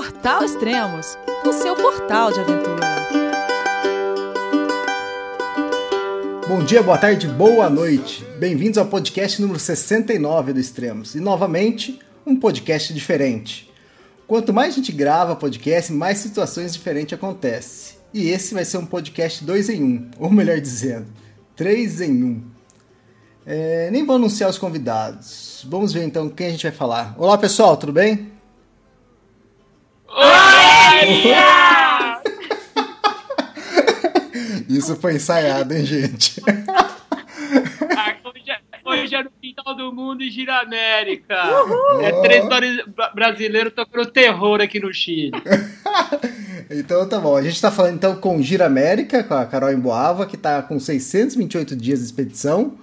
Portal 0.00 0.42
Extremos, 0.42 1.18
o 1.44 1.52
seu 1.52 1.76
portal 1.76 2.32
de 2.32 2.40
aventura. 2.40 2.80
Bom 6.48 6.64
dia, 6.64 6.82
boa 6.82 6.96
tarde, 6.96 7.28
boa 7.28 7.68
noite. 7.68 8.24
Bem-vindos 8.38 8.78
ao 8.78 8.86
podcast 8.86 9.42
número 9.42 9.60
69 9.60 10.54
do 10.54 10.58
Extremos. 10.58 11.14
E 11.14 11.20
novamente, 11.20 11.98
um 12.24 12.34
podcast 12.34 12.94
diferente. 12.94 13.70
Quanto 14.26 14.54
mais 14.54 14.72
a 14.72 14.76
gente 14.76 14.90
grava 14.90 15.36
podcast, 15.36 15.92
mais 15.92 16.16
situações 16.16 16.72
diferentes 16.72 17.12
acontecem. 17.12 17.98
E 18.14 18.30
esse 18.30 18.54
vai 18.54 18.64
ser 18.64 18.78
um 18.78 18.86
podcast 18.86 19.44
2 19.44 19.68
em 19.68 19.82
1, 19.82 19.86
um, 19.86 20.10
ou 20.18 20.30
melhor 20.30 20.58
dizendo, 20.60 21.08
3 21.54 22.00
em 22.00 22.24
1. 22.24 22.26
Um. 22.26 22.42
É, 23.44 23.90
nem 23.90 24.06
vou 24.06 24.16
anunciar 24.16 24.48
os 24.48 24.56
convidados. 24.56 25.66
Vamos 25.68 25.92
ver 25.92 26.04
então 26.04 26.30
quem 26.30 26.46
a 26.46 26.50
gente 26.52 26.62
vai 26.62 26.72
falar. 26.72 27.14
Olá 27.18 27.36
pessoal, 27.36 27.76
tudo 27.76 27.92
bem? 27.92 28.39
Isso 34.68 34.96
foi 34.96 35.14
ensaiado, 35.14 35.74
hein, 35.74 35.84
gente? 35.84 36.40
Hoje 38.90 39.14
é 39.14 39.22
no 39.22 39.30
Quintal 39.30 39.76
do 39.76 39.92
Mundo 39.92 40.22
e 40.22 40.30
Gira 40.30 40.60
América. 40.60 41.36
Uhul. 41.64 42.00
É 42.00 42.20
território 42.22 42.92
brasileiro 43.14 43.70
tocando 43.70 44.10
terror 44.10 44.60
aqui 44.60 44.80
no 44.80 44.92
Chile. 44.92 45.30
então 46.68 47.08
tá 47.08 47.20
bom. 47.20 47.36
A 47.36 47.42
gente 47.42 47.60
tá 47.60 47.70
falando 47.70 47.94
então 47.94 48.16
com 48.16 48.42
Gira 48.42 48.66
América, 48.66 49.22
com 49.22 49.34
a 49.34 49.46
Carol 49.46 49.72
Emboava, 49.72 50.26
que 50.26 50.36
tá 50.36 50.60
com 50.62 50.80
628 50.80 51.76
dias 51.76 52.00
de 52.00 52.04
expedição. 52.06 52.78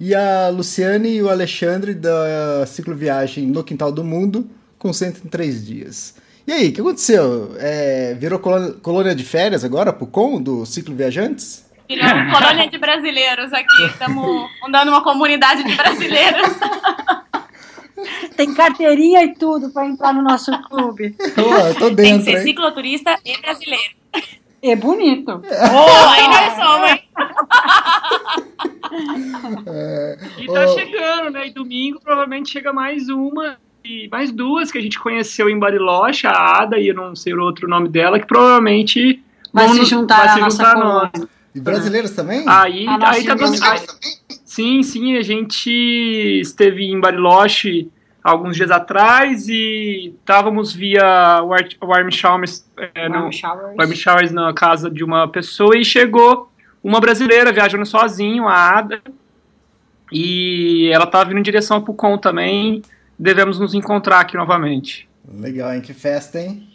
E 0.00 0.14
a 0.14 0.48
Luciane 0.48 1.10
e 1.16 1.22
o 1.22 1.28
Alexandre 1.28 1.94
da 1.94 2.64
cicloviagem 2.66 3.46
no 3.46 3.62
Quintal 3.62 3.92
do 3.92 4.02
Mundo, 4.02 4.48
com 4.78 4.92
103 4.92 5.64
dias. 5.64 6.14
E 6.46 6.52
aí, 6.52 6.68
o 6.68 6.72
que 6.74 6.80
aconteceu? 6.80 7.56
É, 7.58 8.14
virou 8.14 8.38
colônia 8.38 9.14
de 9.14 9.24
férias 9.24 9.64
agora, 9.64 9.92
Pucon, 9.92 10.42
do 10.42 10.66
Ciclo 10.66 10.94
Viajantes? 10.94 11.64
Virou 11.88 12.04
colônia 12.32 12.68
de 12.68 12.76
brasileiros 12.76 13.50
aqui. 13.52 13.84
Estamos 13.86 14.50
fundando 14.60 14.90
uma 14.90 15.02
comunidade 15.02 15.64
de 15.64 15.74
brasileiros. 15.74 16.50
Tem 18.36 18.52
carteirinha 18.52 19.24
e 19.24 19.34
tudo 19.34 19.70
para 19.70 19.86
entrar 19.86 20.12
no 20.12 20.20
nosso 20.20 20.50
clube. 20.64 21.16
Tô, 21.34 21.74
tô 21.78 21.90
dentro, 21.90 21.96
Tem 21.96 22.18
que 22.18 22.24
ser 22.24 22.38
hein? 22.38 22.42
cicloturista 22.42 23.18
e 23.24 23.40
brasileiro. 23.40 23.94
É 24.60 24.76
bonito. 24.76 25.42
Oh, 25.42 26.08
aí 26.10 26.28
nós 26.28 26.54
somos, 26.54 26.90
hein? 26.90 27.02
É, 29.66 30.18
e 30.38 30.46
tá 30.46 30.66
oh. 30.66 30.78
chegando, 30.78 31.30
né? 31.30 31.48
E 31.48 31.50
domingo 31.50 31.98
provavelmente 32.00 32.52
chega 32.52 32.72
mais 32.72 33.08
uma 33.08 33.58
e 33.84 34.08
mais 34.08 34.32
duas 34.32 34.72
que 34.72 34.78
a 34.78 34.80
gente 34.80 34.98
conheceu 34.98 35.48
em 35.48 35.58
Bariloche, 35.58 36.26
a 36.26 36.62
Ada 36.62 36.78
e 36.78 36.88
eu 36.88 36.94
não 36.94 37.14
sei 37.14 37.34
o 37.34 37.42
outro 37.42 37.68
nome 37.68 37.88
dela, 37.88 38.18
que 38.18 38.26
provavelmente 38.26 39.22
vai 39.52 39.68
se 39.68 39.84
juntar, 39.84 40.26
vai 40.26 40.50
se 40.50 40.50
juntar 40.50 40.76
a 40.76 40.78
nós. 40.78 41.10
E 41.54 41.60
brasileiros 41.60 42.12
também? 42.12 42.44
Aí, 42.48 42.88
aí 42.88 43.24
tá 43.24 43.34
aí, 43.34 43.80
Sim, 44.44 44.82
sim, 44.82 45.16
a 45.16 45.22
gente 45.22 45.70
esteve 46.40 46.84
em 46.84 46.98
Bariloche 46.98 47.90
alguns 48.22 48.56
dias 48.56 48.70
atrás 48.70 49.48
e 49.48 50.14
estávamos 50.18 50.72
via 50.72 51.42
Warm 51.42 52.10
Showers, 52.10 52.64
é, 52.94 53.08
no, 53.08 53.28
Warm 53.76 53.92
Showers 53.92 54.32
na 54.32 54.54
casa 54.54 54.90
de 54.90 55.04
uma 55.04 55.28
pessoa 55.28 55.76
e 55.76 55.84
chegou 55.84 56.50
uma 56.82 57.00
brasileira 57.00 57.52
viajando 57.52 57.84
sozinho, 57.84 58.48
a 58.48 58.78
Ada, 58.78 59.02
e 60.10 60.88
ela 60.92 61.04
estava 61.04 61.28
vindo 61.28 61.38
em 61.38 61.42
direção 61.42 61.76
ao 61.76 61.82
Pucon 61.82 62.16
também, 62.16 62.82
devemos 63.18 63.58
nos 63.58 63.74
encontrar 63.74 64.20
aqui 64.20 64.36
novamente. 64.36 65.08
Legal, 65.32 65.74
hein? 65.74 65.80
Que 65.80 65.94
festa, 65.94 66.40
hein? 66.40 66.68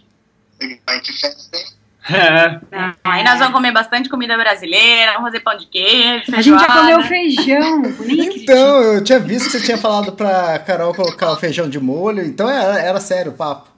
Legal, 0.59 0.95
hein? 0.95 1.01
Que 1.03 1.13
festa, 1.13 1.57
hein? 1.57 1.79
É. 2.11 2.59
Aí 3.03 3.23
nós 3.23 3.37
vamos 3.37 3.53
comer 3.53 3.71
bastante 3.71 4.09
comida 4.09 4.35
brasileira, 4.35 5.13
vamos 5.13 5.27
fazer 5.27 5.41
pão 5.41 5.55
de 5.55 5.67
queijo. 5.67 6.35
A 6.35 6.41
gente 6.41 6.59
já 6.59 6.67
comeu 6.67 7.03
feijão. 7.03 7.83
então, 8.01 8.81
eu 8.81 9.03
tinha 9.03 9.19
visto 9.19 9.45
que 9.45 9.51
você 9.51 9.61
tinha 9.61 9.77
falado 9.77 10.13
pra 10.13 10.57
Carol 10.59 10.93
colocar 10.93 11.31
o 11.31 11.37
feijão 11.37 11.69
de 11.69 11.79
molho, 11.79 12.25
então 12.25 12.49
era, 12.49 12.79
era 12.79 12.99
sério 12.99 13.31
o 13.31 13.35
papo. 13.35 13.69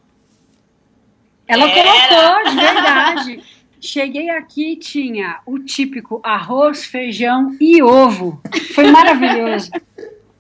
Ela 1.47 1.69
era. 1.69 1.83
colocou, 1.83 2.51
de 2.51 2.55
verdade. 2.55 3.44
Cheguei 3.81 4.29
aqui 4.29 4.75
tinha 4.75 5.39
o 5.45 5.57
típico 5.57 6.21
arroz, 6.23 6.85
feijão 6.85 7.57
e 7.59 7.81
ovo. 7.81 8.39
Foi 8.75 8.91
maravilhoso. 8.91 9.71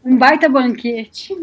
Um 0.03 0.17
baita 0.17 0.49
banquete. 0.49 1.35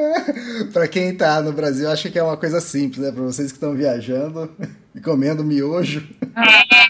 para 0.72 0.88
quem 0.88 1.14
tá 1.14 1.42
no 1.42 1.52
Brasil, 1.52 1.90
acha 1.90 2.10
que 2.10 2.18
é 2.18 2.22
uma 2.22 2.36
coisa 2.36 2.60
simples, 2.60 2.98
né? 2.98 3.12
Para 3.12 3.22
vocês 3.22 3.52
que 3.52 3.56
estão 3.56 3.74
viajando 3.74 4.50
e 4.94 5.00
comendo 5.00 5.44
miojo. 5.44 6.08
É, 6.34 6.86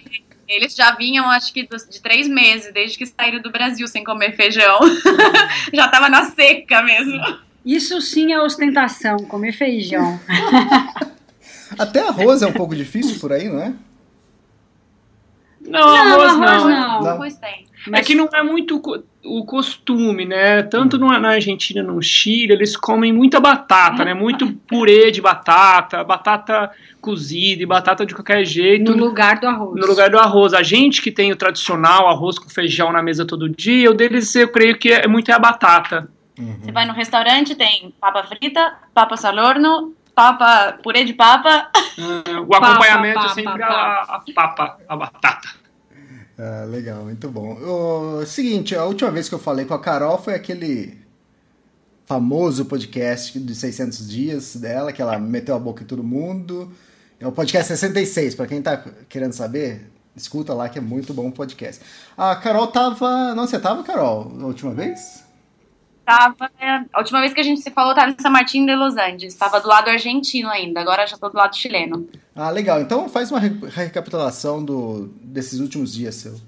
eles 0.47 0.75
já 0.75 0.94
vinham, 0.94 1.28
acho 1.28 1.53
que 1.53 1.62
de 1.66 2.00
três 2.00 2.28
meses, 2.28 2.72
desde 2.72 2.97
que 2.97 3.06
saíram 3.06 3.43
do 3.43 3.50
Brasil 3.50 3.88
sem 3.88 4.04
comer 4.04 4.37
feijão. 4.37 4.78
já 5.75 5.88
tava 5.88 6.09
na 6.09 6.31
seca 6.31 6.82
mesmo. 6.82 7.20
Isso 7.65 8.00
sim 8.00 8.32
é 8.32 8.41
ostentação, 8.41 9.19
comer 9.19 9.53
feijão. 9.53 10.19
Até 11.78 12.00
arroz 12.00 12.43
é 12.43 12.47
um 12.47 12.53
pouco 12.53 12.75
difícil 12.75 13.19
por 13.19 13.32
aí, 13.32 13.49
não 13.49 13.60
é? 13.60 13.72
Não, 15.66 15.81
não 15.81 15.97
arroz, 15.97 16.32
arroz 16.32 16.62
não. 16.65 17.00
não. 17.03 17.09
Arroz 17.09 17.37
tem. 17.37 17.66
Mas... 17.87 18.00
É 18.00 18.04
que 18.04 18.15
não 18.15 18.28
é 18.32 18.43
muito 18.43 18.81
o 19.25 19.44
costume, 19.44 20.25
né? 20.25 20.62
Tanto 20.62 20.98
na 20.98 21.31
Argentina, 21.31 21.82
no 21.82 22.03
Chile, 22.03 22.53
eles 22.53 22.76
comem 22.76 23.12
muita 23.12 23.41
batata, 23.41 24.04
né? 24.04 24.15
Muito 24.15 24.53
purê 24.66 25.10
de 25.10 25.20
batata, 25.20 26.03
batata 26.04 26.70
cozida 27.00 27.62
e 27.62 27.66
batata 27.66 28.04
de 28.04 28.15
qualquer 28.15 28.44
jeito. 28.44 28.94
No 28.94 29.04
lugar 29.04 29.41
do 29.41 29.47
arroz. 29.47 29.81
No 29.81 29.87
lugar 29.87 30.10
do 30.10 30.19
arroz. 30.19 30.54
A 30.54 30.62
gente 30.62 31.00
que 31.00 31.10
tem 31.10 31.32
o 31.32 31.37
tradicional 31.37 32.09
arroz 32.09 32.38
com 32.38 32.49
feijão 32.49 32.93
na 32.93 33.03
mesa 33.03 33.25
todo 33.25 33.49
dia, 33.49 33.91
o 33.91 33.94
deles 33.94 34.34
eu 34.34 34.49
creio 34.49 34.78
que 34.78 34.91
é 34.91 35.06
muito 35.06 35.31
é 35.31 35.34
a 35.34 35.38
batata. 35.38 36.09
Uhum. 36.38 36.56
Você 36.60 36.72
vai 36.72 36.87
no 36.87 36.93
restaurante, 36.93 37.54
tem 37.54 37.94
papa 38.00 38.25
frita, 38.25 38.75
papa 38.94 39.16
salorno, 39.16 39.94
papa, 40.20 40.78
purê 40.82 41.04
de 41.04 41.14
papa. 41.14 41.70
Uh, 41.97 42.47
o 42.47 42.54
acompanhamento 42.54 43.14
papa, 43.14 43.31
é 43.31 43.34
sempre 43.34 43.58
papa. 43.58 43.75
A, 43.75 44.16
a 44.16 44.34
papa, 44.34 44.78
a 44.86 44.97
batata. 44.97 45.48
Ah, 46.38 46.64
legal, 46.69 47.04
muito 47.04 47.28
bom. 47.28 47.54
O 47.54 48.26
seguinte, 48.26 48.76
a 48.76 48.84
última 48.84 49.10
vez 49.10 49.28
que 49.28 49.34
eu 49.34 49.38
falei 49.38 49.64
com 49.64 49.75
a 49.75 49.78
Carol 49.78 50.19
foi 50.19 50.34
aquele 50.34 50.98
famoso 52.06 52.64
podcast 52.66 53.38
de 53.38 53.54
600 53.54 54.08
dias 54.08 54.56
dela, 54.56 54.92
que 54.92 55.00
ela 55.00 55.19
meteu 55.19 55.54
a 55.54 55.58
boca 55.58 55.82
em 55.82 55.86
todo 55.86 56.03
mundo. 56.03 56.70
É 57.19 57.26
o 57.26 57.32
podcast 57.32 57.69
66, 57.69 58.34
para 58.34 58.47
quem 58.47 58.60
tá 58.60 58.82
querendo 59.08 59.32
saber, 59.32 59.91
escuta 60.16 60.52
lá 60.52 60.69
que 60.69 60.78
é 60.78 60.82
muito 60.82 61.14
bom 61.14 61.28
o 61.28 61.32
podcast. 61.32 61.82
A 62.16 62.34
Carol 62.37 62.66
tava. 62.66 63.34
Não, 63.34 63.47
você 63.47 63.58
tava, 63.58 63.82
Carol, 63.82 64.32
a 64.41 64.47
última 64.47 64.72
vez? 64.72 65.29
Tava. 66.10 66.50
Né? 66.60 66.87
A 66.93 66.98
última 66.98 67.21
vez 67.21 67.32
que 67.32 67.38
a 67.38 67.44
gente 67.44 67.60
se 67.60 67.71
falou 67.71 67.94
tava 67.94 68.10
em 68.10 68.21
São 68.21 68.32
Martin 68.32 68.66
de 68.66 68.75
Los 68.75 68.97
Angeles. 68.97 69.37
Tava 69.37 69.60
do 69.60 69.69
lado 69.69 69.91
argentino 69.91 70.48
ainda, 70.48 70.81
agora 70.81 71.06
já 71.06 71.16
tô 71.16 71.28
do 71.28 71.37
lado 71.37 71.56
chileno. 71.56 72.09
Ah, 72.34 72.50
legal. 72.50 72.81
Então 72.81 73.09
faz 73.09 73.31
uma 73.31 73.38
recapitulação 73.38 74.65
do, 74.65 75.09
desses 75.22 75.60
últimos 75.60 75.93
dias 75.93 76.16
seu. 76.16 76.41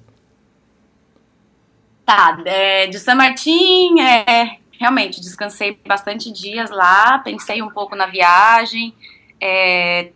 Tá, 2.04 2.42
é, 2.44 2.88
de 2.88 2.98
San 2.98 3.14
Martin, 3.14 4.00
é, 4.00 4.58
realmente, 4.72 5.20
descansei 5.20 5.78
bastante 5.86 6.32
dias 6.32 6.68
lá, 6.68 7.20
pensei 7.20 7.62
um 7.62 7.70
pouco 7.70 7.94
na 7.94 8.06
viagem, 8.06 8.92
é, 9.40 10.10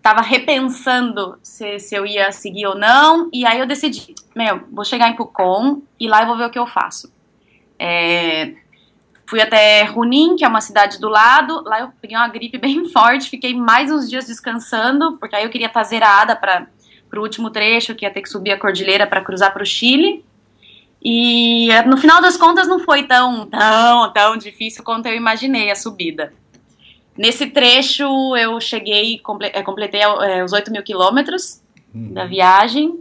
tava 0.00 0.20
repensando 0.20 1.36
se, 1.42 1.80
se 1.80 1.96
eu 1.96 2.06
ia 2.06 2.30
seguir 2.30 2.66
ou 2.66 2.78
não, 2.78 3.28
e 3.32 3.44
aí 3.44 3.58
eu 3.58 3.66
decidi, 3.66 4.14
meu, 4.36 4.62
vou 4.70 4.84
chegar 4.84 5.08
em 5.08 5.16
Pucon 5.16 5.82
e 5.98 6.06
lá 6.06 6.22
eu 6.22 6.28
vou 6.28 6.36
ver 6.36 6.44
o 6.44 6.50
que 6.50 6.58
eu 6.58 6.66
faço. 6.68 7.12
É, 7.76 8.54
Fui 9.28 9.40
até 9.40 9.82
Runim, 9.82 10.36
que 10.36 10.44
é 10.44 10.48
uma 10.48 10.60
cidade 10.60 11.00
do 11.00 11.08
lado. 11.08 11.62
Lá 11.64 11.80
eu 11.80 11.92
peguei 12.00 12.16
uma 12.16 12.28
gripe 12.28 12.58
bem 12.58 12.88
forte, 12.88 13.28
fiquei 13.28 13.54
mais 13.54 13.90
uns 13.90 14.08
dias 14.08 14.26
descansando, 14.26 15.16
porque 15.18 15.34
aí 15.34 15.44
eu 15.44 15.50
queria 15.50 15.66
estar 15.66 15.82
zerada 15.82 16.36
para 16.36 16.66
o 17.14 17.20
último 17.20 17.50
trecho, 17.50 17.94
que 17.94 18.04
ia 18.04 18.10
ter 18.10 18.22
que 18.22 18.28
subir 18.28 18.52
a 18.52 18.58
cordilheira 18.58 19.06
para 19.06 19.20
cruzar 19.20 19.52
para 19.52 19.62
o 19.62 19.66
Chile. 19.66 20.24
E 21.02 21.68
no 21.86 21.96
final 21.96 22.20
das 22.20 22.36
contas 22.36 22.66
não 22.66 22.80
foi 22.80 23.04
tão, 23.04 23.46
tão, 23.46 24.12
tão 24.12 24.36
difícil 24.36 24.82
quanto 24.82 25.06
eu 25.06 25.14
imaginei 25.14 25.70
a 25.70 25.76
subida. 25.76 26.32
Nesse 27.16 27.46
trecho 27.46 28.36
eu 28.36 28.60
cheguei, 28.60 29.20
é, 29.52 29.62
completei 29.62 30.00
é, 30.02 30.44
os 30.44 30.52
8 30.52 30.70
mil 30.70 30.82
quilômetros 30.82 31.62
uhum. 31.94 32.12
da 32.12 32.26
viagem. 32.26 33.00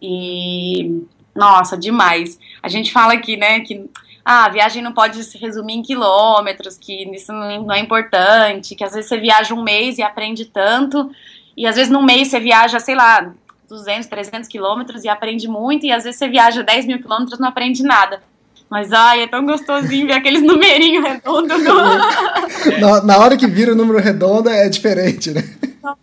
E 0.00 1.02
nossa, 1.34 1.76
demais. 1.76 2.38
A 2.62 2.68
gente 2.68 2.92
fala 2.92 3.14
aqui, 3.14 3.36
né, 3.36 3.60
que 3.60 3.84
ah, 4.24 4.46
a 4.46 4.48
viagem 4.48 4.82
não 4.82 4.92
pode 4.92 5.22
se 5.22 5.36
resumir 5.36 5.74
em 5.74 5.82
quilômetros, 5.82 6.78
que 6.78 7.04
isso 7.14 7.32
não 7.32 7.72
é 7.72 7.78
importante, 7.78 8.74
que 8.74 8.82
às 8.82 8.94
vezes 8.94 9.08
você 9.08 9.18
viaja 9.18 9.54
um 9.54 9.62
mês 9.62 9.98
e 9.98 10.02
aprende 10.02 10.46
tanto, 10.46 11.10
e 11.56 11.66
às 11.66 11.76
vezes 11.76 11.92
num 11.92 12.02
mês 12.02 12.28
você 12.28 12.40
viaja, 12.40 12.80
sei 12.80 12.94
lá, 12.94 13.32
200, 13.68 14.08
300 14.08 14.48
quilômetros 14.48 15.04
e 15.04 15.08
aprende 15.08 15.46
muito, 15.46 15.84
e 15.84 15.92
às 15.92 16.04
vezes 16.04 16.18
você 16.18 16.28
viaja 16.28 16.62
10 16.62 16.86
mil 16.86 16.98
quilômetros 17.00 17.38
e 17.38 17.40
não 17.42 17.48
aprende 17.48 17.82
nada. 17.82 18.22
Mas 18.70 18.92
ai, 18.92 19.22
é 19.22 19.26
tão 19.26 19.44
gostosinho 19.44 20.06
ver 20.06 20.14
aqueles 20.14 20.40
numerinhos 20.42 21.04
redondos. 21.04 21.62
No... 21.62 22.80
na, 22.80 23.02
na 23.02 23.18
hora 23.18 23.36
que 23.36 23.46
vira 23.46 23.72
o 23.72 23.76
número 23.76 23.98
redondo 23.98 24.48
é 24.48 24.68
diferente, 24.68 25.30
né? 25.30 25.42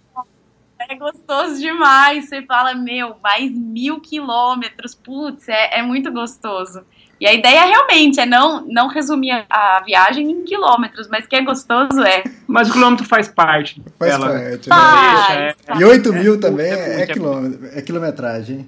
É 0.89 0.95
gostoso 0.95 1.57
demais. 1.62 2.27
Você 2.27 2.41
fala, 2.41 2.73
meu, 2.73 3.15
mais 3.23 3.50
mil 3.50 4.01
quilômetros. 4.01 4.94
Putz, 4.94 5.47
é, 5.47 5.79
é 5.79 5.81
muito 5.81 6.12
gostoso. 6.12 6.83
E 7.21 7.27
a 7.27 7.33
ideia 7.35 7.65
realmente 7.65 8.19
é 8.19 8.25
não, 8.25 8.65
não 8.65 8.88
resumir 8.88 9.45
a 9.47 9.79
viagem 9.85 10.31
em 10.31 10.44
quilômetros, 10.44 11.07
mas 11.07 11.27
que 11.27 11.35
é 11.35 11.44
gostoso 11.44 12.01
é. 12.01 12.23
Mas 12.47 12.68
o 12.68 12.73
quilômetro 12.73 13.06
faz 13.06 13.27
parte. 13.27 13.79
Faz 14.00 14.12
dela. 14.12 14.25
parte. 14.27 14.68
Né? 14.68 14.75
Faz, 14.75 15.29
é. 15.29 15.56
E 15.77 15.85
8 15.85 16.13
mil 16.13 16.39
também 16.39 16.65
é, 16.65 17.01
é, 17.03 17.06
quilômetro, 17.06 17.69
é 17.71 17.81
quilometragem. 17.83 18.68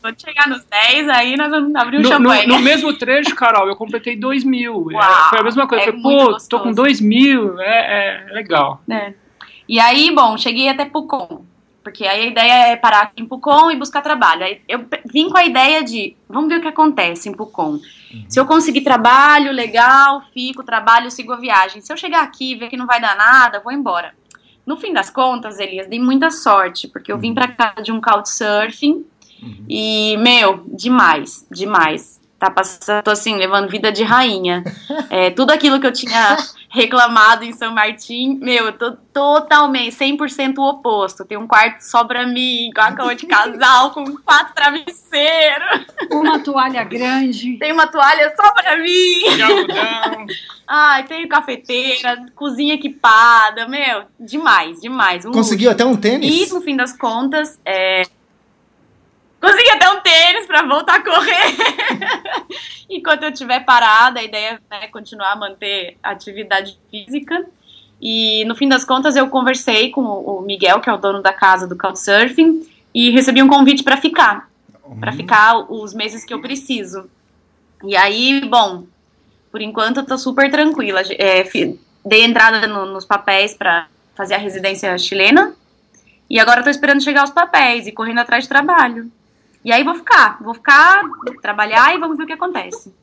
Quando 0.00 0.18
chegar 0.18 0.48
nos 0.48 0.64
10, 0.64 1.08
aí 1.10 1.36
nós 1.36 1.50
vamos 1.50 1.74
abrir 1.74 1.98
o 1.98 2.00
no, 2.00 2.08
champanhe. 2.08 2.46
No, 2.46 2.54
no, 2.54 2.62
mesmo 2.62 2.96
trecho, 2.96 3.34
Carol, 3.34 3.68
eu 3.68 3.76
completei 3.76 4.16
2 4.16 4.42
mil. 4.42 4.86
Uau, 4.86 5.28
foi 5.28 5.40
a 5.40 5.44
mesma 5.44 5.68
coisa. 5.68 5.84
É 5.84 5.86
Falei, 5.88 6.02
pô, 6.02 6.32
gostoso. 6.32 6.48
tô 6.48 6.60
com 6.60 6.72
2 6.72 7.02
mil, 7.02 7.60
é, 7.60 8.28
é 8.30 8.32
legal. 8.32 8.80
É. 8.88 9.12
E 9.68 9.78
aí, 9.78 10.10
bom, 10.14 10.38
cheguei 10.38 10.70
até 10.70 10.86
Pucon. 10.86 11.44
Porque 11.86 12.04
aí 12.04 12.24
a 12.24 12.26
ideia 12.26 12.66
é 12.72 12.76
parar 12.76 13.02
aqui 13.02 13.22
em 13.22 13.24
Pucon 13.24 13.70
e 13.70 13.76
buscar 13.76 14.02
trabalho. 14.02 14.42
Aí 14.42 14.60
eu 14.66 14.84
vim 15.04 15.30
com 15.30 15.38
a 15.38 15.44
ideia 15.44 15.84
de, 15.84 16.16
vamos 16.28 16.48
ver 16.48 16.56
o 16.56 16.60
que 16.60 16.66
acontece 16.66 17.28
em 17.28 17.32
Pucon. 17.32 17.74
Uhum. 17.74 18.24
Se 18.28 18.40
eu 18.40 18.44
conseguir 18.44 18.80
trabalho, 18.80 19.52
legal, 19.52 20.20
fico, 20.34 20.64
trabalho, 20.64 21.12
sigo 21.12 21.32
a 21.32 21.36
viagem. 21.36 21.80
Se 21.80 21.92
eu 21.92 21.96
chegar 21.96 22.24
aqui 22.24 22.50
e 22.50 22.54
ver 22.56 22.68
que 22.70 22.76
não 22.76 22.86
vai 22.86 23.00
dar 23.00 23.16
nada, 23.16 23.60
vou 23.60 23.72
embora. 23.72 24.12
No 24.66 24.76
fim 24.76 24.92
das 24.92 25.10
contas, 25.10 25.60
Elias, 25.60 25.86
dei 25.86 26.00
muita 26.00 26.28
sorte, 26.28 26.88
porque 26.88 27.12
eu 27.12 27.18
vim 27.18 27.32
para 27.32 27.46
cá 27.46 27.76
de 27.80 27.92
um 27.92 28.00
couchsurfing 28.00 29.04
uhum. 29.40 29.64
e, 29.68 30.16
meu, 30.16 30.64
demais, 30.66 31.46
demais 31.48 32.20
tá 32.38 32.50
passando, 32.50 33.02
tô 33.02 33.10
assim, 33.10 33.36
levando 33.36 33.70
vida 33.70 33.92
de 33.92 34.02
rainha. 34.02 34.64
É, 35.08 35.30
tudo 35.30 35.52
aquilo 35.52 35.78
que 35.78 35.86
eu 35.86 35.92
tinha 35.92 36.36
reclamado 36.76 37.42
em 37.42 37.54
São 37.54 37.72
Martim, 37.72 38.38
meu, 38.40 38.66
eu 38.66 38.72
tô 38.74 38.92
totalmente, 38.92 39.96
100% 39.96 40.58
o 40.58 40.68
oposto. 40.68 41.24
Tem 41.24 41.38
um 41.38 41.46
quarto 41.46 41.80
só 41.80 42.04
pra 42.04 42.26
mim, 42.26 42.70
com 42.74 42.82
a 42.82 42.92
cama 42.92 43.14
de 43.14 43.24
casal, 43.26 43.92
com 43.92 44.04
quatro 44.18 44.54
travesseiros. 44.54 45.86
Uma 46.12 46.38
toalha 46.40 46.84
grande. 46.84 47.56
Tem 47.56 47.72
uma 47.72 47.86
toalha 47.86 48.30
só 48.36 48.52
pra 48.52 48.76
mim. 48.76 49.22
Ai, 50.68 51.04
tenho 51.04 51.26
cafeteira, 51.28 52.26
cozinha 52.34 52.74
equipada, 52.74 53.66
meu, 53.66 54.04
demais, 54.20 54.80
demais. 54.80 55.24
Um 55.24 55.32
Conseguiu 55.32 55.70
luxo. 55.70 55.82
até 55.82 55.90
um 55.90 55.96
tênis? 55.96 56.50
E, 56.50 56.52
no 56.52 56.60
fim 56.60 56.76
das 56.76 56.92
contas, 56.92 57.58
é, 57.64 58.02
Consegui 59.40 59.70
até 59.70 59.88
um 59.90 60.00
tênis 60.00 60.46
para 60.46 60.62
voltar 60.62 60.96
a 60.96 61.04
correr. 61.04 61.56
Enquanto 63.06 63.22
eu 63.22 63.30
estiver 63.30 63.64
parada, 63.64 64.18
a 64.18 64.24
ideia 64.24 64.60
é 64.68 64.88
continuar 64.88 65.30
a 65.30 65.36
manter 65.36 65.96
atividade 66.02 66.76
física. 66.90 67.46
E 68.02 68.44
no 68.46 68.56
fim 68.56 68.68
das 68.68 68.84
contas, 68.84 69.14
eu 69.14 69.28
conversei 69.28 69.90
com 69.90 70.00
o 70.02 70.40
Miguel, 70.40 70.80
que 70.80 70.90
é 70.90 70.92
o 70.92 70.96
dono 70.96 71.22
da 71.22 71.32
casa 71.32 71.68
do 71.68 71.78
Couchsurfing, 71.78 72.68
e 72.92 73.10
recebi 73.10 73.40
um 73.40 73.46
convite 73.46 73.84
para 73.84 73.96
ficar. 73.96 74.50
Uhum. 74.84 74.98
Para 74.98 75.12
ficar 75.12 75.70
os 75.70 75.94
meses 75.94 76.24
que 76.24 76.34
eu 76.34 76.40
preciso. 76.40 77.08
E 77.84 77.96
aí, 77.96 78.44
bom, 78.44 78.86
por 79.52 79.62
enquanto 79.62 79.98
eu 79.98 80.04
tô 80.04 80.18
super 80.18 80.50
tranquila. 80.50 81.02
É, 81.16 81.44
dei 82.04 82.24
entrada 82.24 82.66
no, 82.66 82.86
nos 82.86 83.04
papéis 83.04 83.54
para 83.54 83.86
fazer 84.16 84.34
a 84.34 84.38
residência 84.38 84.98
chilena. 84.98 85.54
E 86.28 86.40
agora 86.40 86.58
eu 86.58 86.64
tô 86.64 86.70
esperando 86.70 87.04
chegar 87.04 87.22
os 87.22 87.30
papéis 87.30 87.86
e 87.86 87.92
correndo 87.92 88.18
atrás 88.18 88.42
de 88.42 88.48
trabalho. 88.48 89.12
E 89.66 89.72
aí 89.72 89.82
vou 89.82 89.96
ficar, 89.96 90.38
vou 90.40 90.54
ficar, 90.54 91.02
trabalhar 91.42 91.92
e 91.92 91.98
vamos 91.98 92.16
ver 92.16 92.22
o 92.22 92.26
que 92.28 92.32
acontece. 92.32 92.94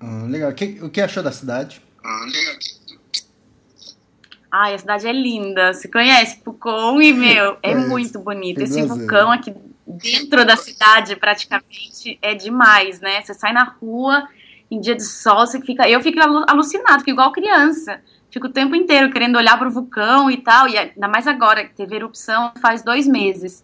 Hum, 0.00 0.28
legal. 0.28 0.50
O 0.50 0.54
que, 0.54 0.78
o 0.80 0.88
que 0.88 1.02
achou 1.02 1.22
da 1.22 1.30
cidade? 1.30 1.82
Legal. 2.02 2.54
Ai, 4.50 4.72
a 4.72 4.78
cidade 4.78 5.06
é 5.06 5.12
linda. 5.12 5.74
Você 5.74 5.88
conhece 5.88 6.38
Pucon 6.38 7.02
e, 7.02 7.12
meu, 7.12 7.58
é 7.62 7.74
muito 7.74 8.18
bonito. 8.18 8.62
Esse 8.62 8.80
vulcão 8.80 9.30
aqui 9.30 9.54
dentro 9.86 10.42
da 10.46 10.56
cidade, 10.56 11.16
praticamente, 11.16 12.18
é 12.22 12.34
demais, 12.34 12.98
né? 12.98 13.20
Você 13.20 13.34
sai 13.34 13.52
na 13.52 13.64
rua 13.64 14.26
em 14.70 14.80
dia 14.80 14.94
de 14.94 15.04
sol, 15.04 15.46
você 15.46 15.60
fica. 15.60 15.86
Eu 15.86 16.00
fico 16.00 16.18
alucinado, 16.48 17.00
fico 17.00 17.10
igual 17.10 17.30
criança. 17.30 18.00
Fico 18.30 18.46
o 18.46 18.50
tempo 18.50 18.74
inteiro 18.74 19.12
querendo 19.12 19.36
olhar 19.36 19.58
para 19.58 19.68
o 19.68 19.70
vulcão 19.70 20.30
e 20.30 20.38
tal. 20.38 20.66
E 20.66 20.78
ainda 20.78 21.08
mais 21.08 21.26
agora, 21.26 21.62
que 21.62 21.74
teve 21.74 21.94
erupção 21.94 22.54
faz 22.58 22.82
dois 22.82 23.06
meses 23.06 23.62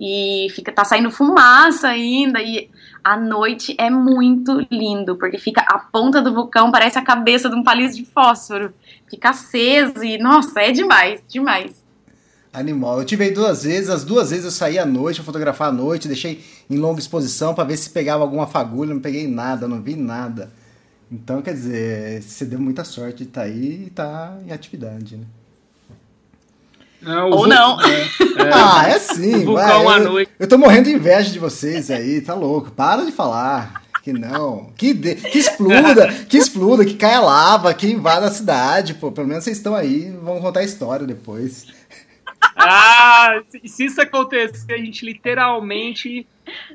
e 0.00 0.48
fica 0.54 0.72
tá 0.72 0.82
saindo 0.82 1.10
fumaça 1.10 1.88
ainda 1.88 2.40
e 2.40 2.70
a 3.04 3.18
noite 3.18 3.74
é 3.78 3.90
muito 3.90 4.66
lindo 4.70 5.16
porque 5.16 5.36
fica 5.36 5.60
a 5.60 5.78
ponta 5.78 6.22
do 6.22 6.32
vulcão 6.32 6.72
parece 6.72 6.98
a 6.98 7.02
cabeça 7.02 7.50
de 7.50 7.54
um 7.54 7.62
palito 7.62 7.94
de 7.94 8.06
fósforo. 8.06 8.72
Fica 9.10 9.28
aceso 9.28 10.02
e 10.02 10.16
nossa 10.16 10.58
é 10.62 10.72
demais 10.72 11.20
demais. 11.28 11.84
Animal 12.50 12.98
eu 12.98 13.04
tive 13.04 13.24
aí 13.24 13.30
duas 13.30 13.64
vezes 13.64 13.90
as 13.90 14.02
duas 14.02 14.30
vezes 14.30 14.46
eu 14.46 14.50
saí 14.50 14.78
à 14.78 14.86
noite 14.86 15.20
fotografar 15.20 15.68
à 15.68 15.72
noite 15.72 16.08
deixei 16.08 16.42
em 16.68 16.78
longa 16.78 16.98
exposição 16.98 17.54
para 17.54 17.64
ver 17.64 17.76
se 17.76 17.90
pegava 17.90 18.22
alguma 18.22 18.46
fagulha 18.46 18.94
não 18.94 19.02
peguei 19.02 19.28
nada 19.28 19.68
não 19.68 19.82
vi 19.82 19.96
nada. 19.96 20.50
Então 21.12 21.42
quer 21.42 21.52
dizer 21.52 22.22
você 22.22 22.46
deu 22.46 22.58
muita 22.58 22.84
sorte 22.84 23.18
de 23.18 23.24
estar 23.24 23.42
tá 23.42 23.46
aí 23.46 23.82
e 23.82 23.86
estar 23.88 24.06
tá 24.06 24.38
em 24.46 24.50
atividade 24.50 25.16
né 25.18 25.26
não, 27.02 27.30
Ou 27.30 27.46
não. 27.46 27.80
É, 27.80 28.02
é, 28.02 28.08
ah, 28.52 28.88
é 28.88 28.98
sim. 28.98 29.44
Vulcão 29.44 29.84
vai, 29.84 29.98
à 29.98 30.02
eu, 30.02 30.10
noite. 30.10 30.32
Eu 30.38 30.48
tô 30.48 30.58
morrendo 30.58 30.84
de 30.84 30.94
inveja 30.94 31.30
de 31.30 31.38
vocês 31.38 31.90
aí, 31.90 32.20
tá 32.20 32.34
louco. 32.34 32.70
Para 32.70 33.04
de 33.04 33.12
falar. 33.12 33.82
Que 34.02 34.12
não. 34.12 34.72
Que, 34.76 34.94
de, 34.94 35.14
que 35.14 35.38
exploda, 35.38 36.08
que 36.28 36.38
exploda, 36.38 36.84
que 36.84 36.94
caia 36.94 37.20
lava, 37.20 37.74
que 37.74 37.86
invada 37.86 38.26
a 38.26 38.30
cidade. 38.30 38.94
Pô, 38.94 39.12
pelo 39.12 39.28
menos 39.28 39.44
vocês 39.44 39.56
estão 39.56 39.74
aí, 39.74 40.10
vão 40.22 40.40
contar 40.40 40.60
a 40.60 40.64
história 40.64 41.06
depois. 41.06 41.66
Ah, 42.56 43.40
se 43.64 43.84
isso 43.84 44.00
acontecer, 44.00 44.72
a 44.72 44.78
gente 44.78 45.04
literalmente 45.04 46.26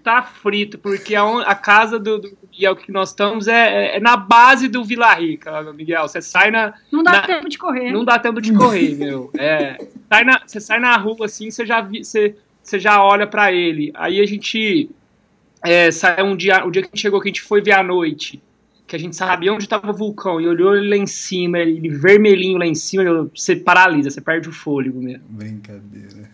tá 0.04 0.22
frito, 0.22 0.78
porque 0.78 1.16
a, 1.16 1.42
a 1.42 1.56
casa 1.56 2.00
do, 2.00 2.20
do, 2.20 2.38
Miguel 2.52 2.76
que 2.76 2.92
nós 2.92 3.10
estamos 3.10 3.48
é, 3.48 3.54
é, 3.54 3.98
é, 3.98 4.00
na 4.00 4.16
base 4.16 4.68
do 4.68 4.84
Vila 4.84 5.14
Rica, 5.14 5.62
Miguel. 5.74 6.08
Você 6.08 6.22
sai 6.22 6.52
na. 6.52 6.74
Não 6.92 7.04
dá 7.04 7.12
na, 7.14 7.22
tempo 7.22 7.50
de 7.50 7.58
correr. 7.58 7.92
Não 7.92 8.06
dá 8.06 8.20
tempo 8.20 8.42
de 8.42 8.54
correr, 8.54 8.96
meu. 8.98 9.30
É, 9.38 9.78
sai 10.10 10.24
na, 10.24 10.42
você 10.46 10.60
sai 10.60 10.80
na 10.80 10.96
rua 10.98 11.26
assim, 11.26 11.52
você 11.52 11.66
já, 11.66 11.82
você, 11.82 12.36
você 12.62 12.80
já 12.80 13.04
olha 13.04 13.28
para 13.28 13.52
ele. 13.52 13.92
Aí 13.94 14.22
a 14.22 14.26
gente. 14.26 14.90
É, 15.64 15.90
sai 15.92 16.22
um 16.22 16.36
dia, 16.36 16.64
o 16.66 16.70
dia 16.70 16.84
que 16.84 16.90
a 16.90 16.92
gente 16.92 17.02
chegou, 17.02 17.20
que 17.20 17.28
a 17.28 17.32
gente 17.32 17.42
foi 17.42 17.62
ver 17.62 17.74
à 17.74 17.82
noite 17.82 18.42
que 18.88 18.96
a 18.96 19.00
gente 19.00 19.16
sabia 19.16 19.52
onde 19.52 19.64
estava 19.64 19.90
o 19.90 19.94
vulcão 19.96 20.40
e 20.40 20.48
olhou 20.48 20.76
ele 20.76 20.90
lá 20.90 20.96
em 20.96 21.08
cima, 21.08 21.60
ele 21.60 21.90
vermelhinho 21.90 22.58
lá 22.58 22.68
em 22.68 22.76
cima, 22.76 23.30
você 23.36 23.56
paralisa, 23.56 24.12
você 24.12 24.22
perde 24.22 24.48
o 24.48 24.52
fôlego 24.52 25.02
mesmo. 25.02 25.24
Brincadeira. 25.28 26.30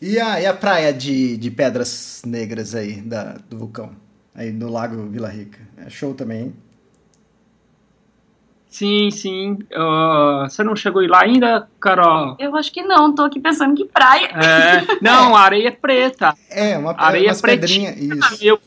E 0.00 0.18
a, 0.18 0.40
e 0.40 0.46
a 0.46 0.54
praia 0.54 0.92
de, 0.92 1.36
de 1.36 1.50
pedras 1.50 2.22
negras 2.24 2.74
aí 2.74 3.00
da, 3.00 3.36
do 3.48 3.58
vulcão? 3.58 3.90
Aí 4.34 4.52
no 4.52 4.70
Lago 4.70 5.08
Vila 5.08 5.28
Rica. 5.28 5.58
É 5.76 5.90
show 5.90 6.14
também, 6.14 6.40
hein? 6.42 6.54
Sim, 8.68 9.10
sim. 9.10 9.58
Uh, 9.72 10.48
você 10.48 10.62
não 10.62 10.76
chegou 10.76 11.04
lá 11.08 11.22
ainda, 11.22 11.68
Carol? 11.80 12.36
Eu 12.38 12.54
acho 12.54 12.70
que 12.70 12.82
não, 12.82 13.12
tô 13.12 13.22
aqui 13.22 13.40
pensando 13.40 13.74
que 13.74 13.86
praia. 13.86 14.26
É, 14.26 14.98
não, 15.02 15.34
a 15.34 15.40
areia 15.40 15.68
é 15.68 15.72
preta. 15.72 16.34
É, 16.48 16.78
uma 16.78 16.94
areia 16.96 17.34
pedrinha, 17.34 17.94
isso. 17.96 18.44
Eu, 18.44 18.60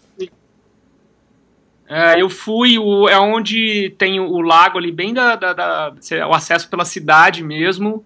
é, 1.88 2.22
eu 2.22 2.30
fui, 2.30 2.78
o, 2.80 3.08
é 3.08 3.20
onde 3.20 3.94
tem 3.98 4.20
o 4.20 4.42
lago 4.42 4.78
ali, 4.78 4.92
bem 4.92 5.14
da, 5.14 5.36
da, 5.36 5.54
da, 5.54 5.94
o 6.28 6.34
acesso 6.34 6.70
pela 6.70 6.84
cidade 6.84 7.44
mesmo 7.44 8.04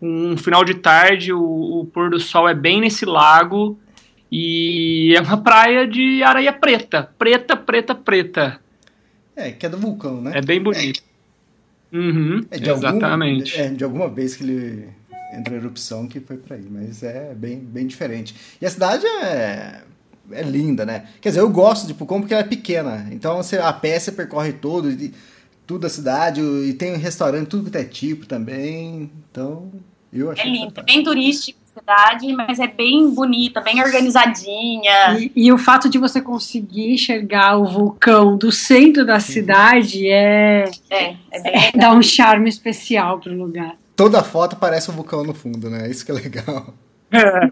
um 0.00 0.36
final 0.36 0.64
de 0.64 0.74
tarde, 0.74 1.32
o, 1.32 1.80
o, 1.80 1.86
pôr 1.86 2.10
do 2.10 2.18
sol 2.18 2.48
é 2.48 2.54
bem 2.54 2.80
nesse 2.80 3.04
lago 3.04 3.78
e 4.30 5.14
é 5.16 5.20
uma 5.20 5.36
praia 5.42 5.86
de 5.86 6.22
areia 6.22 6.52
preta, 6.52 7.10
preta, 7.18 7.56
preta, 7.56 7.94
preta. 7.94 8.60
É, 9.36 9.50
que 9.50 9.66
é 9.66 9.68
do 9.68 9.78
vulcão, 9.78 10.20
né? 10.20 10.32
É 10.34 10.40
bem 10.40 10.62
bonito. 10.62 11.02
É. 11.92 11.96
Uhum, 11.96 12.46
é 12.50 12.58
de 12.58 12.70
exatamente. 12.70 13.52
Algum, 13.52 13.72
é, 13.72 13.74
de 13.74 13.84
alguma 13.84 14.08
vez 14.08 14.36
que 14.36 14.44
ele 14.44 14.88
entrou 15.32 15.56
em 15.56 15.60
erupção 15.60 16.06
que 16.06 16.20
foi 16.20 16.36
para 16.36 16.56
aí, 16.56 16.66
mas 16.70 17.02
é 17.02 17.34
bem, 17.34 17.58
bem 17.58 17.86
diferente. 17.86 18.34
E 18.60 18.66
a 18.66 18.70
cidade 18.70 19.04
é, 19.06 19.82
é 20.30 20.42
linda, 20.42 20.86
né? 20.86 21.08
Quer 21.20 21.30
dizer, 21.30 21.40
eu 21.40 21.50
gosto 21.50 21.86
de 21.86 21.94
Pucon 21.94 22.20
porque 22.20 22.34
ela 22.34 22.44
é 22.44 22.46
pequena, 22.46 23.08
então 23.10 23.36
você, 23.36 23.58
a 23.58 23.72
pé 23.72 23.98
você 23.98 24.12
percorre 24.12 24.52
todo, 24.52 24.88
tudo 25.66 25.86
a 25.86 25.90
cidade, 25.90 26.40
e 26.40 26.72
tem 26.74 26.94
um 26.94 26.98
restaurante, 26.98 27.48
tudo 27.48 27.70
que 27.70 27.76
é 27.76 27.84
tipo 27.84 28.26
também, 28.26 29.10
então 29.30 29.70
É 30.12 30.48
lindo, 30.48 30.72
é 30.76 30.82
bem 30.82 31.02
turístico 31.02 31.58
a 31.64 31.80
cidade, 31.80 32.32
mas 32.32 32.58
é 32.58 32.66
bem 32.66 33.10
bonita, 33.10 33.60
bem 33.60 33.80
organizadinha. 33.80 35.18
E, 35.18 35.32
e, 35.36 35.52
o 35.52 35.58
fato 35.58 35.88
de 35.88 35.98
você 35.98 36.20
conseguir 36.20 36.92
enxergar 36.92 37.56
o 37.56 37.64
vulcão 37.64 38.36
do 38.36 38.50
centro 38.50 39.06
da 39.06 39.20
cidade 39.20 40.08
é, 40.08 40.64
é, 40.90 41.16
é, 41.30 41.40
bem 41.40 41.70
é 41.74 41.78
dá 41.78 41.92
um 41.92 42.02
charme 42.02 42.48
especial 42.48 43.20
pro 43.20 43.32
lugar. 43.32 43.76
Toda 43.94 44.22
foto 44.24 44.56
parece 44.56 44.90
um 44.90 44.94
vulcão 44.94 45.22
no 45.22 45.34
fundo, 45.34 45.70
né? 45.70 45.88
Isso 45.88 46.04
que 46.04 46.10
é 46.10 46.14
legal. 46.14 46.74
É. 47.12 47.50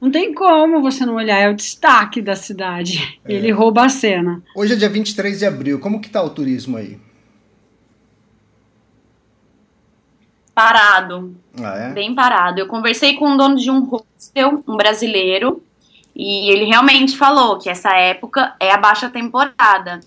Não 0.00 0.10
tem 0.10 0.34
como 0.34 0.82
você 0.82 1.06
não 1.06 1.14
olhar, 1.14 1.38
é 1.38 1.48
o 1.48 1.54
destaque 1.54 2.20
da 2.20 2.36
cidade. 2.36 3.18
É. 3.24 3.32
Ele 3.32 3.50
rouba 3.50 3.84
a 3.84 3.88
cena. 3.88 4.42
Hoje 4.54 4.74
é 4.74 4.76
dia 4.76 4.88
23 4.88 5.38
de 5.38 5.46
abril, 5.46 5.78
como 5.78 6.00
que 6.00 6.10
tá 6.10 6.22
o 6.22 6.30
turismo 6.30 6.76
aí? 6.76 6.98
Parado. 10.54 11.34
Ah, 11.60 11.76
é? 11.76 11.88
Bem 11.90 12.14
parado. 12.14 12.60
Eu 12.60 12.66
conversei 12.66 13.14
com 13.14 13.32
o 13.32 13.36
dono 13.36 13.56
de 13.56 13.70
um 13.70 13.80
hostel, 13.84 14.62
um 14.66 14.76
brasileiro, 14.76 15.62
e 16.14 16.50
ele 16.50 16.64
realmente 16.64 17.16
falou 17.16 17.58
que 17.58 17.68
essa 17.68 17.94
época 17.96 18.54
é 18.60 18.72
a 18.72 18.78
baixa 18.78 19.10
temporada. 19.10 20.00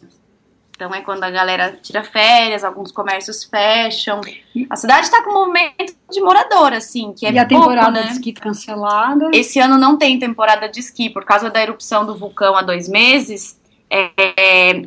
Então 0.77 0.93
é 0.93 1.01
quando 1.01 1.23
a 1.23 1.31
galera 1.31 1.77
tira 1.81 2.03
férias, 2.03 2.63
alguns 2.63 2.91
comércios 2.91 3.43
fecham. 3.43 4.21
A 4.69 4.75
cidade 4.75 5.07
está 5.07 5.23
com 5.23 5.31
um 5.31 5.33
movimento 5.33 5.95
de 6.09 6.21
morador, 6.21 6.71
assim, 6.71 7.13
que 7.13 7.25
é 7.25 7.31
E 7.31 7.39
a 7.39 7.47
pouco, 7.47 7.67
temporada 7.67 7.99
né? 7.99 8.05
de 8.05 8.13
esqui 8.13 8.31
cancelada? 8.31 9.31
Esse 9.33 9.59
ano 9.59 9.77
não 9.77 9.97
tem 9.97 10.19
temporada 10.19 10.69
de 10.69 10.79
esqui, 10.79 11.09
por 11.09 11.25
causa 11.25 11.49
da 11.49 11.61
erupção 11.61 12.05
do 12.05 12.15
vulcão 12.15 12.55
há 12.55 12.61
dois 12.61 12.87
meses. 12.87 13.59
É, 13.89 14.11
é, 14.17 14.81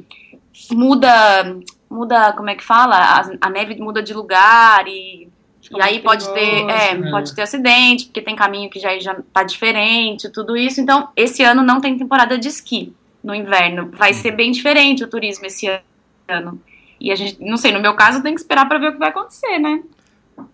muda, 0.70 1.56
muda, 1.90 2.32
como 2.34 2.50
é 2.50 2.54
que 2.54 2.64
fala? 2.64 2.96
A, 2.96 3.30
a 3.40 3.50
neve 3.50 3.74
muda 3.80 4.00
de 4.00 4.14
lugar 4.14 4.86
e 4.86 5.28
e 5.70 5.80
aí 5.80 6.00
pode 6.00 6.28
ter, 6.34 6.68
é, 6.68 6.94
né? 6.94 7.10
pode 7.10 7.34
ter 7.34 7.42
acidente, 7.42 8.06
porque 8.06 8.20
tem 8.20 8.34
caminho 8.34 8.68
que 8.68 8.80
já, 8.80 8.98
já 8.98 9.16
tá 9.32 9.44
diferente, 9.44 10.28
tudo 10.28 10.56
isso. 10.56 10.80
Então, 10.80 11.08
esse 11.14 11.44
ano 11.44 11.62
não 11.62 11.80
tem 11.80 11.96
temporada 11.96 12.36
de 12.36 12.48
esqui 12.48 12.92
no 13.22 13.32
inverno. 13.32 13.88
Vai 13.92 14.12
ser 14.12 14.32
bem 14.32 14.50
diferente 14.50 15.04
o 15.04 15.08
turismo 15.08 15.46
esse 15.46 15.68
ano. 16.28 16.60
E 16.98 17.12
a 17.12 17.14
gente, 17.14 17.40
não 17.40 17.56
sei, 17.56 17.70
no 17.70 17.80
meu 17.80 17.94
caso, 17.94 18.22
tem 18.22 18.34
que 18.34 18.40
esperar 18.40 18.68
para 18.68 18.78
ver 18.78 18.88
o 18.88 18.92
que 18.92 18.98
vai 18.98 19.10
acontecer, 19.10 19.58
né? 19.58 19.80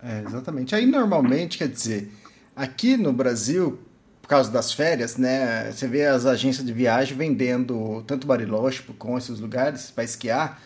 É, 0.02 0.22
exatamente. 0.26 0.74
Aí, 0.74 0.84
normalmente, 0.84 1.56
quer 1.56 1.68
dizer, 1.68 2.12
aqui 2.54 2.96
no 2.96 3.12
Brasil, 3.12 3.78
por 4.20 4.28
causa 4.28 4.50
das 4.50 4.72
férias, 4.72 5.16
né, 5.16 5.70
você 5.72 5.88
vê 5.88 6.04
as 6.04 6.26
agências 6.26 6.66
de 6.66 6.72
viagem 6.72 7.16
vendendo 7.16 8.04
tanto 8.06 8.26
Bariloche 8.26 8.82
com 8.98 9.16
esses 9.16 9.40
lugares 9.40 9.90
para 9.90 10.04
esquiar, 10.04 10.60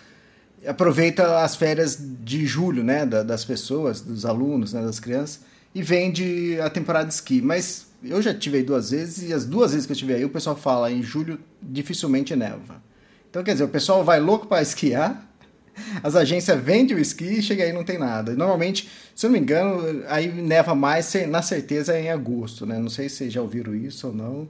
aproveita 0.67 1.43
as 1.43 1.57
férias 1.57 1.99
de 1.99 2.47
julho, 2.47 2.85
né, 2.85 3.07
das 3.07 3.45
pessoas, 3.45 4.01
dos 4.01 4.25
alunos, 4.25 4.73
né, 4.73 4.83
das 4.83 5.01
crianças, 5.01 5.41
e 5.75 5.83
vende 5.83 6.61
a 6.61 6.69
temporada 6.69 7.09
de 7.09 7.15
esqui. 7.15 7.41
Mas 7.41 7.87
eu 8.03 8.21
já 8.21 8.35
tive 8.35 8.59
aí 8.59 8.63
duas 8.63 8.91
vezes, 8.91 9.29
e 9.29 9.33
as 9.33 9.45
duas 9.45 9.73
vezes 9.73 9.87
que 9.87 9.93
eu 9.93 9.97
tive 9.97 10.15
aí, 10.15 10.25
o 10.25 10.31
pessoal 10.31 10.57
fala 10.57 10.91
em 10.91 11.03
julho 11.03 11.39
dificilmente 11.63 12.35
neva. 12.35 12.83
Então, 13.29 13.43
quer 13.45 13.53
dizer, 13.53 13.65
o 13.65 13.69
pessoal 13.69 14.05
vai 14.05 14.21
louco 14.21 14.47
para 14.47 14.63
esquiar, 14.63 15.27
as 16.03 16.17
agências 16.17 16.61
vendem 16.61 16.97
o 16.97 17.01
esqui 17.01 17.39
e 17.39 17.43
chega 17.43 17.65
aí 17.65 17.73
não 17.73 17.85
tem 17.85 17.99
nada. 17.99 18.35
Normalmente, 18.35 18.91
se 19.15 19.25
eu 19.25 19.31
não 19.31 19.39
me 19.39 19.43
engano, 19.43 20.03
aí 20.09 20.29
neva 20.29 20.75
mais, 20.75 21.13
na 21.29 21.41
certeza, 21.41 21.95
é 21.95 22.03
em 22.03 22.11
agosto, 22.11 22.67
né? 22.67 22.79
Não 22.79 22.91
sei 22.91 23.09
se 23.09 23.17
vocês 23.17 23.33
já 23.33 23.41
ouviram 23.41 23.75
isso 23.75 24.09
ou 24.09 24.15
não, 24.15 24.49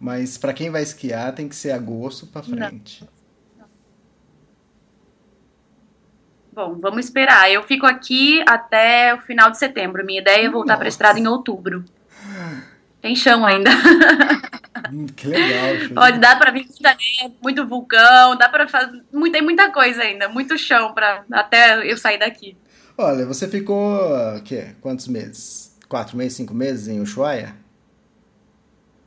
mas 0.00 0.38
para 0.38 0.52
quem 0.52 0.70
vai 0.70 0.82
esquiar 0.82 1.34
tem 1.34 1.48
que 1.48 1.54
ser 1.54 1.72
agosto 1.72 2.26
para 2.26 2.42
frente. 2.42 3.02
Não. 3.02 3.11
Bom, 6.52 6.76
vamos 6.78 7.06
esperar. 7.06 7.50
Eu 7.50 7.62
fico 7.62 7.86
aqui 7.86 8.42
até 8.46 9.14
o 9.14 9.18
final 9.20 9.50
de 9.50 9.58
setembro. 9.58 10.04
Minha 10.04 10.20
ideia 10.20 10.46
é 10.46 10.50
voltar 10.50 10.76
para 10.76 10.86
a 10.86 10.88
estrada 10.88 11.18
em 11.18 11.26
outubro. 11.26 11.82
Tem 13.00 13.16
chão 13.16 13.44
ainda. 13.44 13.70
Hum, 14.90 15.06
que 15.06 15.28
legal. 15.28 15.88
Pode 15.94 16.18
dar 16.18 16.38
para 16.38 16.50
vir 16.50 16.66
muito 17.42 17.66
vulcão, 17.66 18.36
dá 18.36 18.48
para 18.48 18.66
fazer, 18.66 19.00
tem 19.30 19.40
muita 19.40 19.70
coisa 19.70 20.02
ainda, 20.02 20.28
muito 20.28 20.58
chão 20.58 20.92
para 20.92 21.24
até 21.30 21.90
eu 21.90 21.96
sair 21.96 22.18
daqui. 22.18 22.56
Olha, 22.96 23.24
você 23.24 23.46
ficou 23.46 24.00
que 24.44 24.74
quantos 24.80 25.06
meses? 25.08 25.78
Quatro 25.88 26.16
meses, 26.16 26.34
cinco 26.34 26.52
meses 26.52 26.88
em 26.88 27.00
Ushuaia? 27.00 27.54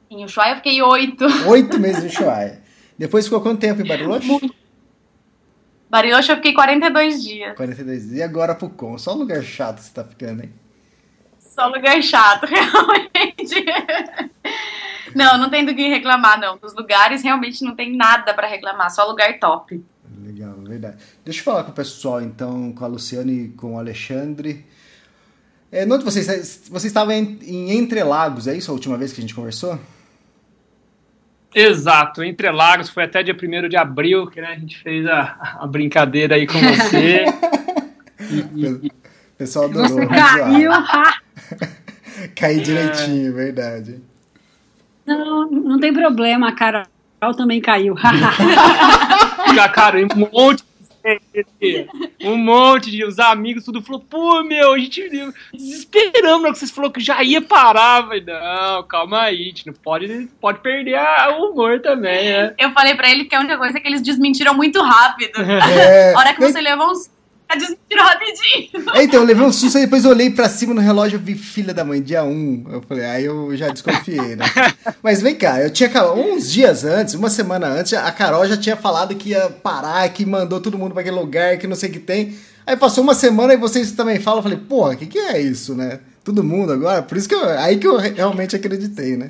Em 0.10 0.24
Ushuaia 0.24 0.54
eu 0.54 0.58
fiquei 0.58 0.82
oito. 0.82 1.26
Oito 1.48 1.80
meses 1.80 2.04
em 2.04 2.08
Ushuaia. 2.08 2.62
Depois 2.98 3.26
ficou 3.26 3.42
quanto 3.42 3.60
tempo 3.60 3.82
em 3.82 3.88
Bariloche? 3.88 4.28
Muito 4.28 4.56
Bariloche 5.96 6.30
eu 6.30 6.36
fiquei 6.36 6.54
42 6.54 7.24
dias. 7.24 7.56
42 7.56 8.02
dias. 8.02 8.18
E 8.18 8.22
agora 8.22 8.54
pro 8.54 8.70
Com? 8.70 8.98
Só 8.98 9.14
lugar 9.14 9.42
chato 9.42 9.80
você 9.80 9.94
tá 9.94 10.04
ficando, 10.04 10.44
hein? 10.44 10.52
Só 11.40 11.68
lugar 11.68 12.04
chato, 12.04 12.44
realmente. 12.52 13.66
não, 15.16 15.38
não 15.38 15.50
tem 15.50 15.64
do 15.64 15.74
que 15.74 15.88
reclamar, 15.88 16.38
não. 16.38 16.58
Dos 16.58 16.76
lugares 16.76 17.24
realmente 17.24 17.64
não 17.64 17.74
tem 17.78 17.96
nada 17.96 18.34
para 18.34 18.46
reclamar, 18.46 18.92
só 18.92 19.08
lugar 19.08 19.40
top. 19.40 19.82
Legal, 20.22 20.56
verdade. 20.64 20.98
Deixa 21.24 21.40
eu 21.40 21.46
falar 21.46 21.64
com 21.64 21.72
o 21.72 21.74
pessoal, 21.74 22.22
então, 22.22 22.74
com 22.74 22.84
a 22.84 22.88
Luciane 22.90 23.46
e 23.46 23.50
com 23.50 23.76
o 23.76 23.80
Alexandre. 23.80 24.66
É, 25.72 25.86
onde 25.86 26.04
vocês, 26.04 26.28
vocês 26.70 26.86
estavam 26.86 27.14
em, 27.14 27.40
em 27.42 27.72
Entre 27.72 28.04
Lagos, 28.04 28.48
é 28.48 28.58
isso 28.58 28.70
a 28.70 28.74
última 28.74 28.98
vez 28.98 29.14
que 29.14 29.20
a 29.20 29.22
gente 29.22 29.34
conversou? 29.34 29.80
Exato, 31.56 32.22
Entre 32.22 32.52
Lagos, 32.52 32.90
foi 32.90 33.06
até 33.06 33.24
dia 33.24 33.34
1 33.34 33.70
de 33.70 33.78
abril 33.78 34.28
que 34.28 34.42
né, 34.42 34.50
a 34.50 34.60
gente 34.60 34.78
fez 34.78 35.08
a, 35.08 35.58
a 35.62 35.66
brincadeira 35.66 36.36
aí 36.36 36.46
com 36.46 36.60
você. 36.60 37.24
e, 38.30 38.62
e, 38.62 38.88
o 38.88 38.92
pessoal 39.38 39.66
adorou. 39.66 39.88
Você 39.88 40.06
caiu! 40.06 40.72
Caí 42.36 42.60
direitinho, 42.60 43.30
é. 43.30 43.32
verdade. 43.32 44.02
Não, 45.06 45.50
não 45.50 45.80
tem 45.80 45.94
problema, 45.94 46.50
a 46.50 46.52
Carol 46.52 47.36
também 47.38 47.62
caiu. 47.62 47.96
cara, 49.74 49.98
um 50.00 50.30
monte 50.34 50.64
um 52.24 52.38
monte 52.38 52.90
de 52.90 53.06
os 53.06 53.20
amigos, 53.20 53.64
tudo 53.64 53.82
falou, 53.82 54.02
pô, 54.02 54.44
meu, 54.44 54.74
a 54.74 54.80
gente 54.80 55.10
desesperamos 55.54 56.44
na 56.44 56.52
que 56.52 56.60
vocês 56.60 56.72
falaram 56.72 56.94
que 56.94 57.00
já 57.00 57.22
ia 57.24 57.42
parar. 57.42 58.04
Falei, 58.04 58.22
não, 58.22 58.84
calma 58.84 59.22
aí, 59.22 59.42
a 59.42 59.46
gente 59.46 59.68
não 59.68 59.74
pode, 59.74 60.30
pode 60.42 60.60
perder 60.60 60.96
a, 60.96 61.38
o 61.38 61.52
humor 61.52 61.80
também, 61.82 62.30
né? 62.30 62.56
Eu 62.58 62.72
falei 62.72 62.96
pra 62.96 63.10
ele 63.10 63.26
que 63.26 63.36
a 63.36 63.40
única 63.40 63.58
coisa 63.58 63.78
é 63.78 63.82
que 63.82 63.88
eles 63.88 64.02
desmentiram 64.02 64.54
muito 64.54 64.82
rápido. 64.82 65.32
É, 65.76 66.14
a 66.14 66.20
hora 66.20 66.34
que 66.34 66.42
você 66.42 66.62
levou 66.62 66.92
uns 66.92 67.10
desmentiram 67.54 68.04
rapidinho. 68.04 68.90
É, 68.96 69.04
então, 69.04 69.20
eu 69.20 69.26
levei 69.26 69.46
um 69.46 69.52
susto, 69.52 69.78
e 69.78 69.82
depois 69.82 70.04
eu 70.04 70.12
olhei 70.12 70.30
pra 70.30 70.50
cima 70.50 70.74
no 70.74 70.82
relógio 70.82 71.18
e 71.18 71.22
vi 71.22 71.36
filha 71.36 71.74
da 71.74 71.86
mãe, 71.86 72.02
dia 72.02 72.24
1. 72.24 72.66
Eu 72.72 72.82
falei, 72.82 73.06
aí 73.06 73.26
eu 73.26 73.56
já 73.56 73.70
desconfiei, 73.70 74.36
né? 74.36 74.46
Mas 75.04 75.22
vem 75.22 75.36
cá, 75.36 75.62
eu 75.62 75.70
tinha 75.70 75.90
uns 76.14 76.52
dias 76.52 76.84
antes, 76.84 77.14
uma 77.14 77.30
semana 77.30 77.68
antes, 77.68 77.94
a 77.94 78.12
Carol 78.12 78.48
já 78.48 78.58
tinha 78.58 78.76
falado 78.76 79.16
que 79.16 79.30
ia 79.30 79.50
parar, 79.50 80.08
que 80.10 80.26
mandou 80.26 80.60
todo 80.60 80.78
mundo 80.78 80.94
pra 80.94 81.02
aquele 81.02 81.16
lugar, 81.18 81.58
que 81.58 81.68
não 81.68 81.76
sei 81.76 81.90
o 81.90 81.94
que 81.94 82.00
tem. 82.00 82.36
Aí 82.66 82.76
passou 82.76 83.04
uma 83.04 83.14
semana 83.14 83.54
e 83.54 83.58
vocês 83.58 83.92
também 83.92 84.20
falam, 84.20 84.40
eu 84.40 84.44
falei, 84.44 84.58
porra, 84.58 84.94
o 84.94 84.98
que, 84.98 85.06
que 85.06 85.20
é 85.20 85.40
isso, 85.40 85.76
né? 85.76 86.00
Todo 86.24 86.44
mundo 86.44 86.74
agora? 86.74 87.04
Por 87.04 87.16
isso 87.16 87.30
que 87.30 87.36
eu, 87.36 87.48
aí 87.48 87.78
que 87.78 87.86
eu 87.86 87.98
realmente 87.98 88.56
acreditei, 88.56 89.16
né? 89.16 89.30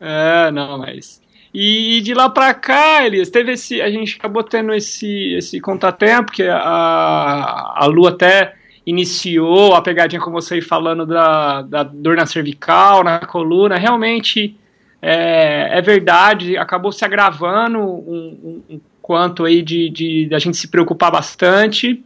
É, 0.00 0.50
não, 0.50 0.78
mas 0.78 1.20
e, 1.58 2.02
de 2.02 2.12
lá 2.12 2.28
para 2.28 2.52
cá, 2.52 3.06
Elias, 3.06 3.30
teve 3.30 3.52
esse, 3.52 3.80
a 3.80 3.90
gente 3.90 4.16
acabou 4.16 4.42
tendo 4.42 4.74
esse, 4.74 5.32
esse 5.32 5.58
contratempo, 5.58 6.30
que 6.30 6.42
a, 6.42 6.58
a 6.58 7.86
Lu 7.86 8.06
até 8.06 8.54
iniciou 8.84 9.74
a 9.74 9.80
pegadinha 9.80 10.20
com 10.20 10.30
você 10.30 10.60
falando 10.60 11.06
da, 11.06 11.62
da 11.62 11.82
dor 11.82 12.14
na 12.14 12.26
cervical, 12.26 13.02
na 13.02 13.20
coluna, 13.20 13.78
realmente 13.78 14.54
é, 15.00 15.78
é 15.78 15.80
verdade, 15.80 16.58
acabou 16.58 16.92
se 16.92 17.06
agravando 17.06 17.78
um, 17.78 18.62
um, 18.68 18.74
um 18.74 18.80
quanto 19.00 19.42
aí 19.46 19.62
de, 19.62 19.88
de, 19.88 20.26
de, 20.26 20.34
a 20.34 20.38
gente 20.38 20.58
se 20.58 20.68
preocupar 20.68 21.10
bastante. 21.10 22.04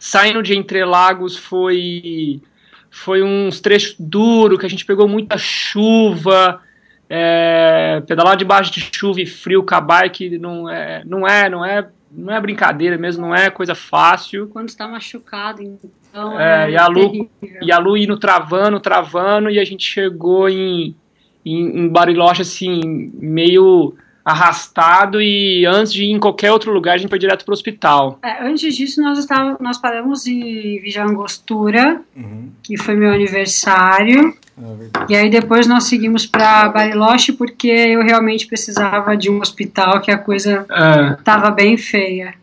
Saindo 0.00 0.42
de 0.42 0.56
Entre 0.56 0.84
Lagos 0.84 1.36
foi, 1.36 2.42
foi 2.90 3.22
uns 3.22 3.60
trechos 3.60 3.94
duros, 3.96 4.58
que 4.58 4.66
a 4.66 4.70
gente 4.70 4.84
pegou 4.84 5.06
muita 5.06 5.38
chuva, 5.38 6.60
é, 7.12 8.00
pedalar 8.06 8.36
debaixo 8.36 8.72
de 8.72 8.88
chuva 8.92 9.20
e 9.20 9.26
frio 9.26 9.64
com 9.64 9.74
a 9.74 9.80
bike 9.80 10.38
não 10.38 10.70
é, 10.70 11.02
não 11.04 11.26
é, 11.26 11.50
não 11.50 11.64
é, 11.64 11.88
não 12.08 12.32
é 12.32 12.40
brincadeira 12.40 12.96
mesmo, 12.96 13.26
não 13.26 13.34
é 13.34 13.50
coisa 13.50 13.74
fácil. 13.74 14.46
Quando 14.46 14.68
está 14.68 14.86
machucado, 14.86 15.60
então. 15.60 16.40
É, 16.40 16.68
é 16.68 16.70
e, 16.70 16.76
a 16.76 16.86
Lu, 16.86 17.28
e 17.60 17.72
a 17.72 17.78
Lu 17.78 17.96
indo 17.96 18.16
travando, 18.16 18.78
travando, 18.78 19.50
e 19.50 19.58
a 19.58 19.64
gente 19.64 19.84
chegou 19.84 20.48
em, 20.48 20.94
em, 21.44 21.80
em 21.80 21.88
Bariloche 21.88 22.42
assim, 22.42 23.10
meio 23.14 23.92
arrastado 24.24 25.20
e 25.20 25.64
antes 25.66 25.92
de 25.92 26.04
ir 26.04 26.10
em 26.10 26.20
qualquer 26.20 26.52
outro 26.52 26.72
lugar 26.72 26.94
a 26.94 26.98
gente 26.98 27.08
foi 27.08 27.18
direto 27.18 27.44
para 27.44 27.52
o 27.52 27.54
hospital. 27.54 28.18
É, 28.22 28.46
antes 28.46 28.76
disso 28.76 29.02
nós 29.02 29.18
estávamos, 29.18 29.58
nós 29.60 29.78
paramos 29.78 30.26
em 30.26 30.80
Vijangostura, 30.80 32.02
uhum. 32.14 32.50
que 32.62 32.76
foi 32.76 32.94
meu 32.94 33.10
aniversário. 33.10 34.34
É 34.60 35.12
e 35.12 35.16
aí 35.16 35.30
depois 35.30 35.66
nós 35.66 35.84
seguimos 35.84 36.26
para 36.26 36.68
Bariloche 36.68 37.32
porque 37.32 37.68
eu 37.68 38.02
realmente 38.02 38.46
precisava 38.46 39.16
de 39.16 39.30
um 39.30 39.40
hospital 39.40 40.00
que 40.00 40.10
a 40.10 40.18
coisa 40.18 40.66
estava 41.18 41.48
é. 41.48 41.50
bem 41.52 41.76
feia. 41.76 42.34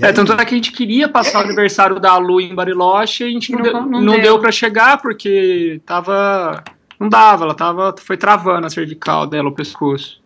É, 0.00 0.12
tanto 0.12 0.32
é 0.32 0.44
que 0.44 0.54
a 0.54 0.56
gente 0.56 0.72
queria 0.72 1.08
passar 1.08 1.40
o 1.40 1.44
aniversário 1.44 2.00
da 2.00 2.16
Lu 2.16 2.40
em 2.40 2.54
Bariloche 2.54 3.24
e 3.24 3.26
a 3.28 3.30
gente 3.30 3.52
não, 3.52 3.58
não, 3.58 3.64
deu, 3.64 3.86
não 3.86 4.12
deu, 4.14 4.22
deu 4.22 4.38
para 4.40 4.50
chegar 4.50 5.00
porque 5.00 5.80
tava 5.86 6.62
não 6.98 7.08
dava, 7.08 7.44
ela 7.44 7.54
tava 7.54 7.94
foi 7.98 8.16
travando 8.16 8.66
a 8.66 8.70
cervical 8.70 9.26
dela, 9.26 9.48
o 9.48 9.52
pescoço. 9.52 10.20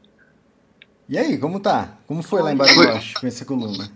E 1.08 1.18
aí, 1.18 1.36
como 1.38 1.58
tá? 1.58 1.88
Como 2.06 2.22
foi 2.22 2.40
lá 2.40 2.52
em 2.52 2.56
Bariloche 2.56 3.14
com 3.14 3.26
essa 3.26 3.44
coluna? 3.44 3.90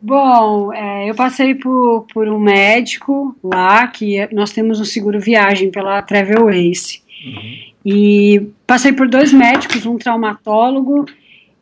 Bom, 0.00 0.72
é, 0.72 1.08
eu 1.08 1.14
passei 1.14 1.54
por, 1.54 2.06
por 2.12 2.28
um 2.28 2.38
médico 2.38 3.36
lá, 3.42 3.86
que 3.88 4.18
é, 4.18 4.28
nós 4.32 4.52
temos 4.52 4.80
um 4.80 4.84
seguro 4.84 5.18
viagem 5.18 5.70
pela 5.70 6.02
Travel 6.02 6.50
Ace. 6.50 7.02
Uhum. 7.24 7.56
E 7.84 8.48
passei 8.66 8.92
por 8.92 9.08
dois 9.08 9.32
médicos, 9.32 9.86
um 9.86 9.96
traumatólogo, 9.96 11.06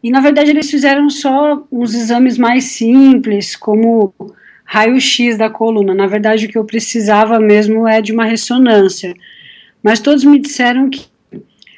e 0.03 0.11
na 0.11 0.21
verdade 0.21 0.51
eles 0.51 0.71
fizeram 0.71 1.09
só 1.09 1.63
uns 1.71 1.95
exames 1.95 2.37
mais 2.37 2.65
simples, 2.65 3.57
como 3.57 4.13
raio-x 4.65 5.39
da 5.39 5.49
coluna. 5.49 5.95
Na 5.95 6.07
verdade, 6.07 6.47
o 6.47 6.49
que 6.49 6.59
eu 6.59 6.65
precisava 6.65 7.39
mesmo 7.39 7.87
é 7.87 8.03
de 8.03 8.13
uma 8.13 8.25
ressonância. 8.25 9.15
Mas 9.83 10.01
todos 10.01 10.25
me 10.25 10.39
disseram 10.39 10.91
que 10.91 11.07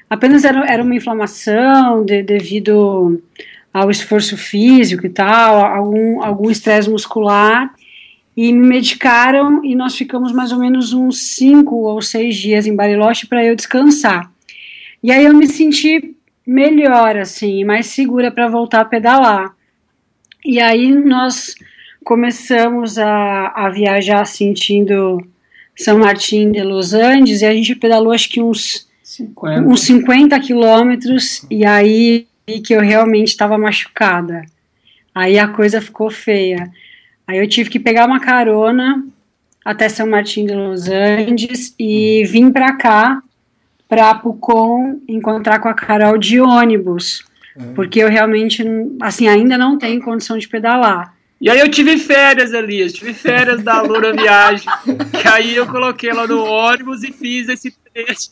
apenas 0.09 0.45
era, 0.45 0.65
era 0.65 0.83
uma 0.83 0.95
inflamação 0.95 2.05
de, 2.05 2.23
devido 2.23 3.21
ao 3.77 3.91
esforço 3.91 4.37
físico 4.39 5.05
e 5.05 5.11
tal, 5.11 5.65
algum 5.65 6.23
algum 6.23 6.51
estresse 6.51 6.89
muscular 6.89 7.75
e 8.35 8.51
me 8.53 8.67
medicaram 8.67 9.63
e 9.63 9.75
nós 9.75 9.95
ficamos 9.95 10.33
mais 10.33 10.51
ou 10.51 10.59
menos 10.59 10.95
uns 10.95 11.35
cinco 11.35 11.75
ou 11.77 12.01
seis 12.01 12.37
dias 12.37 12.67
em 12.67 12.75
Bariloche 12.75 13.27
para 13.27 13.45
eu 13.45 13.55
descansar. 13.55 14.31
E 15.03 15.13
aí 15.13 15.25
eu 15.25 15.35
me 15.35 15.47
senti 15.47 16.15
melhor, 16.47 17.17
assim, 17.17 17.65
mais 17.65 17.87
segura 17.87 18.31
para 18.31 18.49
voltar 18.49 18.81
a 18.81 18.85
pedalar. 18.85 19.55
E 20.45 20.59
aí 20.59 20.91
nós 20.93 21.55
começamos 22.03 22.99
a, 22.99 23.49
a 23.49 23.69
viajar 23.69 24.25
sentindo 24.25 25.19
São 25.77 25.99
Martin 25.99 26.51
de 26.51 26.63
Los 26.63 26.95
Andes 26.95 27.43
e 27.43 27.47
a 27.47 27.53
gente 27.53 27.75
pedalou 27.75 28.13
acho 28.13 28.31
que 28.31 28.41
uns 28.41 28.87
50, 29.03 29.69
uns 29.69 29.81
50 29.83 30.41
quilômetros 30.41 31.47
e 31.51 31.65
aí 31.65 32.27
vi 32.49 32.61
que 32.61 32.75
eu 32.75 32.81
realmente 32.81 33.29
estava 33.29 33.59
machucada. 33.59 34.47
Aí 35.13 35.39
a 35.39 35.49
coisa 35.49 35.81
ficou 35.81 36.11
feia. 36.11 36.71
Aí 37.27 37.39
eu 37.39 37.49
tive 37.49 37.69
que 37.69 37.81
pegar 37.81 38.07
uma 38.07 38.21
carona 38.21 39.05
até 39.65 39.89
São 39.89 40.07
Martin 40.07 40.47
de 40.47 40.55
Los 40.55 40.89
Andes 40.89 41.75
e 41.77 42.25
vim 42.25 42.53
para 42.53 42.77
cá, 42.77 43.21
para 43.89 44.15
Pucon, 44.15 45.01
encontrar 45.09 45.59
com 45.59 45.69
a 45.69 45.75
Carol 45.75 46.17
de 46.19 46.41
ônibus, 46.41 47.25
uhum. 47.57 47.75
porque 47.75 47.99
eu 47.99 48.09
realmente, 48.09 48.65
assim, 49.01 49.27
ainda 49.27 49.59
não 49.59 49.77
tenho 49.77 50.01
condição 50.01 50.39
de 50.39 50.47
pedalar. 50.47 51.17
E 51.41 51.51
aí 51.51 51.59
eu 51.59 51.69
tive 51.69 51.99
férias, 51.99 52.53
Elias, 52.53 52.93
tive 52.93 53.13
férias 53.13 53.61
da 53.63 53.83
Lura 53.83 54.13
Viagem, 54.13 54.69
que 55.21 55.27
aí 55.27 55.57
eu 55.57 55.67
coloquei 55.67 56.11
ela 56.11 56.29
no 56.29 56.45
ônibus 56.45 57.03
e 57.03 57.13
fiz 57.13 57.49
esse 57.49 57.75
trecho. 57.93 58.31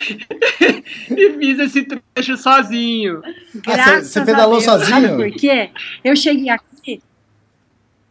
e 1.10 1.32
fiz 1.38 1.58
esse 1.58 1.82
trecho 1.82 2.36
sozinho. 2.36 3.22
Ah, 3.66 4.00
você 4.00 4.24
pedalou 4.24 4.60
sozinho? 4.60 4.88
Sabe 4.88 5.08
por 5.16 5.30
quê? 5.32 5.70
Eu 6.04 6.14
cheguei 6.14 6.48
aqui. 6.48 7.02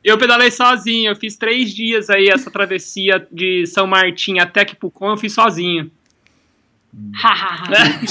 Eu 0.03 0.17
pedalei 0.17 0.51
sozinho, 0.51 1.11
eu 1.11 1.15
fiz 1.15 1.35
três 1.35 1.73
dias 1.73 2.09
aí 2.09 2.29
essa 2.29 2.49
travessia 2.51 3.27
de 3.31 3.65
São 3.67 3.87
Martim 3.87 4.39
até 4.39 4.63
Kipucon, 4.63 5.11
eu 5.11 5.17
fiz 5.17 5.33
sozinho. 5.33 5.91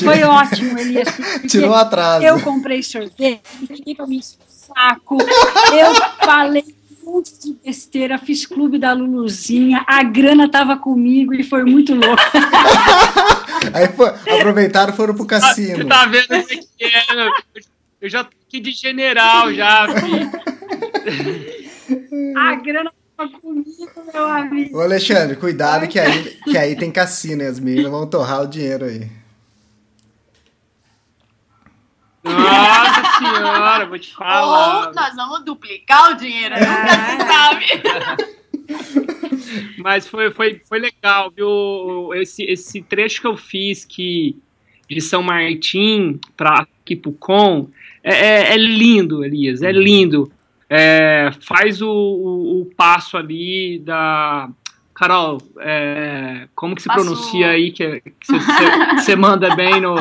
Foi 0.04 0.22
ótimo, 0.22 0.78
Elias. 0.78 1.08
Tirou 1.48 1.74
atraso. 1.74 2.24
Eu 2.24 2.40
comprei 2.40 2.82
sorvete, 2.82 3.40
fiquei 3.66 3.94
pra 3.94 4.06
mim 4.06 4.20
saco. 4.22 5.16
Eu 5.72 5.94
falei 6.24 6.76
monte 7.06 7.32
de 7.38 7.56
besteira, 7.64 8.18
fiz 8.18 8.44
clube 8.44 8.78
da 8.78 8.92
Luluzinha, 8.92 9.84
a 9.86 10.02
grana 10.02 10.50
tava 10.50 10.76
comigo 10.76 11.32
e 11.32 11.44
foi 11.44 11.64
muito 11.64 11.94
louco. 11.94 12.22
Aí 13.72 13.88
foi, 13.88 14.08
aproveitaram 14.08 14.92
e 14.92 14.96
foram 14.96 15.14
pro 15.14 15.26
cassino. 15.26 15.78
Você 15.78 15.84
tá 15.84 16.06
vendo 16.06 16.36
o 16.36 16.46
que 16.46 16.84
é? 16.84 17.30
Eu 18.00 18.08
já 18.08 18.24
fiquei 18.24 18.60
de 18.60 18.72
general 18.72 19.52
já, 19.52 19.86
filho. 19.88 20.30
A 22.36 22.54
grana 22.56 22.92
tava 23.16 23.30
comigo, 23.40 23.90
meu 24.12 24.26
amigo. 24.26 24.76
Ô 24.76 24.80
Alexandre, 24.80 25.36
cuidado 25.36 25.86
que 25.88 25.98
aí, 25.98 26.38
que 26.44 26.58
aí 26.58 26.76
tem 26.76 26.90
cassino, 26.90 27.42
e 27.42 27.46
as 27.46 27.58
meninas 27.60 27.90
vão 27.90 28.06
torrar 28.06 28.42
o 28.42 28.46
dinheiro 28.46 28.84
aí. 28.84 29.10
Nossa 32.24 33.18
senhora, 33.18 33.86
vou 33.86 33.98
te 33.98 34.14
falar. 34.14 34.88
Ou 34.88 34.94
nós 34.94 35.14
vamos 35.14 35.44
duplicar 35.44 36.12
o 36.12 36.16
dinheiro, 36.16 36.56
nunca 36.56 36.88
se 37.06 37.16
sabe. 37.26 38.36
Mas 39.78 40.06
foi, 40.08 40.30
foi, 40.30 40.60
foi 40.68 40.78
legal, 40.78 41.30
viu? 41.30 42.12
Esse, 42.14 42.42
esse 42.44 42.82
trecho 42.82 43.20
que 43.20 43.26
eu 43.26 43.36
fiz 43.36 43.84
que, 43.84 44.36
de 44.88 45.00
São 45.00 45.22
Martim 45.22 46.18
para 46.36 46.66
Kipucon 46.84 47.68
é, 48.02 48.14
é, 48.14 48.54
é, 48.54 48.56
lindo, 48.56 49.24
Elias, 49.24 49.62
é 49.62 49.72
lindo. 49.72 50.30
É, 50.68 51.30
faz 51.40 51.80
o, 51.82 51.88
o, 51.88 52.60
o, 52.60 52.66
passo 52.76 53.16
ali 53.16 53.78
da. 53.80 54.48
Carol, 54.94 55.38
é, 55.60 56.48
como 56.54 56.74
que 56.74 56.82
se 56.82 56.88
Passo... 56.88 57.00
pronuncia 57.00 57.50
aí 57.50 57.70
que 57.70 58.02
você 58.94 59.14
manda 59.14 59.54
bem 59.54 59.80
no. 59.80 59.94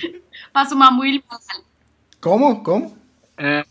Passo 0.52 0.76
Mamuil 0.76 1.22
como? 2.20 2.62
Como? 2.62 2.96
É. 3.36 3.64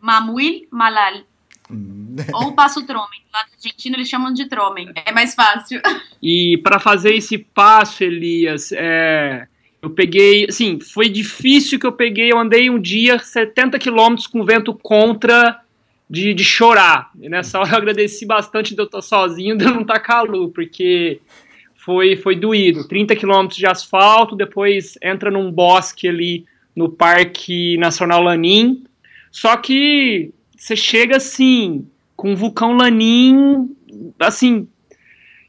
Mamuil 0.00 0.66
Malal. 0.70 1.22
Hum. 1.70 2.16
Ou 2.32 2.52
passo 2.52 2.84
Tromen. 2.86 3.20
Lá 3.32 3.44
na 3.44 3.54
Argentina 3.54 3.96
eles 3.96 4.08
chamam 4.08 4.32
de 4.32 4.48
Tromen. 4.48 4.90
É 5.06 5.12
mais 5.12 5.34
fácil. 5.34 5.80
E 6.22 6.58
para 6.62 6.78
fazer 6.78 7.14
esse 7.14 7.38
passo, 7.38 8.04
Elias, 8.04 8.72
é, 8.72 9.46
eu 9.80 9.90
peguei. 9.90 10.46
Assim, 10.48 10.80
foi 10.80 11.08
difícil 11.08 11.78
que 11.78 11.86
eu 11.86 11.92
peguei. 11.92 12.32
Eu 12.32 12.38
andei 12.38 12.68
um 12.68 12.80
dia 12.80 13.18
70 13.18 13.78
quilômetros 13.78 14.26
com 14.26 14.44
vento 14.44 14.74
contra 14.74 15.60
de, 16.08 16.34
de 16.34 16.44
chorar. 16.44 17.10
E 17.20 17.28
nessa 17.28 17.60
hora 17.60 17.70
eu 17.70 17.76
agradeci 17.76 18.26
bastante 18.26 18.74
de 18.74 18.80
eu 18.80 18.86
estar 18.86 19.00
sozinho, 19.00 19.56
de 19.56 19.64
eu 19.64 19.70
não 19.70 19.82
estar 19.82 20.00
calor, 20.00 20.50
porque 20.50 21.20
foi, 21.76 22.16
foi 22.16 22.34
doído. 22.34 22.86
30 22.88 23.14
quilômetros 23.14 23.56
de 23.56 23.66
asfalto, 23.66 24.34
depois 24.34 24.98
entra 25.02 25.30
num 25.30 25.50
bosque 25.50 26.08
ali 26.08 26.44
no 26.74 26.88
Parque 26.90 27.76
Nacional 27.78 28.22
Lanin. 28.22 28.84
Só 29.30 29.56
que 29.56 30.32
você 30.60 30.76
chega 30.76 31.16
assim, 31.16 31.86
com 32.14 32.34
o 32.34 32.36
vulcão 32.36 32.76
Lanin, 32.76 33.74
assim, 34.18 34.68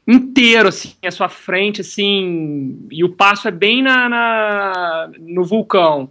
inteiro, 0.08 0.70
assim, 0.70 0.94
à 1.04 1.10
sua 1.10 1.28
frente, 1.28 1.82
assim, 1.82 2.78
e 2.90 3.04
o 3.04 3.10
passo 3.10 3.46
é 3.46 3.50
bem 3.50 3.82
na, 3.82 4.08
na 4.08 5.10
no 5.20 5.44
vulcão. 5.44 6.08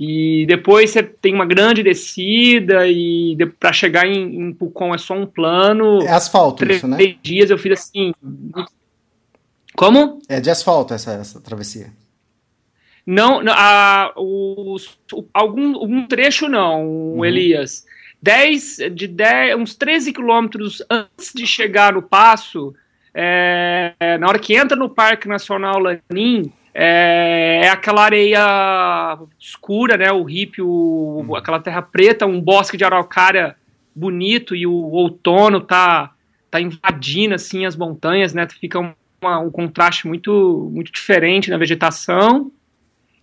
E 0.00 0.46
depois 0.46 0.90
você 0.90 1.02
tem 1.02 1.34
uma 1.34 1.44
grande 1.44 1.82
descida 1.82 2.88
e 2.88 3.36
para 3.60 3.72
chegar 3.72 4.06
em, 4.06 4.40
em 4.40 4.52
Pucon 4.54 4.94
é 4.94 4.98
só 4.98 5.12
um 5.12 5.26
plano. 5.26 6.00
É 6.02 6.12
asfalto 6.12 6.58
três, 6.58 6.78
isso, 6.78 6.88
né? 6.88 6.96
Três 6.96 7.16
dias 7.20 7.50
eu 7.50 7.58
fiz 7.58 7.72
assim. 7.72 8.14
Como? 9.76 10.22
É 10.26 10.40
de 10.40 10.48
asfalto 10.48 10.94
essa, 10.94 11.12
essa 11.12 11.40
travessia. 11.40 11.92
Não, 13.04 13.42
a, 13.48 14.12
os, 14.16 14.98
algum, 15.34 15.84
um 15.84 16.06
trecho 16.06 16.48
não, 16.48 16.86
uhum. 16.86 17.24
Elias. 17.24 17.84
10, 18.20 18.78
de 18.92 19.06
10, 19.06 19.56
uns 19.56 19.74
13 19.74 20.12
quilômetros 20.12 20.82
antes 20.90 21.32
de 21.34 21.46
chegar 21.46 21.92
no 21.92 22.02
passo, 22.02 22.74
é, 23.14 23.94
na 24.18 24.28
hora 24.28 24.38
que 24.38 24.54
entra 24.54 24.76
no 24.76 24.88
Parque 24.88 25.28
Nacional 25.28 25.78
Lanin, 25.78 26.52
é, 26.74 27.62
é 27.64 27.68
aquela 27.70 28.04
areia 28.04 29.18
escura, 29.38 29.96
né, 29.96 30.12
o 30.12 30.22
hippie, 30.22 30.62
o, 30.62 31.24
uhum. 31.26 31.34
aquela 31.34 31.60
terra 31.60 31.82
preta, 31.82 32.26
um 32.26 32.40
bosque 32.40 32.76
de 32.76 32.84
araucária 32.84 33.56
bonito 33.94 34.54
e 34.54 34.66
o 34.66 34.72
outono 34.72 35.60
tá, 35.60 36.12
tá 36.50 36.60
invadindo 36.60 37.34
assim 37.34 37.66
as 37.66 37.74
montanhas, 37.74 38.32
né, 38.32 38.46
fica 38.48 38.78
uma, 39.20 39.40
um 39.40 39.50
contraste 39.50 40.06
muito, 40.06 40.70
muito 40.72 40.92
diferente 40.92 41.50
na 41.50 41.58
vegetação. 41.58 42.52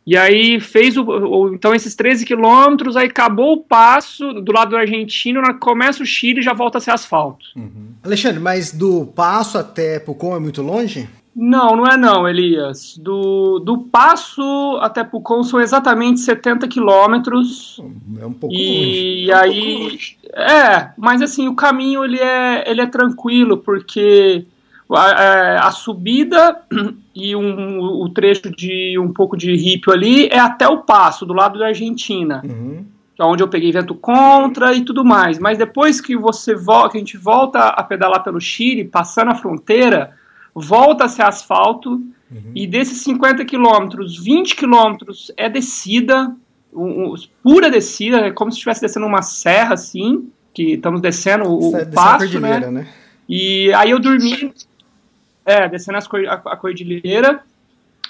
E 0.05 0.15
aí 0.15 0.59
fez 0.59 0.95
o, 0.97 1.03
o, 1.03 1.53
então 1.53 1.73
esses 1.73 1.95
13 1.95 2.25
quilômetros, 2.25 2.95
aí 2.95 3.07
acabou 3.07 3.53
o 3.53 3.63
passo 3.63 4.33
do 4.33 4.51
lado 4.51 4.69
do 4.69 4.77
argentino, 4.77 5.41
começa 5.59 6.03
o 6.03 6.05
Chile 6.05 6.39
e 6.39 6.43
já 6.43 6.53
volta 6.53 6.77
a 6.77 6.81
ser 6.81 6.91
asfalto. 6.91 7.45
Uhum. 7.55 7.93
Alexandre, 8.03 8.39
mas 8.39 8.71
do 8.71 9.07
passo 9.07 9.57
até 9.57 9.99
Pucon 9.99 10.35
é 10.35 10.39
muito 10.39 10.61
longe? 10.61 11.09
Não, 11.35 11.75
não 11.75 11.85
é 11.85 11.97
não, 11.97 12.29
Elias. 12.29 12.97
Do, 12.97 13.59
do 13.59 13.79
passo 13.79 14.79
até 14.81 15.03
Pucon 15.03 15.43
são 15.43 15.59
exatamente 15.59 16.21
70 16.21 16.65
quilômetros. 16.67 17.81
É 18.21 18.25
um 18.25 18.31
pouco 18.31 18.55
e 18.55 19.25
longe. 19.27 19.33
aí, 19.33 19.99
é, 20.33 20.89
mas 20.95 21.21
assim, 21.21 21.49
o 21.49 21.55
caminho 21.55 22.05
ele 22.05 22.19
é, 22.19 22.63
ele 22.71 22.79
é 22.79 22.85
tranquilo, 22.85 23.57
porque 23.57 24.45
a, 24.93 25.09
é, 25.09 25.57
a 25.57 25.71
subida 25.71 26.61
e 27.15 27.35
um, 27.35 27.79
o 27.79 28.09
trecho 28.09 28.51
de 28.51 28.97
um 28.99 29.11
pouco 29.11 29.35
de 29.35 29.55
rípio 29.55 29.91
ali 29.91 30.27
é 30.27 30.39
até 30.39 30.67
o 30.67 30.81
passo, 30.81 31.25
do 31.25 31.33
lado 31.33 31.57
da 31.57 31.67
Argentina. 31.67 32.41
Uhum. 32.43 32.85
Que 33.15 33.21
é 33.21 33.25
onde 33.25 33.41
eu 33.41 33.47
peguei 33.47 33.71
vento 33.71 33.95
contra 33.95 34.73
e 34.73 34.81
tudo 34.81 35.05
mais. 35.05 35.39
Mas 35.39 35.57
depois 35.57 36.01
que 36.01 36.17
você 36.17 36.53
volta, 36.53 36.91
que 36.91 36.97
a 36.97 36.99
gente 36.99 37.17
volta 37.17 37.59
a 37.59 37.81
pedalar 37.81 38.23
pelo 38.23 38.41
Chile, 38.41 38.83
passando 38.83 39.31
a 39.31 39.35
fronteira, 39.35 40.11
volta 40.53 41.05
a 41.05 41.07
ser 41.07 41.23
asfalto, 41.23 41.91
uhum. 41.91 42.51
e 42.53 42.67
desses 42.67 42.99
50 42.99 43.45
quilômetros, 43.45 44.21
20 44.21 44.55
quilômetros 44.55 45.31
é 45.37 45.49
descida, 45.49 46.35
um, 46.73 47.05
um, 47.05 47.15
pura 47.41 47.71
descida, 47.71 48.17
é 48.17 48.31
como 48.31 48.51
se 48.51 48.57
estivesse 48.57 48.81
descendo 48.81 49.05
uma 49.05 49.21
serra 49.21 49.75
assim, 49.75 50.29
que 50.53 50.73
estamos 50.73 51.01
descendo 51.01 51.45
o, 51.45 51.69
o 51.69 51.85
passo, 51.87 52.39
né? 52.39 52.59
né? 52.59 52.87
E 53.27 53.73
aí 53.73 53.89
eu 53.89 53.99
dormi, 53.99 54.53
é, 55.45 55.69
descendo 55.69 55.97
as, 55.97 56.07
a, 56.07 56.33
a 56.33 56.57
cordilheira. 56.57 57.41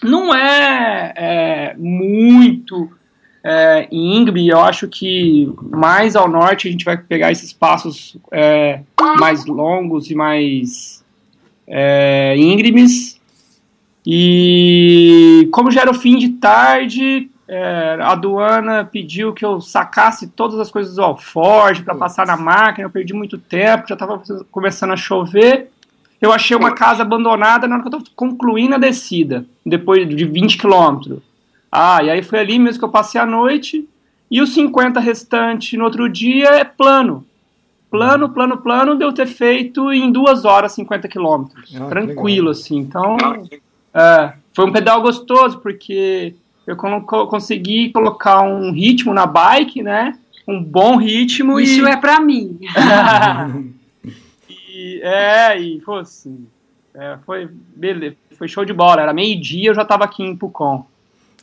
Não 0.03 0.33
é, 0.33 1.13
é 1.15 1.75
muito 1.77 2.89
é, 3.43 3.87
íngreme, 3.91 4.47
eu 4.47 4.59
acho 4.59 4.87
que 4.87 5.53
mais 5.61 6.15
ao 6.15 6.27
norte 6.27 6.67
a 6.67 6.71
gente 6.71 6.83
vai 6.83 6.97
pegar 6.97 7.31
esses 7.31 7.53
passos 7.53 8.17
é, 8.31 8.81
mais 9.19 9.45
longos 9.45 10.09
e 10.09 10.15
mais 10.15 11.05
é, 11.67 12.35
íngremes. 12.37 13.21
E 14.05 15.47
como 15.51 15.69
já 15.69 15.81
era 15.81 15.91
o 15.91 15.95
fim 15.95 16.17
de 16.17 16.29
tarde, 16.29 17.29
é, 17.47 17.97
a 18.01 18.13
aduana 18.13 18.83
pediu 18.83 19.31
que 19.31 19.45
eu 19.45 19.61
sacasse 19.61 20.27
todas 20.27 20.59
as 20.59 20.71
coisas 20.71 20.95
do 20.95 21.03
alforge 21.03 21.83
para 21.83 21.93
passar 21.93 22.25
na 22.25 22.35
máquina. 22.35 22.85
Eu 22.85 22.91
perdi 22.91 23.13
muito 23.13 23.37
tempo, 23.37 23.87
já 23.87 23.93
estava 23.93 24.21
começando 24.51 24.91
a 24.91 24.97
chover. 24.97 25.69
Eu 26.21 26.32
achei 26.32 26.56
uma 26.56 26.73
casa 26.73 27.04
abandonada 27.04 27.67
na 27.67 27.75
hora 27.75 27.84
que 27.84 27.93
eu 27.93 27.99
estava 27.99 28.15
concluindo 28.15 28.75
a 28.75 28.80
descida, 28.80 29.45
depois 29.65 30.08
de 30.08 30.25
20 30.25 30.58
quilômetros. 30.58 31.19
Ah, 31.71 32.04
e 32.04 32.10
aí 32.10 32.23
foi 32.23 32.39
ali 32.39 32.58
mesmo 32.58 32.80
que 32.80 32.86
eu 32.86 32.89
passei 32.89 33.19
a 33.19 33.25
noite. 33.25 33.88
E 34.32 34.41
os 34.41 34.54
50 34.54 34.99
restantes 34.99 35.78
no 35.78 35.86
outro 35.86 36.10
dia 36.10 36.47
é 36.47 36.63
plano. 36.63 37.25
Plano, 37.91 38.30
plano, 38.30 38.58
plano, 38.58 38.95
deu 38.95 39.13
ter 39.13 39.28
feito 39.28 39.91
em 39.91 40.12
duas 40.12 40.45
horas 40.45 40.71
50 40.71 41.08
quilômetros. 41.08 41.75
Ah, 41.80 41.86
tranquilo, 41.86 42.49
assim. 42.49 42.78
Então, 42.78 43.17
é, 43.93 44.34
foi 44.54 44.65
um 44.65 44.71
pedal 44.71 45.01
gostoso, 45.01 45.60
porque 45.60 46.34
eu 46.65 46.75
consegui 46.75 47.91
colocar 47.91 48.41
um 48.41 48.71
ritmo 48.71 49.13
na 49.13 49.25
bike, 49.25 49.84
né? 49.84 50.17
Um 50.47 50.63
bom 50.63 50.97
ritmo. 50.97 51.60
Isso 51.60 51.86
e... 51.86 51.89
é 51.89 51.95
pra 51.95 52.19
mim. 52.19 52.60
e, 54.75 55.01
é, 55.01 55.57
e 55.57 55.79
foi 55.81 56.01
assim. 56.01 56.45
É, 56.93 57.17
foi, 57.25 57.49
beleza, 57.75 58.15
foi 58.38 58.47
show 58.47 58.63
de 58.65 58.73
bola. 58.73 59.01
Era 59.01 59.13
meio-dia, 59.13 59.69
eu 59.69 59.75
já 59.75 59.85
tava 59.85 60.03
aqui 60.03 60.23
em 60.23 60.35
Pucon. 60.35 60.85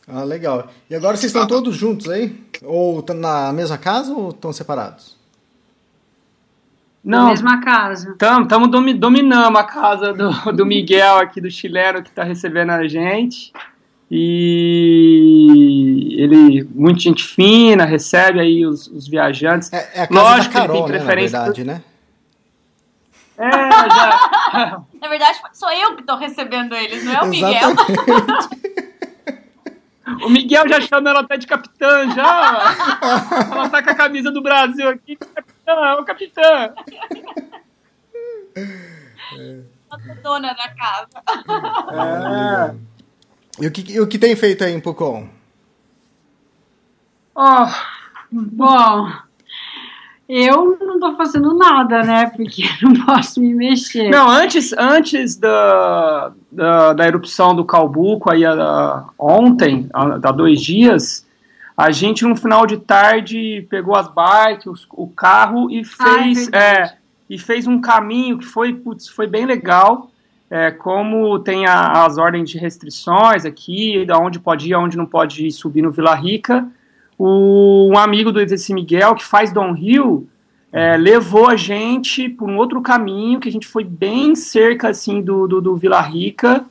Ah, 0.07 0.25
legal. 0.25 0.69
E 0.91 0.95
agora 0.95 1.17
vocês 1.17 1.33
estão 1.33 1.47
todos 1.47 1.75
juntos 1.77 2.11
aí? 2.11 2.37
Ou 2.63 3.01
estão 3.01 3.17
na 3.17 3.53
mesma 3.53 3.79
casa 3.79 4.13
ou 4.13 4.31
estão 4.31 4.53
separados? 4.53 5.17
Não. 7.05 7.25
Na 7.25 7.31
mesma 7.31 7.61
casa. 7.61 8.11
Estamos 8.11 8.71
domi 8.71 8.95
dominando 8.95 9.57
a 9.57 9.65
casa 9.65 10.13
do, 10.13 10.31
do 10.53 10.67
Miguel 10.67 11.19
aqui, 11.19 11.41
do 11.41 11.51
chileno, 11.51 12.03
que 12.03 12.11
está 12.11 12.25
recebendo 12.25 12.71
a 12.71 12.87
gente. 12.87 13.53
E 14.11 16.17
ele, 16.19 16.69
muita 16.75 17.01
gente 17.01 17.25
fina, 17.25 17.87
recebe 17.87 18.41
aí 18.41 18.67
os, 18.67 18.87
os 18.89 19.09
viajantes. 19.09 19.73
É, 19.73 19.91
é 19.95 20.03
a 20.03 20.07
casa 20.07 20.23
Lógico 20.23 20.55
da 20.55 20.61
Carol, 20.61 20.77
que 20.77 20.83
ele 20.83 20.99
tem 20.99 21.07
preferência. 21.07 21.39
Né, 21.39 21.39
na 21.39 21.53
verdade, 21.53 21.65
né? 21.65 21.83
É, 23.39 23.51
já. 23.51 24.83
na 25.01 25.09
verdade, 25.09 25.39
sou 25.53 25.71
eu 25.71 25.95
que 25.95 26.03
estou 26.03 26.17
recebendo 26.17 26.75
eles, 26.75 27.05
não 27.05 27.13
é 27.13 27.23
o 27.23 27.27
Miguel. 27.27 27.71
O 30.25 30.29
Miguel 30.29 30.69
já 30.69 30.81
chama 30.81 31.11
ela 31.11 31.21
até 31.21 31.37
de 31.37 31.47
capitã, 31.47 32.11
já. 32.15 32.77
ela 33.51 33.69
tá 33.69 33.83
com 33.83 33.91
a 33.91 33.95
camisa 33.95 34.31
do 34.31 34.43
Brasil 34.43 34.89
aqui. 34.89 35.17
Capitã, 35.17 35.73
é 35.73 35.95
o 35.95 36.05
capitã. 36.05 36.75
A 39.91 39.97
dona 40.23 40.55
da 40.55 40.69
casa. 40.75 41.23
É. 41.93 43.63
E 43.63 43.67
o 43.67 43.71
que, 43.71 44.01
o 44.01 44.07
que 44.07 44.19
tem 44.19 44.35
feito 44.35 44.65
aí 44.65 44.73
em 44.73 44.81
Pucon? 44.81 45.29
Oh, 47.35 47.67
bom, 48.31 49.13
eu 50.35 50.79
não 50.81 50.99
tô 50.99 51.15
fazendo 51.15 51.53
nada, 51.53 52.03
né? 52.03 52.33
Porque 52.35 52.63
não 52.81 53.05
posso 53.05 53.39
me 53.39 53.53
mexer. 53.53 54.09
Não, 54.09 54.31
antes, 54.31 54.73
antes 54.73 55.37
da, 55.37 56.33
da, 56.51 56.93
da 56.95 57.07
erupção 57.07 57.55
do 57.55 57.67
Calbuco, 57.67 58.33
aí 58.33 58.43
a, 58.45 59.05
ontem, 59.19 59.91
há 59.93 60.33
dois 60.33 60.63
dias, 60.63 61.27
a 61.77 61.91
gente 61.91 62.25
no 62.25 62.35
final 62.35 62.67
de 62.67 62.79
tarde 62.79 63.67
pegou 63.69 63.95
as 63.95 64.09
bikes, 64.09 64.87
o 64.93 65.07
carro 65.07 65.71
e 65.71 65.85
fez, 65.85 66.49
ah, 66.51 66.59
é, 66.59 66.83
é 66.83 66.95
e 67.29 67.39
fez 67.39 67.67
um 67.67 67.79
caminho 67.79 68.39
que 68.39 68.47
foi, 68.47 68.73
putz, 68.73 69.09
foi 69.09 69.27
bem 69.27 69.45
legal. 69.45 70.11
É, 70.51 70.71
como 70.71 71.39
tem 71.39 71.67
a, 71.67 72.05
as 72.05 72.19
ordens 72.19 72.51
de 72.51 72.59
restrições 72.59 73.45
aqui, 73.45 74.05
da 74.07 74.19
onde 74.19 74.39
pode 74.39 74.69
ir, 74.69 74.75
aonde 74.75 74.97
não 74.97 75.07
pode 75.07 75.47
ir 75.47 75.53
subir 75.53 75.81
no 75.83 75.91
Vila 75.91 76.15
Rica, 76.15 76.67
um 77.25 77.97
amigo 77.97 78.33
do 78.33 78.45
desse 78.45 78.73
Miguel 78.73 79.15
que 79.15 79.25
faz 79.25 79.53
Don 79.53 79.73
Rio 79.73 80.29
é, 80.73 80.97
levou 80.97 81.49
a 81.49 81.57
gente 81.57 82.29
por 82.29 82.49
um 82.49 82.57
outro 82.57 82.81
caminho 82.81 83.39
que 83.39 83.49
a 83.49 83.53
gente 83.53 83.67
foi 83.67 83.85
bem 83.85 84.35
cerca 84.35 84.89
assim 84.89 85.21
do, 85.21 85.47
do, 85.47 85.61
do 85.61 85.77
Vila 85.77 86.01
Rica 86.01 86.65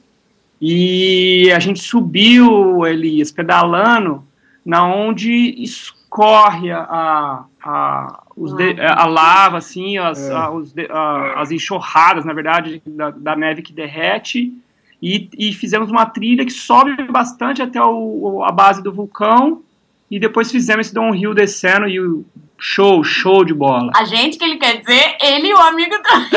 e 0.60 1.52
a 1.56 1.60
gente 1.60 1.80
subiu 1.80 2.86
Elias 2.86 3.32
pedalando 3.32 4.24
na 4.66 4.86
onde 4.86 5.32
escorre 5.64 6.72
a, 6.72 7.46
a, 7.64 8.24
os 8.36 8.54
de, 8.54 8.80
a 8.80 9.06
lava, 9.06 9.58
assim, 9.58 9.98
as, 9.98 10.30
é. 10.30 10.34
a, 10.34 10.50
os 10.52 10.74
de, 10.74 10.88
a, 10.90 11.42
as 11.42 11.52
enxurradas, 11.52 12.26
na 12.26 12.34
verdade, 12.34 12.82
da, 12.86 13.10
da 13.12 13.36
neve 13.36 13.62
que 13.62 13.74
derrete. 13.74 14.54
E, 15.02 15.30
e, 15.36 15.52
fizemos 15.52 15.90
uma 15.90 16.06
trilha 16.06 16.46
que 16.46 16.52
sobe 16.52 16.96
bastante 17.06 17.62
até 17.62 17.82
o, 17.82 18.44
a 18.44 18.52
base 18.52 18.84
do 18.84 18.94
vulcão. 18.94 19.64
E 20.12 20.19
depois 20.19 20.52
fizemos 20.52 20.88
esse 20.88 20.93
downhill 20.93 21.34
descendo 21.34 21.88
e 21.88 21.97
o 21.97 22.26
show, 22.60 23.02
show 23.02 23.45
de 23.45 23.54
bola. 23.54 23.89
A 23.95 24.04
gente 24.04 24.38
que 24.38 24.43
ele 24.43 24.58
quer 24.58 24.82
dizer, 24.82 25.15
ele 25.21 25.47
e 25.47 25.54
o 25.54 25.58
amigo 25.58 25.95
do. 25.97 26.36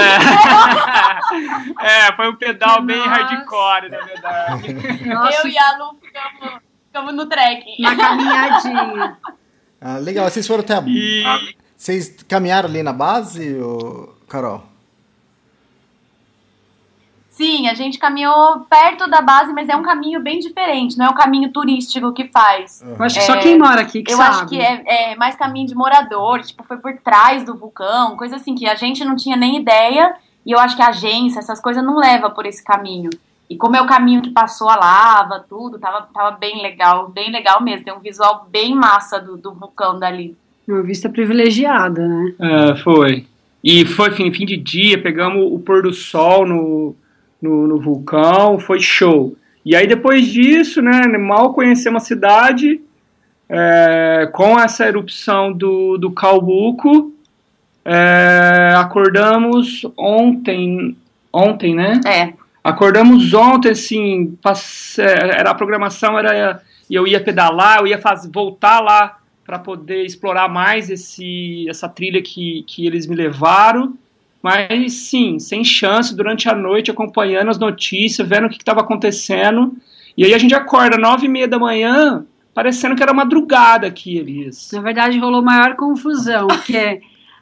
É, 1.82 2.06
é 2.08 2.12
foi 2.14 2.28
um 2.30 2.37
pedal 2.37 2.80
Nossa. 2.80 2.82
bem 2.82 3.00
hardcore, 3.00 3.90
na 3.90 3.98
verdade. 3.98 4.72
Nossa. 5.06 5.42
Eu 5.42 5.50
e 5.50 5.58
a 5.58 5.76
Lu 5.76 5.98
ficamos, 6.00 6.60
ficamos 6.87 7.14
no 7.14 7.26
trek. 7.26 7.82
Na 7.82 7.96
caminhadinha. 7.96 9.18
Ah, 9.80 9.98
legal, 9.98 10.30
vocês 10.30 10.46
foram 10.46 10.62
até 10.62 10.74
a... 10.74 10.82
E... 10.87 11.24
Vocês 11.76 12.16
caminharam 12.28 12.68
ali 12.68 12.80
na 12.82 12.92
base, 12.92 13.56
ou... 13.56 14.16
Carol? 14.28 14.73
Sim, 17.34 17.66
a 17.66 17.74
gente 17.74 17.98
caminhou 17.98 18.60
perto 18.70 19.10
da 19.10 19.20
base, 19.20 19.52
mas 19.52 19.68
é 19.68 19.74
um 19.74 19.82
caminho 19.82 20.20
bem 20.20 20.38
diferente, 20.38 20.96
não 20.96 21.06
é 21.06 21.10
o 21.10 21.14
caminho 21.14 21.50
turístico 21.50 22.12
que 22.12 22.28
faz. 22.28 22.80
Eu 22.80 23.04
acho 23.04 23.16
que 23.16 23.20
é, 23.20 23.24
só 23.24 23.36
quem 23.40 23.58
mora 23.58 23.80
aqui 23.80 24.04
que 24.04 24.12
eu 24.12 24.16
sabe. 24.16 24.30
Eu 24.30 24.34
acho 24.34 24.46
que 24.46 24.60
é, 24.60 25.12
é, 25.12 25.16
mais 25.16 25.34
caminho 25.34 25.66
de 25.66 25.74
morador, 25.74 26.40
tipo, 26.42 26.62
foi 26.62 26.76
por 26.76 26.96
trás 26.98 27.42
do 27.42 27.56
vulcão, 27.56 28.16
coisa 28.16 28.36
assim, 28.36 28.54
que 28.54 28.68
a 28.68 28.76
gente 28.76 29.04
não 29.04 29.16
tinha 29.16 29.36
nem 29.36 29.56
ideia, 29.56 30.14
e 30.46 30.52
eu 30.52 30.60
acho 30.60 30.76
que 30.76 30.82
a 30.82 30.90
agência, 30.90 31.40
essas 31.40 31.60
coisas 31.60 31.82
não 31.82 31.96
leva 31.96 32.30
por 32.30 32.46
esse 32.46 32.62
caminho. 32.62 33.10
E 33.50 33.56
como 33.56 33.74
é 33.74 33.82
o 33.82 33.86
caminho 33.86 34.22
que 34.22 34.30
passou 34.30 34.68
a 34.68 34.76
lava, 34.76 35.44
tudo, 35.48 35.76
tava, 35.76 36.02
tava 36.14 36.36
bem 36.36 36.62
legal, 36.62 37.08
bem 37.08 37.32
legal 37.32 37.60
mesmo. 37.60 37.84
Tem 37.84 37.92
um 37.92 38.00
visual 38.00 38.46
bem 38.48 38.74
massa 38.76 39.18
do, 39.20 39.36
do 39.36 39.52
vulcão 39.52 39.98
dali. 39.98 40.36
Uma 40.68 40.82
vista 40.82 41.08
privilegiada, 41.08 42.06
né? 42.06 42.34
É, 42.38 42.76
foi. 42.76 43.26
E 43.62 43.84
foi 43.84 44.12
fim, 44.12 44.32
fim 44.32 44.46
de 44.46 44.56
dia, 44.56 45.02
pegamos 45.02 45.52
o 45.52 45.58
pôr 45.58 45.82
do 45.82 45.92
sol 45.92 46.46
no, 46.46 46.94
no, 47.44 47.66
no, 47.66 47.78
vulcão, 47.78 48.59
foi 48.59 48.80
show. 48.80 49.37
E 49.64 49.76
aí 49.76 49.87
depois 49.87 50.26
disso, 50.26 50.80
né, 50.80 51.07
mal 51.18 51.52
conhecemos 51.52 52.02
a 52.02 52.07
cidade, 52.07 52.80
é, 53.48 54.28
com 54.33 54.59
essa 54.59 54.87
erupção 54.87 55.52
do, 55.52 55.98
do 55.98 56.11
Calbuco, 56.11 57.12
é, 57.85 58.74
acordamos 58.76 59.87
ontem, 59.96 60.96
ontem, 61.33 61.74
né? 61.74 62.00
É. 62.07 62.33
Acordamos 62.62 63.35
ontem, 63.35 63.70
assim, 63.70 64.38
passe... 64.42 65.02
era 65.02 65.50
a 65.50 65.54
programação 65.54 66.18
era 66.18 66.62
eu 66.90 67.07
ia 67.07 67.22
pedalar, 67.22 67.78
eu 67.78 67.87
ia 67.87 67.98
fazer, 67.98 68.30
voltar 68.30 68.80
lá 68.80 69.18
para 69.44 69.59
poder 69.59 70.04
explorar 70.04 70.48
mais 70.48 70.90
esse, 70.90 71.66
essa 71.68 71.88
trilha 71.88 72.22
que, 72.22 72.64
que 72.66 72.87
eles 72.87 73.07
me 73.07 73.14
levaram. 73.14 73.96
Mas 74.44 74.92
sim, 74.92 75.38
sem 75.38 75.64
chance, 75.64 76.14
durante 76.14 76.50
a 76.50 76.54
noite 76.54 76.90
acompanhando 76.90 77.48
as 77.48 77.59
notícias, 77.59 78.28
vendo 78.28 78.46
o 78.46 78.50
que 78.50 78.59
estava 78.59 78.83
acontecendo. 78.83 79.74
E 80.14 80.22
aí 80.22 80.35
a 80.35 80.38
gente 80.38 80.54
acorda 80.54 80.98
nove 80.98 81.24
e 81.24 81.30
meia 81.30 81.48
da 81.48 81.59
manhã, 81.59 82.26
parecendo 82.52 82.94
que 82.94 83.02
era 83.02 83.14
madrugada 83.14 83.87
aqui, 83.87 84.18
Elias. 84.18 84.68
Na 84.70 84.83
verdade, 84.83 85.18
rolou 85.18 85.42
maior 85.42 85.76
confusão, 85.76 86.46
que 86.66 86.76
é 86.76 87.00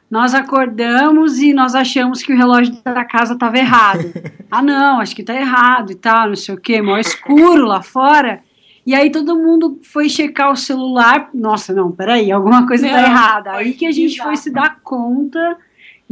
nós 0.09 0.33
acordamos 0.33 1.39
e 1.39 1.53
nós 1.53 1.75
achamos 1.75 2.23
que 2.23 2.31
o 2.31 2.37
relógio 2.37 2.73
da 2.81 3.03
casa 3.03 3.33
estava 3.33 3.57
errado. 3.57 4.13
ah, 4.49 4.61
não, 4.61 5.01
acho 5.01 5.13
que 5.13 5.23
está 5.23 5.35
errado 5.35 5.91
e 5.91 5.95
tal, 5.95 6.29
não 6.29 6.37
sei 6.37 6.55
o 6.55 6.57
quê, 6.57 6.81
maior 6.81 6.99
escuro 6.99 7.65
lá 7.65 7.81
fora. 7.81 8.41
E 8.87 8.95
aí 8.95 9.11
todo 9.11 9.35
mundo 9.35 9.77
foi 9.83 10.07
checar 10.07 10.53
o 10.53 10.55
celular. 10.55 11.29
Nossa, 11.33 11.73
não, 11.73 11.91
peraí, 11.91 12.31
alguma 12.31 12.65
coisa 12.65 12.85
está 12.85 13.03
errada. 13.03 13.51
Aí 13.51 13.73
que 13.73 13.85
a 13.85 13.91
gente 13.91 14.23
foi 14.23 14.37
se 14.37 14.49
dar 14.49 14.79
conta 14.81 15.57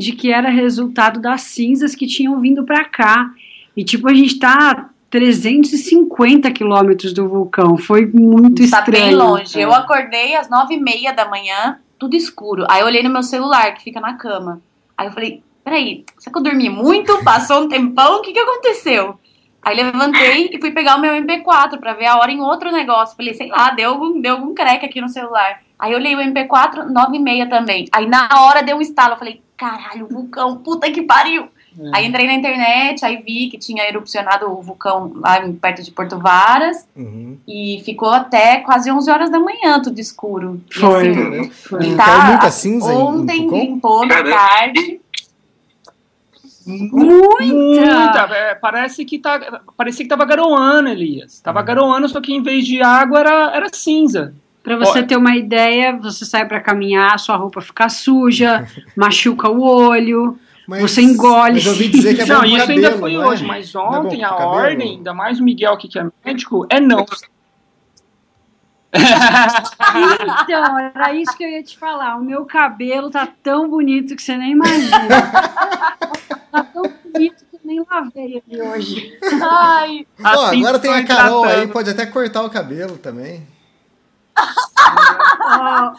de 0.01 0.13
que 0.13 0.31
era 0.31 0.49
resultado 0.49 1.19
das 1.19 1.41
cinzas 1.41 1.95
que 1.95 2.07
tinham 2.07 2.39
vindo 2.39 2.63
para 2.65 2.83
cá. 2.85 3.29
E 3.75 3.83
tipo, 3.83 4.07
a 4.07 4.13
gente 4.13 4.33
está 4.33 4.89
350 5.09 6.51
quilômetros 6.51 7.13
do 7.13 7.27
vulcão. 7.27 7.77
Foi 7.77 8.05
muito 8.05 8.67
tá 8.69 8.79
estranho. 8.79 8.95
Está 8.95 9.07
bem 9.07 9.15
longe. 9.15 9.59
Eu 9.59 9.73
acordei 9.73 10.35
às 10.35 10.49
nove 10.49 10.75
e 10.75 10.79
meia 10.79 11.13
da 11.13 11.27
manhã 11.27 11.77
tudo 12.01 12.15
escuro. 12.15 12.65
Aí 12.67 12.81
eu 12.81 12.87
olhei 12.87 13.03
no 13.03 13.11
meu 13.11 13.21
celular, 13.21 13.75
que 13.75 13.83
fica 13.83 14.01
na 14.01 14.15
cama. 14.15 14.59
Aí 14.97 15.07
eu 15.07 15.11
falei, 15.11 15.43
peraí, 15.63 16.03
será 16.17 16.33
que 16.33 16.39
eu 16.39 16.43
dormi 16.43 16.67
muito? 16.67 17.23
Passou 17.23 17.61
um 17.61 17.69
tempão? 17.69 18.17
O 18.17 18.21
que, 18.21 18.33
que 18.33 18.39
aconteceu? 18.39 19.19
Aí 19.61 19.75
levantei 19.75 20.49
e 20.51 20.59
fui 20.59 20.71
pegar 20.71 20.95
o 20.95 20.99
meu 20.99 21.13
MP4 21.13 21.79
pra 21.79 21.93
ver 21.93 22.07
a 22.07 22.17
hora 22.17 22.31
em 22.31 22.41
outro 22.41 22.71
negócio. 22.71 23.15
Falei, 23.15 23.35
sei 23.35 23.49
lá, 23.49 23.69
deu 23.69 23.91
algum, 23.91 24.19
deu 24.19 24.33
algum 24.33 24.55
creque 24.55 24.85
aqui 24.85 24.99
no 24.99 25.09
celular. 25.09 25.61
Aí 25.77 25.91
eu 25.91 25.99
olhei 25.99 26.15
o 26.15 26.19
MP4, 26.19 26.85
9 26.89 27.15
e 27.15 27.19
meia 27.19 27.47
também. 27.47 27.87
Aí 27.91 28.07
na 28.07 28.27
hora 28.39 28.63
deu 28.63 28.77
um 28.77 28.81
estalo. 28.81 29.13
Eu 29.13 29.19
falei, 29.19 29.41
caralho, 29.61 30.07
vulcão, 30.07 30.57
puta 30.57 30.91
que 30.91 31.03
pariu. 31.03 31.43
É. 31.79 31.91
Aí 31.93 32.07
entrei 32.07 32.25
na 32.25 32.33
internet, 32.33 33.05
aí 33.05 33.21
vi 33.21 33.47
que 33.47 33.59
tinha 33.59 33.87
erupcionado 33.87 34.51
o 34.51 34.59
vulcão 34.59 35.13
lá 35.15 35.39
perto 35.61 35.83
de 35.83 35.91
Porto 35.91 36.17
Varas. 36.17 36.87
Uhum. 36.95 37.37
E 37.47 37.79
ficou 37.85 38.09
até 38.09 38.57
quase 38.57 38.91
11 38.91 39.11
horas 39.11 39.29
da 39.29 39.39
manhã, 39.39 39.79
tudo 39.79 39.99
escuro. 39.99 40.59
Foi. 40.71 41.07
E, 41.07 41.11
assim, 41.11 41.49
Foi. 41.51 41.85
E 41.85 41.95
tá, 41.95 42.25
muita 42.25 42.49
cinza 42.49 42.91
ontem 42.91 43.47
limpou 43.47 44.03
na 44.05 44.23
tarde. 44.23 44.99
Muita! 46.65 47.45
Muita. 47.45 48.35
É, 48.35 48.55
parece 48.55 49.05
que 49.05 49.19
tá, 49.19 49.61
parecia 49.77 50.03
que 50.03 50.09
tava 50.09 50.25
garoando, 50.25 50.89
Elias. 50.89 51.39
Tava 51.39 51.59
uhum. 51.59 51.65
garoando, 51.65 52.09
só 52.09 52.19
que 52.19 52.33
em 52.33 52.41
vez 52.41 52.65
de 52.65 52.81
água 52.81 53.19
era, 53.19 53.55
era 53.55 53.67
cinza. 53.71 54.33
Para 54.63 54.77
você 54.77 54.99
Ó, 54.99 55.03
ter 55.03 55.17
uma 55.17 55.35
ideia, 55.35 55.97
você 55.97 56.23
sai 56.23 56.47
para 56.47 56.59
caminhar, 56.59 57.19
sua 57.19 57.35
roupa 57.35 57.61
fica 57.61 57.89
suja, 57.89 58.67
machuca 58.95 59.49
o 59.49 59.63
olho, 59.63 60.37
mas, 60.67 60.81
você 60.83 61.01
engole. 61.01 61.53
Mas 61.53 61.65
eu 61.65 61.71
ouvi 61.71 61.87
dizer 61.89 62.15
que 62.15 62.21
é 62.21 62.25
bom 62.25 62.33
Não, 62.33 62.45
isso 62.45 62.57
cabelo, 62.57 62.85
ainda 62.85 62.97
foi 62.97 63.13
é? 63.15 63.19
hoje, 63.19 63.45
mas 63.45 63.73
é 63.73 63.79
ontem 63.79 64.21
é 64.21 64.25
a 64.25 64.29
cabelo? 64.29 64.49
ordem, 64.49 64.97
ainda 64.97 65.13
mais 65.13 65.39
o 65.39 65.43
Miguel 65.43 65.73
aqui 65.73 65.87
que 65.87 65.97
é 65.99 66.05
médico, 66.23 66.65
é 66.69 66.79
não. 66.79 67.05
então, 70.43 70.79
era 70.79 71.13
isso 71.13 71.35
que 71.35 71.43
eu 71.43 71.49
ia 71.49 71.63
te 71.63 71.77
falar. 71.77 72.17
O 72.17 72.23
meu 72.23 72.45
cabelo 72.45 73.09
tá 73.09 73.27
tão 73.41 73.69
bonito 73.69 74.15
que 74.15 74.21
você 74.21 74.37
nem 74.37 74.51
imagina. 74.51 75.07
tá 76.51 76.63
tão 76.63 76.83
bonito 76.83 77.45
que 77.49 77.55
eu 77.55 77.59
nem 77.63 77.83
lavei 77.89 78.43
ele 78.47 78.61
hoje. 78.61 79.17
Ai. 79.41 80.05
Pô, 80.17 80.27
assim 80.27 80.59
agora 80.59 80.77
tem 80.77 80.93
a 80.93 81.05
Carol 81.05 81.43
tratando. 81.43 81.61
aí, 81.61 81.67
pode 81.67 81.89
até 81.89 82.05
cortar 82.05 82.43
o 82.43 82.49
cabelo 82.49 82.97
também. 82.97 83.47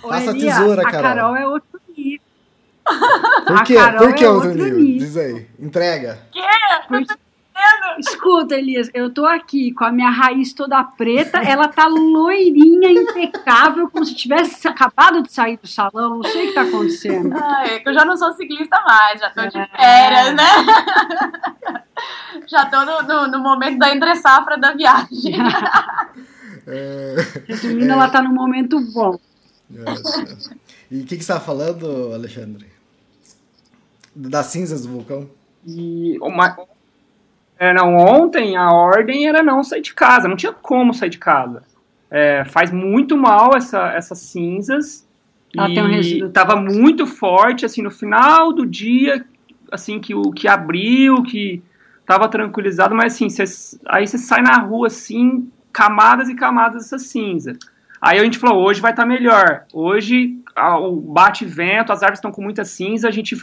Oh, 0.05 0.09
Passa 0.09 0.31
a 0.31 0.35
tesoura, 0.35 0.83
Carol. 0.83 0.99
A 0.99 1.03
Carol 1.03 1.37
é 1.37 1.47
outro 1.47 1.81
nível. 1.97 2.27
Por 3.47 3.65
quê? 3.65 3.77
Por 3.99 4.15
que 4.15 4.25
é 4.25 4.31
outro, 4.31 4.55
nível? 4.55 4.79
nível? 4.79 4.99
Diz 4.99 5.17
aí. 5.17 5.47
Entrega. 5.59 6.19
Quê? 6.33 6.41
Porque... 6.89 7.15
Escuta, 7.99 8.57
Elias, 8.57 8.91
eu 8.95 9.13
tô 9.13 9.25
aqui 9.27 9.73
com 9.73 9.85
a 9.85 9.93
minha 9.93 10.11
raiz 10.11 10.53
toda 10.53 10.83
preta, 10.83 11.39
ela 11.39 11.69
tá 11.69 11.87
loirinha, 11.87 12.91
impecável, 12.91 13.89
como 13.91 14.05
se 14.05 14.15
tivesse 14.15 14.67
acabado 14.67 15.23
de 15.23 15.31
sair 15.31 15.59
do 15.59 15.69
salão, 15.69 16.17
não 16.17 16.25
sei 16.25 16.45
o 16.45 16.49
que 16.49 16.55
tá 16.55 16.63
acontecendo. 16.63 17.37
Ai, 17.37 17.83
eu 17.85 17.95
já 17.95 18.05
não 18.05 18.17
sou 18.17 18.33
ciclista 18.33 18.81
mais, 18.85 19.21
já 19.21 19.31
tô 19.31 19.47
de 19.47 19.59
é. 19.59 19.67
férias, 19.67 20.35
né? 20.35 20.45
já 22.49 22.67
tô 22.67 22.85
no, 22.85 23.03
no, 23.03 23.29
no 23.29 23.39
momento 23.39 23.79
da 23.79 23.95
entre-safra 23.95 24.57
da 24.57 24.73
viagem. 24.73 25.37
É, 26.67 27.17
Resumindo, 27.47 27.91
é, 27.91 27.95
ela 27.95 28.09
tá 28.09 28.23
num 28.23 28.33
momento 28.33 28.81
bom. 28.93 29.19
É, 29.75 29.85
e 30.91 31.01
o 31.01 31.05
que, 31.05 31.17
que 31.17 31.25
você 31.25 31.33
tá 31.33 31.41
falando, 31.41 32.13
Alexandre? 32.13 32.67
Das 34.15 34.47
cinzas 34.47 34.83
do 34.83 34.93
vulcão? 34.93 35.29
E 35.67 36.19
uma, 36.21 36.57
é, 37.63 37.73
não, 37.73 37.95
ontem 37.95 38.57
a 38.57 38.73
ordem 38.73 39.29
era 39.29 39.41
não 39.41 39.63
sair 39.63 39.83
de 39.83 39.95
casa, 39.95 40.27
não 40.27 40.35
tinha 40.35 40.53
como 40.53 40.93
sair 40.93 41.11
de 41.11 41.19
casa. 41.19 41.63
É, 42.11 42.45
faz 42.45 42.73
muito 42.73 43.17
mal 43.17 43.57
essa, 43.57 43.93
essas 43.93 44.19
cinzas. 44.19 45.07
Ela 45.57 45.69
e 45.71 46.25
um 46.25 46.31
tava 46.31 46.57
muito 46.57 47.07
forte, 47.07 47.65
assim, 47.65 47.81
no 47.81 47.91
final 47.91 48.53
do 48.53 48.67
dia, 48.67 49.25
assim, 49.71 50.01
que 50.01 50.13
o 50.13 50.33
que 50.33 50.49
abriu, 50.49 51.23
que 51.23 51.63
tava 52.05 52.29
tranquilizado, 52.29 52.97
mas 52.97 53.15
assim, 53.15 53.29
cê, 53.31 53.45
aí 53.87 54.09
você 54.09 54.19
sai 54.19 54.43
na 54.43 54.59
rua, 54.59 54.89
assim, 54.89 55.49
camadas 55.73 56.29
e 56.29 56.35
camadas 56.35 56.83
dessa 56.83 56.99
cinza. 56.99 57.53
Aí 58.01 58.19
a 58.19 58.25
gente 58.25 58.39
falou, 58.39 58.63
hoje 58.63 58.81
vai 58.81 58.91
estar 58.91 59.03
tá 59.03 59.09
melhor. 59.09 59.65
Hoje 59.73 60.37
o 60.57 60.97
bate-vento, 60.97 61.93
as 61.93 62.03
árvores 62.03 62.19
estão 62.19 62.33
com 62.33 62.43
muita 62.43 62.65
cinza, 62.65 63.09
a 63.09 63.13
gente 63.13 63.37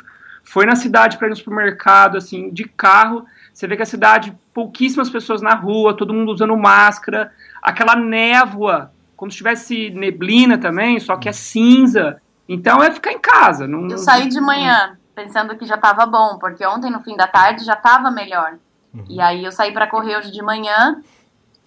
foi 0.43 0.65
na 0.65 0.75
cidade 0.75 1.17
para 1.17 1.27
ir 1.27 1.29
no 1.29 1.35
supermercado, 1.35 2.17
assim, 2.17 2.51
de 2.51 2.65
carro, 2.65 3.25
você 3.53 3.67
vê 3.67 3.75
que 3.75 3.83
a 3.83 3.85
cidade, 3.85 4.35
pouquíssimas 4.53 5.09
pessoas 5.09 5.41
na 5.41 5.53
rua, 5.53 5.95
todo 5.95 6.13
mundo 6.13 6.31
usando 6.31 6.55
máscara, 6.55 7.31
aquela 7.61 7.95
névoa, 7.95 8.91
como 9.15 9.29
se 9.29 9.37
tivesse 9.37 9.89
neblina 9.89 10.57
também, 10.57 10.99
só 10.99 11.17
que 11.17 11.27
é 11.27 11.33
cinza. 11.33 12.21
Então 12.47 12.81
é 12.81 12.89
ficar 12.89 13.11
em 13.11 13.19
casa. 13.19 13.67
Não, 13.67 13.87
eu 13.89 13.97
saí 13.97 14.29
de 14.29 14.39
manhã 14.39 14.97
pensando 15.13 15.57
que 15.57 15.65
já 15.65 15.75
estava 15.75 16.05
bom, 16.05 16.37
porque 16.39 16.65
ontem 16.65 16.89
no 16.89 17.01
fim 17.01 17.17
da 17.17 17.27
tarde 17.27 17.65
já 17.65 17.73
estava 17.73 18.09
melhor. 18.09 18.53
Uhum. 18.93 19.05
E 19.09 19.19
aí 19.21 19.43
eu 19.43 19.51
saí 19.51 19.71
para 19.71 19.87
correr 19.87 20.17
hoje 20.17 20.31
de 20.31 20.41
manhã 20.41 21.01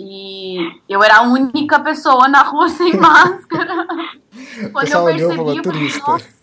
e 0.04 0.80
eu 0.88 1.02
era 1.02 1.18
a 1.18 1.22
única 1.22 1.78
pessoa 1.78 2.26
na 2.26 2.42
rua 2.42 2.68
sem 2.68 2.94
máscara. 2.98 3.86
Quando 4.72 4.88
eu 4.88 5.04
percebi, 5.04 5.56
eu 5.56 5.64
falei, 5.64 5.88
nossa. 6.00 6.42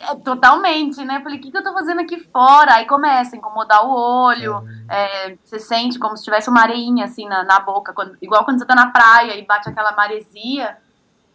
É, 0.00 0.14
totalmente, 0.16 1.04
né? 1.04 1.20
Falei, 1.22 1.38
o 1.38 1.40
que, 1.40 1.52
que 1.52 1.56
eu 1.56 1.62
tô 1.62 1.72
fazendo 1.72 2.00
aqui 2.00 2.18
fora? 2.18 2.74
Aí 2.74 2.86
começa 2.86 3.36
a 3.36 3.38
incomodar 3.38 3.86
o 3.86 3.90
olho, 3.90 4.64
é. 4.88 5.28
É, 5.28 5.36
você 5.44 5.60
sente 5.60 5.98
como 5.98 6.16
se 6.16 6.24
tivesse 6.24 6.50
uma 6.50 6.62
areinha 6.62 7.04
assim 7.04 7.28
na, 7.28 7.44
na 7.44 7.60
boca, 7.60 7.92
quando, 7.92 8.16
igual 8.20 8.44
quando 8.44 8.58
você 8.58 8.66
tá 8.66 8.74
na 8.74 8.88
praia 8.88 9.38
e 9.38 9.46
bate 9.46 9.68
aquela 9.68 9.92
maresia. 9.92 10.76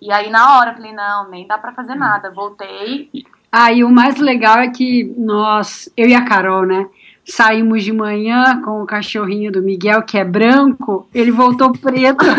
E 0.02 0.12
aí 0.12 0.30
na 0.30 0.58
hora 0.58 0.72
eu 0.72 0.76
falei, 0.76 0.92
não, 0.92 1.30
nem 1.30 1.48
dá 1.48 1.58
pra 1.58 1.72
fazer 1.72 1.96
nada. 1.96 2.30
Voltei. 2.30 3.10
Ah, 3.50 3.72
e 3.72 3.84
o 3.84 3.90
mais 3.90 4.18
legal 4.18 4.60
é 4.60 4.68
que 4.68 5.16
nós, 5.18 5.90
eu 5.96 6.10
e 6.10 6.14
a 6.14 6.26
Carol, 6.26 6.66
né? 6.66 6.90
Saímos 7.28 7.84
de 7.84 7.92
manhã 7.92 8.62
com 8.62 8.82
o 8.82 8.86
cachorrinho 8.86 9.52
do 9.52 9.62
Miguel, 9.62 10.02
que 10.04 10.18
é 10.18 10.24
branco, 10.24 11.10
ele 11.14 11.30
voltou 11.30 11.74
preto. 11.74 12.26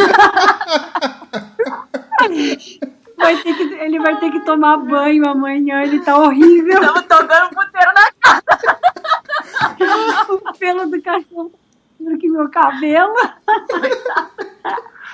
vai 3.19 3.37
ter 3.43 3.55
que, 3.55 3.63
ele 3.75 3.99
vai 3.99 4.19
ter 4.19 4.31
que 4.31 4.41
tomar 4.41 4.79
banho 4.79 5.29
amanhã, 5.29 5.83
ele 5.83 6.01
tá 6.01 6.17
horrível. 6.17 6.81
Estamos 6.81 7.03
tocando 7.03 7.51
puteiro 7.51 7.93
na 7.95 8.11
casa. 8.19 8.43
o 10.49 10.59
pelo 10.59 10.87
do 10.87 11.03
cachorro 11.03 11.53
do 12.01 12.17
que 12.17 12.29
meu 12.29 12.49
cabelo. 12.49 13.15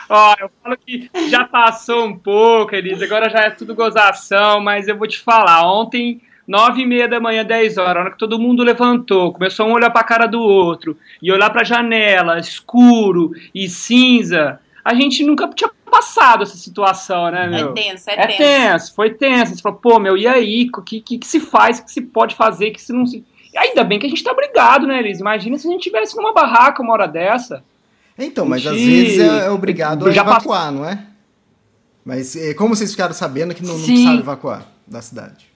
Ó, 0.08 0.34
eu 0.38 0.50
falo 0.62 0.76
que 0.76 1.10
já 1.28 1.44
passou 1.44 2.04
um 2.04 2.16
pouco, 2.16 2.76
Elisa, 2.76 3.04
agora 3.04 3.28
já 3.28 3.40
é 3.40 3.50
tudo 3.50 3.74
gozação, 3.74 4.60
mas 4.60 4.87
eu 4.87 4.96
vou 4.96 5.08
te 5.08 5.18
falar, 5.18 5.66
ontem 5.66 6.20
nove 6.46 6.83
e 6.83 6.87
meia 6.87 7.09
da 7.09 7.20
manhã, 7.20 7.44
dez 7.44 7.78
horas, 7.78 7.96
a 7.96 8.00
hora 8.00 8.11
que 8.11 8.18
todo 8.18 8.38
mundo 8.38 8.62
levantou, 8.62 9.33
começou 9.33 9.66
a 9.66 9.68
um 9.68 9.72
olhar 9.72 9.90
para 9.90 10.00
a 10.00 10.04
cara 10.04 10.26
do 10.26 10.40
outro, 10.40 10.96
e 11.22 11.33
olhar 11.33 11.50
para 11.50 11.62
a 11.62 11.64
janela, 11.64 12.38
escuro 12.38 13.33
e 13.54 13.68
cinza, 13.68 14.61
a 14.85 14.94
gente 14.94 15.24
nunca 15.24 15.48
tinha 15.48 15.70
passado 15.90 16.42
essa 16.42 16.57
situação, 16.57 17.30
né, 17.30 17.46
meu? 17.46 17.70
É 17.70 17.72
tenso, 17.72 18.11
é, 18.11 18.14
é 18.14 18.26
tenso. 18.26 18.38
tenso. 18.38 18.94
Foi 18.94 19.11
tenso. 19.11 19.54
Você 19.54 19.62
falou, 19.62 19.78
pô, 19.78 19.98
meu, 19.98 20.16
e 20.16 20.26
aí? 20.26 20.68
O 20.76 20.83
que, 20.83 21.00
que, 21.00 21.18
que, 21.18 21.26
se 21.26 21.40
faz? 21.40 21.78
O 21.78 21.85
que 21.85 21.92
se 21.92 22.02
pode 22.02 22.35
fazer? 22.35 22.70
que 22.72 22.83
se 22.83 22.92
não 22.92 23.07
se... 23.07 23.24
Ainda 23.57 23.85
bem 23.85 23.98
que 23.98 24.07
a 24.07 24.09
gente 24.09 24.24
tá 24.24 24.35
brigado, 24.35 24.87
né, 24.87 24.98
Elis? 24.98 25.20
Imagina 25.20 25.57
se 25.57 25.68
a 25.68 25.70
gente 25.70 25.83
tivesse 25.83 26.16
numa 26.16 26.33
barraca 26.35 26.83
uma 26.83 26.92
hora 26.92 27.07
dessa. 27.07 27.62
Então, 28.18 28.44
mas 28.44 28.66
às 28.66 28.76
vezes 28.76 29.20
é 29.20 29.48
obrigado 29.50 30.07
a 30.07 30.11
evacuar, 30.11 30.72
não 30.72 30.85
é? 30.85 30.98
Mas 32.04 32.37
é, 32.37 32.52
como 32.52 32.76
vocês 32.76 32.90
ficaram 32.90 33.14
sabendo 33.14 33.54
que 33.54 33.62
não, 33.62 33.78
não 33.78 33.85
precisaram 33.85 34.18
evacuar 34.18 34.66
da 34.87 35.00
cidade? 35.00 35.54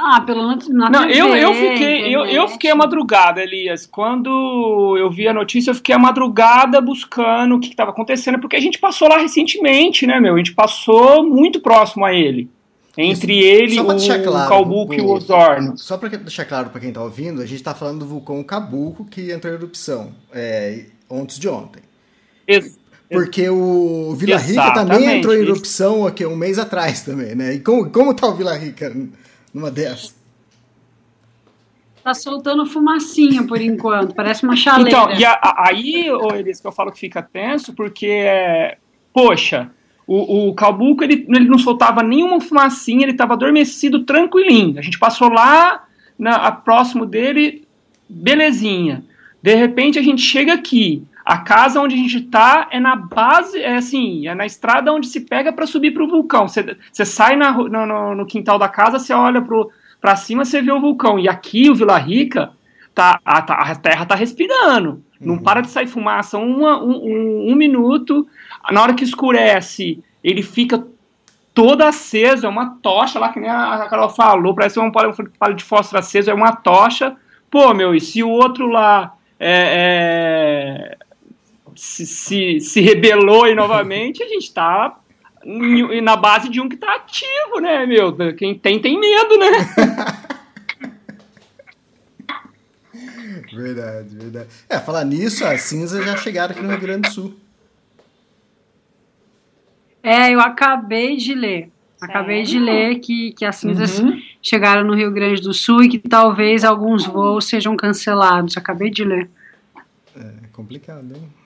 Ah, 0.00 0.20
pelo 0.20 0.46
menos 0.46 0.68
na 0.68 0.88
Não, 0.88 1.08
TV, 1.08 1.18
eu, 1.18 1.34
eu 1.34 1.52
fiquei, 1.52 2.14
eu, 2.14 2.24
eu 2.24 2.46
fiquei 2.46 2.70
a 2.70 2.76
madrugada, 2.76 3.42
Elias. 3.42 3.84
Quando 3.84 4.96
eu 4.96 5.10
vi 5.10 5.26
a 5.26 5.34
notícia, 5.34 5.72
eu 5.72 5.74
fiquei 5.74 5.92
a 5.92 5.98
madrugada 5.98 6.80
buscando 6.80 7.56
o 7.56 7.58
que 7.60 7.66
estava 7.66 7.90
acontecendo, 7.90 8.38
porque 8.38 8.54
a 8.54 8.60
gente 8.60 8.78
passou 8.78 9.08
lá 9.08 9.18
recentemente, 9.18 10.06
né, 10.06 10.20
meu? 10.20 10.34
A 10.34 10.38
gente 10.38 10.54
passou 10.54 11.26
muito 11.26 11.60
próximo 11.60 12.04
a 12.04 12.14
ele. 12.14 12.48
Entre 12.96 13.38
ele, 13.38 13.80
o 13.80 13.84
claro, 13.84 14.48
Calbuco 14.48 14.94
e 14.94 15.00
o 15.00 15.08
Osorno. 15.10 15.76
Só 15.76 15.96
para 15.96 16.08
deixar 16.10 16.44
claro 16.44 16.70
para 16.70 16.80
quem 16.80 16.90
está 16.90 17.02
ouvindo, 17.02 17.42
a 17.42 17.46
gente 17.46 17.58
está 17.58 17.74
falando 17.74 17.98
do 17.98 18.06
vulcão 18.06 18.40
Cabuco 18.44 19.04
que 19.04 19.32
entrou 19.32 19.52
em 19.52 19.56
erupção 19.56 20.12
é, 20.32 20.84
antes 21.10 21.40
de 21.40 21.48
ontem. 21.48 21.82
Ex 22.46 22.78
porque 23.10 23.48
o 23.48 24.14
Vila 24.14 24.36
Rica 24.36 24.74
também 24.74 25.18
entrou 25.18 25.34
em 25.34 25.38
erupção 25.38 26.06
aqui 26.06 26.26
um 26.26 26.36
mês 26.36 26.58
atrás 26.58 27.02
também, 27.02 27.34
né? 27.34 27.54
E 27.54 27.60
como, 27.60 27.88
como 27.90 28.12
tá 28.12 28.28
o 28.28 28.34
Vila 28.34 28.54
Rica? 28.54 28.94
Numa 29.58 29.70
dessas? 29.70 30.16
Tá 32.02 32.14
soltando 32.14 32.64
fumacinha 32.64 33.46
por 33.46 33.60
enquanto, 33.60 34.14
parece 34.14 34.44
uma 34.44 34.56
chaleira. 34.56 34.88
Então, 34.88 35.10
e 35.12 35.24
a, 35.24 35.38
aí, 35.58 36.10
ô 36.10 36.34
Elis, 36.34 36.60
que 36.60 36.66
eu 36.66 36.72
falo 36.72 36.92
que 36.92 36.98
fica 36.98 37.20
tenso, 37.20 37.74
porque, 37.74 38.76
poxa, 39.12 39.70
o, 40.06 40.48
o 40.48 40.54
Calbuco, 40.54 41.04
ele, 41.04 41.26
ele 41.28 41.48
não 41.48 41.58
soltava 41.58 42.02
nenhuma 42.02 42.40
fumacinha, 42.40 43.02
ele 43.02 43.12
estava 43.12 43.34
adormecido, 43.34 44.04
tranquilinho. 44.04 44.78
A 44.78 44.82
gente 44.82 44.98
passou 44.98 45.28
lá, 45.28 45.84
na, 46.18 46.36
a 46.36 46.52
próximo 46.52 47.04
dele, 47.04 47.66
belezinha. 48.08 49.04
De 49.42 49.54
repente, 49.54 49.98
a 49.98 50.02
gente 50.02 50.22
chega 50.22 50.54
aqui, 50.54 51.02
A 51.28 51.36
casa 51.36 51.78
onde 51.78 51.94
a 51.94 51.98
gente 51.98 52.22
tá 52.22 52.68
é 52.70 52.80
na 52.80 52.96
base, 52.96 53.60
é 53.60 53.76
assim, 53.76 54.26
é 54.26 54.34
na 54.34 54.46
estrada 54.46 54.90
onde 54.90 55.06
se 55.08 55.20
pega 55.20 55.52
para 55.52 55.66
subir 55.66 55.90
pro 55.90 56.08
vulcão. 56.08 56.48
Você 56.48 57.04
sai 57.04 57.36
na, 57.36 57.52
no, 57.52 58.14
no, 58.14 58.24
quintal 58.24 58.58
da 58.58 58.66
casa, 58.66 58.98
você 58.98 59.12
olha 59.12 59.42
pro, 59.42 59.70
pra 60.00 60.16
cima, 60.16 60.46
você 60.46 60.62
vê 60.62 60.72
o 60.72 60.80
vulcão. 60.80 61.18
E 61.18 61.28
aqui, 61.28 61.68
o 61.68 61.74
Vila 61.74 61.98
Rica, 61.98 62.52
tá, 62.94 63.20
a, 63.22 63.42
tá, 63.42 63.56
a 63.56 63.76
terra 63.76 64.06
tá 64.06 64.14
respirando. 64.14 65.04
Não 65.20 65.34
uhum. 65.34 65.42
para 65.42 65.60
de 65.60 65.68
sair 65.68 65.86
fumaça 65.86 66.38
uma, 66.38 66.82
um, 66.82 66.92
um, 66.92 67.52
um 67.52 67.54
minuto. 67.54 68.26
Na 68.70 68.80
hora 68.80 68.94
que 68.94 69.04
escurece, 69.04 70.02
ele 70.24 70.42
fica 70.42 70.82
todo 71.52 71.82
aceso, 71.82 72.46
é 72.46 72.48
uma 72.48 72.78
tocha 72.80 73.18
lá, 73.18 73.28
que 73.34 73.38
nem 73.38 73.50
a 73.50 73.86
Carol 73.90 74.08
falou, 74.08 74.54
parece 74.54 74.80
um 74.80 74.90
palho 74.90 75.54
de 75.54 75.62
fósforo 75.62 75.98
aceso, 75.98 76.30
é 76.30 76.34
uma 76.34 76.56
tocha. 76.56 77.14
Pô, 77.50 77.74
meu, 77.74 77.94
e 77.94 78.00
se 78.00 78.22
o 78.22 78.30
outro 78.30 78.66
lá 78.66 79.12
é, 79.38 80.96
é 80.96 81.07
se, 81.78 82.04
se, 82.04 82.60
se 82.60 82.80
rebelou 82.80 83.44
aí 83.44 83.54
novamente, 83.54 84.20
a 84.20 84.28
gente 84.28 84.52
tá 84.52 84.98
na 86.02 86.16
base 86.16 86.48
de 86.48 86.60
um 86.60 86.68
que 86.68 86.76
tá 86.76 86.96
ativo, 86.96 87.60
né, 87.60 87.86
meu? 87.86 88.34
Quem 88.34 88.58
tem, 88.58 88.80
tem 88.80 88.98
medo, 88.98 89.38
né? 89.38 89.46
verdade, 93.54 94.16
verdade. 94.16 94.48
É, 94.68 94.80
falar 94.80 95.04
nisso, 95.04 95.44
as 95.44 95.60
cinzas 95.60 96.04
já 96.04 96.16
chegaram 96.16 96.52
aqui 96.52 96.60
no 96.60 96.68
Rio 96.68 96.80
Grande 96.80 97.08
do 97.08 97.14
Sul. 97.14 97.36
É, 100.02 100.34
eu 100.34 100.40
acabei 100.40 101.16
de 101.16 101.32
ler. 101.32 101.70
Sério? 101.96 102.14
Acabei 102.14 102.42
de 102.42 102.58
ler 102.58 102.98
que, 102.98 103.32
que 103.32 103.44
as 103.44 103.54
cinzas 103.54 104.00
uhum. 104.00 104.20
chegaram 104.42 104.82
no 104.84 104.96
Rio 104.96 105.12
Grande 105.12 105.40
do 105.40 105.54
Sul 105.54 105.84
e 105.84 105.88
que 105.88 105.98
talvez 105.98 106.64
alguns 106.64 107.06
voos 107.06 107.44
sejam 107.44 107.76
cancelados. 107.76 108.56
Acabei 108.56 108.90
de 108.90 109.04
ler. 109.04 109.30
É 110.16 110.48
complicado, 110.52 111.14
hein? 111.14 111.37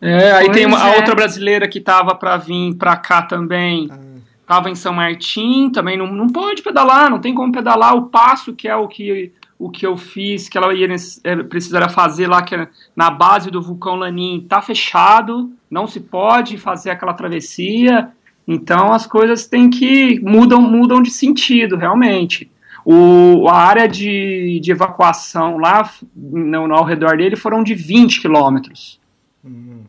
É, 0.00 0.32
aí 0.32 0.46
pois 0.46 0.56
tem 0.56 0.66
uma, 0.66 0.78
é. 0.78 0.92
a 0.92 0.96
outra 0.96 1.14
brasileira 1.14 1.68
que 1.68 1.80
tava 1.80 2.14
para 2.14 2.36
vir 2.36 2.74
para 2.74 2.96
cá 2.96 3.22
também. 3.22 3.88
Ah. 3.90 3.98
Tava 4.46 4.68
em 4.68 4.74
São 4.74 4.92
Martim, 4.92 5.70
também 5.70 5.96
não, 5.96 6.06
não 6.06 6.28
pode 6.28 6.62
pedalar, 6.62 7.08
não 7.08 7.18
tem 7.18 7.34
como 7.34 7.50
pedalar 7.50 7.96
o 7.96 8.10
passo 8.10 8.52
que 8.52 8.68
é 8.68 8.76
o 8.76 8.86
que 8.86 9.32
o 9.58 9.70
que 9.70 9.86
eu 9.86 9.96
fiz, 9.96 10.48
que 10.48 10.58
ela 10.58 10.74
ia 10.74 10.88
é, 11.22 11.36
precisaria 11.44 11.88
fazer 11.88 12.26
lá 12.26 12.42
que 12.42 12.54
é 12.54 12.68
na 12.94 13.10
base 13.10 13.50
do 13.50 13.62
vulcão 13.62 13.94
Lanin, 13.94 14.44
tá 14.46 14.60
fechado, 14.60 15.50
não 15.70 15.86
se 15.86 16.00
pode 16.00 16.58
fazer 16.58 16.90
aquela 16.90 17.14
travessia. 17.14 18.10
Então 18.46 18.92
as 18.92 19.06
coisas 19.06 19.46
têm 19.46 19.70
que 19.70 20.20
mudam 20.20 20.60
mudam 20.60 21.00
de 21.00 21.10
sentido, 21.10 21.76
realmente. 21.76 22.50
O, 22.84 23.48
a 23.48 23.56
área 23.56 23.88
de, 23.88 24.60
de 24.60 24.70
evacuação 24.70 25.56
lá 25.56 25.88
no, 26.14 26.68
no, 26.68 26.74
ao 26.74 26.84
redor 26.84 27.16
dele 27.16 27.34
foram 27.34 27.62
de 27.62 27.74
20 27.74 28.20
quilômetros. 28.20 29.00
Hum. 29.44 29.84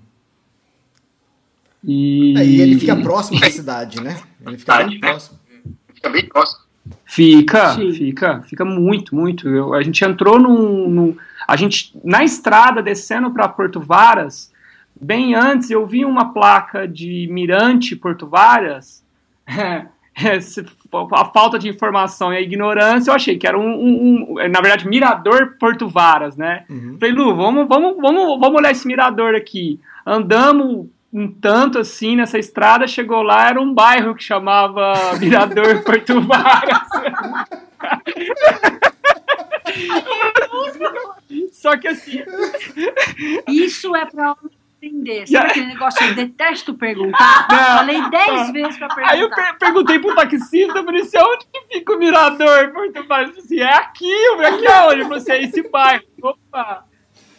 E... 1.83 2.37
É, 2.37 2.45
e 2.45 2.61
ele 2.61 2.79
fica 2.79 2.95
próximo 2.95 3.39
da 3.39 3.49
cidade, 3.49 4.01
né? 4.01 4.19
Ele 4.45 4.57
fica 4.57 4.83
bem 4.83 4.99
próximo. 4.99 5.39
Fica 5.93 6.09
bem 6.09 6.27
próximo. 6.27 6.65
Fica, 7.05 7.73
Sim. 7.75 7.93
fica, 7.93 8.41
fica 8.43 8.65
muito, 8.65 9.15
muito. 9.15 9.47
Eu, 9.47 9.73
a 9.73 9.81
gente 9.81 10.03
entrou 10.03 10.39
num, 10.39 10.89
num, 10.89 11.17
a 11.47 11.55
gente 11.55 11.97
na 12.03 12.23
estrada 12.23 12.81
descendo 12.81 13.31
para 13.31 13.47
Porto 13.47 13.79
Varas, 13.79 14.51
bem 14.99 15.33
antes 15.33 15.69
eu 15.69 15.85
vi 15.85 16.05
uma 16.05 16.33
placa 16.33 16.87
de 16.87 17.27
Mirante 17.31 17.95
Porto 17.95 18.27
Varas. 18.27 19.03
a 21.13 21.25
falta 21.25 21.59
de 21.59 21.67
informação 21.69 22.33
e 22.33 22.37
a 22.37 22.41
ignorância, 22.41 23.11
eu 23.11 23.15
achei 23.15 23.37
que 23.37 23.47
era 23.47 23.57
um, 23.57 23.67
um, 23.67 24.25
um 24.29 24.49
na 24.49 24.61
verdade, 24.61 24.87
Mirador 24.87 25.55
Porto 25.59 25.87
Varas, 25.87 26.37
né? 26.37 26.65
Uhum. 26.69 26.97
Falei, 26.99 27.13
Lu, 27.13 27.35
vamos, 27.35 27.67
vamos, 27.67 27.95
vamos, 27.97 28.39
vamos 28.39 28.59
olhar 28.59 28.71
esse 28.71 28.87
mirador 28.87 29.35
aqui. 29.35 29.79
Andamos 30.05 30.87
um 31.11 31.31
tanto 31.31 31.79
assim 31.79 32.15
nessa 32.15 32.37
estrada, 32.37 32.87
chegou 32.87 33.21
lá, 33.21 33.49
era 33.49 33.61
um 33.61 33.73
bairro 33.73 34.13
que 34.15 34.23
chamava 34.23 34.93
Mirador 35.19 35.83
Porto 35.83 36.21
Varas. 36.21 36.87
Só 41.51 41.77
que 41.77 41.87
assim. 41.87 42.21
Isso 43.47 43.95
é 43.95 44.05
pra 44.05 44.35
entender. 45.05 45.27
Sabe 45.27 45.47
aquele 45.47 45.67
negócio? 45.67 46.05
Eu 46.05 46.15
detesto 46.15 46.73
perguntar. 46.73 47.47
Não, 47.49 47.77
Falei 47.77 48.09
dez 48.09 48.51
vezes 48.51 48.77
pra 48.77 48.87
perguntar. 48.87 49.13
Aí 49.13 49.21
eu 49.21 49.29
per 49.29 49.57
perguntei 49.57 49.99
pro 49.99 50.15
taxista, 50.15 50.79
eu 50.79 50.83
falei 50.83 51.01
assim, 51.01 51.17
onde 51.17 51.45
que 51.51 51.73
fica 51.73 51.93
o 51.93 51.99
mirador? 51.99 52.71
Porto 52.73 53.07
Varas? 53.07 53.37
Assim, 53.37 53.59
é 53.59 53.73
aqui, 53.73 54.11
eu 54.11 54.35
falei, 54.35 54.53
aqui 54.53 54.67
aonde? 54.67 54.93
Ele 54.95 55.03
falou 55.03 55.17
assim, 55.17 55.31
é 55.31 55.43
esse 55.43 55.69
bairro. 55.69 56.03
Opa! 56.21 56.85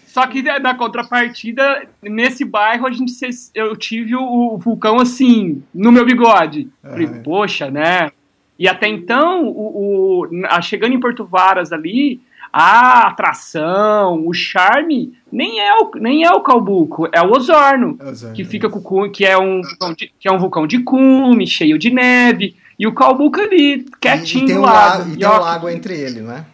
Só 0.07 0.27
que 0.27 0.41
na 0.43 0.75
contrapartida, 0.75 1.87
nesse 2.03 2.43
bairro, 2.43 2.87
a 2.87 2.91
gente, 2.91 3.13
eu 3.55 3.77
tive 3.77 4.17
o, 4.17 4.57
vulcão 4.57 4.99
assim, 4.99 5.63
no 5.75 5.93
meu 5.93 6.07
bigode. 6.07 6.71
Falei, 6.83 7.07
poxa, 7.23 7.71
né? 7.71 8.11
E 8.59 8.67
até 8.67 8.89
então, 8.89 9.45
o, 9.45 10.23
o 10.23 10.47
a, 10.49 10.63
chegando 10.63 10.95
em 10.95 11.01
Porto 11.01 11.23
Varas 11.23 11.71
ali, 11.71 12.23
a 12.59 13.09
atração, 13.09 14.27
o 14.27 14.33
charme, 14.33 15.13
nem 15.31 15.61
é 15.61 15.75
o, 15.75 15.91
nem 15.97 16.25
é 16.25 16.33
o 16.33 16.41
Calbuco, 16.41 17.07
é 17.13 17.21
o 17.21 17.31
Osorno, 17.31 17.99
Osorno 18.03 18.35
que 18.35 18.45
fica 18.47 18.71
com 18.71 19.11
que 19.11 19.27
é 19.27 19.37
um 19.37 19.61
de, 19.95 20.11
que 20.19 20.27
é 20.27 20.33
um 20.33 20.39
vulcão 20.39 20.67
de 20.67 20.79
cume, 20.79 21.47
cheio 21.47 21.79
de 21.79 21.91
neve, 21.91 22.57
e 22.79 22.87
o 22.87 22.95
Calbuco 22.95 23.39
ali, 23.39 23.85
quietinho 24.01 24.45
e, 24.45 24.45
e 24.45 24.47
tem 24.47 24.57
um 24.57 24.63
lago. 24.63 24.99
lago 25.01 25.11
e, 25.11 25.19
tem 25.19 25.29
um 25.29 25.39
lago 25.39 25.69
entre 25.69 26.01
ele, 26.01 26.23
não 26.23 26.33
é? 26.33 26.47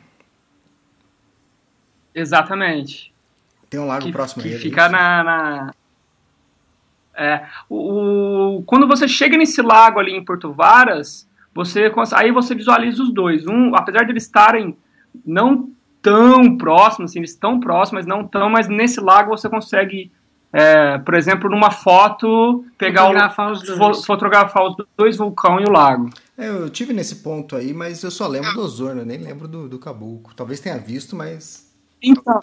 Exatamente. 2.13 3.13
Tem 3.71 3.79
um 3.79 3.87
lago 3.87 4.05
que, 4.05 4.11
próximo 4.11 4.43
que 4.43 4.49
a 4.49 4.53
ele. 4.53 4.61
Fica 4.61 4.89
na. 4.89 5.23
na 5.23 5.75
é, 7.15 7.45
o, 7.69 8.57
o, 8.57 8.63
quando 8.65 8.89
você 8.89 9.07
chega 9.07 9.37
nesse 9.37 9.63
lago 9.63 10.01
ali 10.01 10.17
em 10.17 10.25
Porto 10.25 10.53
Varas, 10.53 11.29
você 11.55 11.93
aí 12.13 12.33
você 12.33 12.57
visualiza 12.57 13.05
os 13.05 13.15
dois. 13.15 13.47
Um, 13.47 13.77
apesar 13.77 14.03
de 14.03 14.11
eles 14.11 14.25
estarem 14.25 14.77
não 15.25 15.71
tão 16.03 16.59
próximos, 16.59 17.11
assim, 17.11 17.21
eles 17.21 17.31
estão 17.31 17.61
próximos, 17.61 18.05
mas 18.05 18.07
não 18.07 18.27
tão, 18.27 18.51
mas 18.51 18.69
nesse 18.69 19.01
lago 19.01 19.31
você 19.31 19.49
consegue, 19.49 20.11
é, 20.53 20.99
por 20.99 21.15
exemplo, 21.15 21.49
numa 21.49 21.71
foto, 21.71 22.65
pegar 22.77 23.07
fotografar 23.07 23.49
o, 23.49 23.53
os 23.53 23.63
dois. 23.63 24.05
fotografar 24.05 24.67
os 24.67 24.77
dois 24.99 25.17
vulcões 25.17 25.65
e 25.65 25.71
o 25.71 25.73
lago. 25.73 26.11
É, 26.37 26.49
eu 26.49 26.69
tive 26.69 26.93
nesse 26.93 27.17
ponto 27.17 27.55
aí, 27.55 27.73
mas 27.73 28.03
eu 28.03 28.11
só 28.11 28.27
lembro 28.27 28.53
do 28.53 28.63
Osorno, 28.63 29.03
eu 29.03 29.07
nem 29.07 29.19
lembro 29.19 29.47
do, 29.47 29.69
do 29.69 29.79
Cabuco. 29.79 30.35
Talvez 30.35 30.59
tenha 30.61 30.77
visto, 30.77 31.15
mas. 31.15 31.73
Então, 32.03 32.43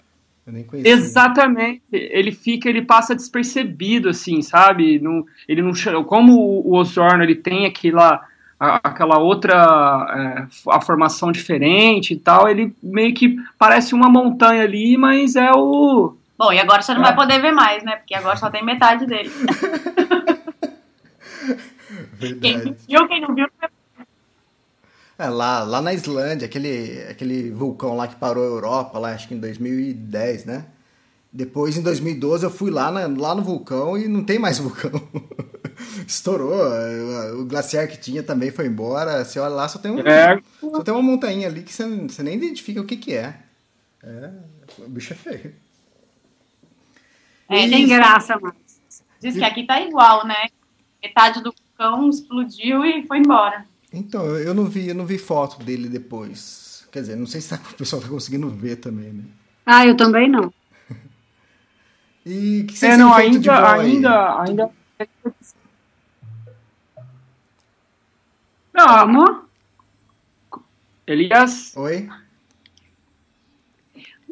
Exatamente. 0.84 1.82
Ele 1.92 2.32
fica, 2.32 2.68
ele 2.68 2.82
passa 2.82 3.14
despercebido, 3.14 4.08
assim, 4.08 4.42
sabe? 4.42 4.98
Não, 4.98 5.24
ele 5.48 5.62
não, 5.62 5.72
como 6.04 6.32
o 6.32 6.76
Osorno 6.76 7.22
ele 7.22 7.36
tem 7.36 7.66
aquela, 7.66 8.26
aquela 8.60 9.18
outra 9.18 9.54
é, 10.10 10.46
a 10.70 10.80
formação 10.80 11.32
diferente 11.32 12.12
e 12.12 12.16
tal, 12.16 12.48
ele 12.48 12.76
meio 12.82 13.14
que 13.14 13.36
parece 13.58 13.94
uma 13.94 14.10
montanha 14.10 14.62
ali, 14.62 14.96
mas 14.98 15.34
é 15.34 15.50
o. 15.52 16.14
Bom, 16.38 16.52
e 16.52 16.58
agora 16.58 16.82
você 16.82 16.92
não 16.92 17.00
é. 17.00 17.04
vai 17.04 17.14
poder 17.14 17.40
ver 17.40 17.52
mais, 17.52 17.82
né? 17.82 17.96
Porque 17.96 18.14
agora 18.14 18.36
só 18.36 18.50
tem 18.50 18.64
metade 18.64 19.06
dele. 19.06 19.30
quem 22.40 22.76
viu, 22.86 23.08
quem 23.08 23.20
não 23.20 23.34
viu, 23.34 23.46
não 23.46 23.52
vai 23.60 23.70
é, 25.20 25.28
lá, 25.28 25.62
lá 25.64 25.82
na 25.82 25.92
Islândia, 25.92 26.46
aquele, 26.46 27.04
aquele 27.10 27.50
vulcão 27.50 27.94
lá 27.94 28.08
que 28.08 28.16
parou 28.16 28.42
a 28.42 28.46
Europa, 28.46 28.98
lá 28.98 29.12
acho 29.12 29.28
que 29.28 29.34
em 29.34 29.38
2010, 29.38 30.46
né? 30.46 30.64
Depois, 31.30 31.76
em 31.76 31.82
2012, 31.82 32.44
eu 32.44 32.50
fui 32.50 32.70
lá, 32.70 32.90
na, 32.90 33.06
lá 33.06 33.34
no 33.34 33.42
vulcão 33.42 33.98
e 33.98 34.08
não 34.08 34.24
tem 34.24 34.38
mais 34.38 34.56
vulcão. 34.58 34.90
Estourou. 36.06 36.56
O 37.40 37.44
glaciar 37.44 37.88
que 37.88 37.98
tinha 37.98 38.22
também 38.22 38.50
foi 38.50 38.66
embora. 38.66 39.24
Você 39.24 39.38
olha 39.38 39.54
lá, 39.54 39.68
só 39.68 39.78
tem, 39.78 39.90
um, 39.90 40.00
é. 40.00 40.40
só 40.60 40.82
tem 40.82 40.92
uma 40.92 41.02
montanha 41.02 41.48
ali 41.48 41.62
que 41.62 41.72
você, 41.72 41.84
você 41.84 42.22
nem 42.22 42.36
identifica 42.36 42.80
o 42.80 42.86
que, 42.86 42.96
que 42.96 43.14
é. 43.14 43.40
É, 44.02 44.30
o 44.78 44.88
bicho 44.88 45.12
é 45.12 45.16
feio. 45.16 45.54
É, 47.48 47.68
tem 47.68 47.86
graça, 47.88 48.38
mas. 48.40 48.54
Diz 49.20 49.34
que 49.34 49.44
aqui 49.44 49.66
tá 49.66 49.80
igual, 49.80 50.26
né? 50.26 50.48
Metade 51.02 51.42
do 51.42 51.52
vulcão 51.52 52.08
explodiu 52.08 52.84
e 52.84 53.06
foi 53.06 53.18
embora. 53.18 53.66
Então, 53.92 54.24
eu 54.36 54.54
não 54.54 54.64
vi, 54.64 54.88
eu 54.88 54.94
não 54.94 55.04
vi 55.04 55.18
foto 55.18 55.62
dele 55.62 55.88
depois. 55.88 56.86
Quer 56.90 57.00
dizer, 57.00 57.16
não 57.16 57.26
sei 57.26 57.40
se 57.40 57.50
tá, 57.50 57.56
o 57.70 57.74
pessoal 57.74 58.00
tá 58.00 58.08
conseguindo 58.08 58.48
ver 58.48 58.76
também, 58.76 59.12
né? 59.12 59.24
Ah, 59.66 59.86
eu 59.86 59.96
também 59.96 60.28
não. 60.28 60.52
e 62.24 62.62
o 62.62 62.66
que 62.66 62.78
vocês 62.78 62.94
é, 62.94 62.96
não, 62.96 63.12
ainda, 63.12 63.74
ainda, 63.74 64.40
ainda. 64.42 64.70
Não, 65.24 65.32
amor. 68.88 69.44
Elias. 71.06 71.72
Oi. 71.76 72.08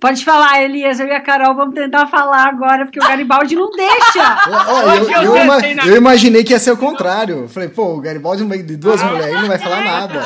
Pode 0.00 0.24
falar, 0.24 0.62
Elias, 0.62 1.00
eu 1.00 1.08
e 1.08 1.12
a 1.12 1.20
Carol 1.20 1.56
vamos 1.56 1.74
tentar 1.74 2.06
falar 2.06 2.46
agora, 2.46 2.84
porque 2.84 3.00
o 3.00 3.02
Garibaldi 3.02 3.56
não 3.56 3.68
deixa. 3.72 4.38
eu, 4.46 5.22
eu, 5.22 5.36
eu, 5.36 5.88
eu, 5.88 5.96
imaginei 5.96 6.44
que 6.44 6.52
ia 6.52 6.58
ser 6.60 6.70
o 6.70 6.76
contrário. 6.76 7.48
Falei, 7.48 7.68
pô, 7.68 7.96
o 7.96 8.00
Garibaldi 8.00 8.42
no 8.44 8.48
meio 8.48 8.62
de 8.62 8.76
duas 8.76 9.02
ah, 9.02 9.06
mulheres 9.06 9.40
não 9.40 9.48
vai 9.48 9.58
falar 9.58 9.82
nada. 9.82 10.20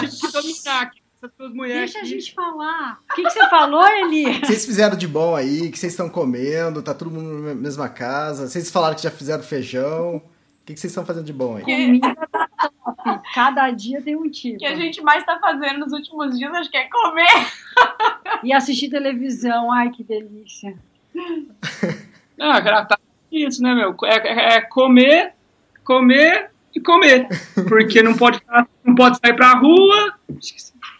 essas 1.22 1.36
duas 1.38 1.54
mulheres. 1.54 1.92
Deixa 1.92 1.98
aqui. 2.00 2.06
a 2.06 2.10
gente 2.10 2.34
falar. 2.34 2.98
O 3.10 3.14
que, 3.14 3.22
que 3.22 3.30
você 3.30 3.48
falou, 3.48 3.86
Eli? 3.86 4.26
O 4.26 4.40
que 4.40 4.46
vocês 4.46 4.66
fizeram 4.66 4.96
de 4.96 5.08
bom 5.08 5.34
aí? 5.34 5.68
O 5.68 5.70
que 5.70 5.78
vocês 5.78 5.92
estão 5.92 6.08
comendo? 6.08 6.82
Tá 6.82 6.92
todo 6.92 7.10
mundo 7.10 7.42
na 7.42 7.54
mesma 7.54 7.88
casa? 7.88 8.48
Vocês 8.48 8.70
falaram 8.70 8.94
que 8.94 9.02
já 9.02 9.10
fizeram 9.10 9.42
feijão. 9.42 10.20
O 10.62 10.64
que, 10.64 10.74
que 10.74 10.80
vocês 10.80 10.92
estão 10.92 11.04
fazendo 11.04 11.24
de 11.24 11.32
bom 11.32 11.56
aí? 11.56 11.64
Comida 11.64 12.14
tá 12.30 12.48
top. 13.04 13.20
Cada 13.34 13.68
dia 13.72 14.00
tem 14.00 14.14
um 14.14 14.30
tipo. 14.30 14.54
O 14.54 14.58
que 14.60 14.66
a 14.66 14.76
gente 14.76 15.00
mais 15.02 15.24
tá 15.24 15.36
fazendo 15.40 15.80
nos 15.80 15.92
últimos 15.92 16.38
dias, 16.38 16.54
acho 16.54 16.70
que 16.70 16.76
é 16.76 16.88
comer. 16.88 17.26
E 18.44 18.52
assistir 18.52 18.88
televisão. 18.88 19.72
Ai, 19.72 19.90
que 19.90 20.04
delícia. 20.04 20.74
Ah, 22.40 22.60
cara, 22.60 22.84
tá 22.84 22.98
isso, 23.30 23.62
né, 23.62 23.72
meu? 23.72 23.94
É, 24.04 24.56
é 24.56 24.60
comer, 24.62 25.32
comer 25.84 26.50
e 26.74 26.80
comer. 26.80 27.28
Porque 27.68 28.02
não 28.02 28.16
pode, 28.16 28.40
não 28.84 28.96
pode 28.96 29.18
sair 29.18 29.36
pra 29.36 29.54
rua 29.54 30.14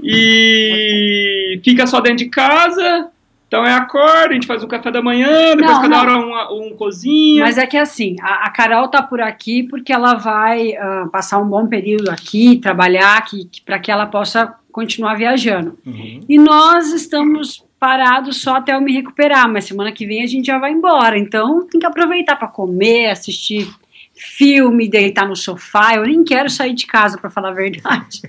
e 0.00 1.60
fica 1.64 1.84
só 1.86 2.00
dentro 2.00 2.18
de 2.18 2.28
casa. 2.28 3.10
Então 3.52 3.66
é 3.66 3.74
acorda, 3.74 4.30
a 4.30 4.32
gente 4.32 4.46
faz 4.46 4.64
um 4.64 4.66
café 4.66 4.90
da 4.90 5.02
manhã, 5.02 5.54
depois 5.54 5.72
não, 5.72 5.82
cada 5.82 5.88
não. 5.88 6.30
hora 6.30 6.50
um, 6.50 6.68
um 6.68 6.74
cozinha. 6.74 7.44
Mas 7.44 7.58
é 7.58 7.66
que 7.66 7.76
assim, 7.76 8.16
a, 8.22 8.46
a, 8.46 8.50
Carol 8.50 8.88
tá 8.88 9.02
por 9.02 9.20
aqui 9.20 9.62
porque 9.64 9.92
ela 9.92 10.14
vai 10.14 10.70
uh, 10.70 11.10
passar 11.10 11.38
um 11.38 11.46
bom 11.46 11.66
período 11.66 12.08
aqui, 12.08 12.56
trabalhar, 12.56 13.22
que, 13.26 13.44
que 13.44 13.60
para 13.60 13.78
que 13.78 13.92
ela 13.92 14.06
possa 14.06 14.54
continuar 14.72 15.16
viajando. 15.16 15.78
Uhum. 15.84 16.20
E 16.26 16.38
nós 16.38 16.94
estamos 16.94 17.62
parados 17.78 18.40
só 18.40 18.56
até 18.56 18.74
eu 18.74 18.80
me 18.80 18.90
recuperar, 18.90 19.46
mas 19.52 19.66
semana 19.66 19.92
que 19.92 20.06
vem 20.06 20.22
a 20.22 20.26
gente 20.26 20.46
já 20.46 20.58
vai 20.58 20.72
embora. 20.72 21.18
Então 21.18 21.66
tem 21.66 21.78
que 21.78 21.86
aproveitar 21.86 22.36
para 22.36 22.48
comer, 22.48 23.10
assistir 23.10 23.68
filme, 24.14 24.88
deitar 24.88 25.28
no 25.28 25.36
sofá. 25.36 25.94
Eu 25.96 26.04
nem 26.04 26.24
quero 26.24 26.48
sair 26.48 26.72
de 26.72 26.86
casa, 26.86 27.18
para 27.18 27.28
falar 27.28 27.50
a 27.50 27.54
verdade. 27.54 28.22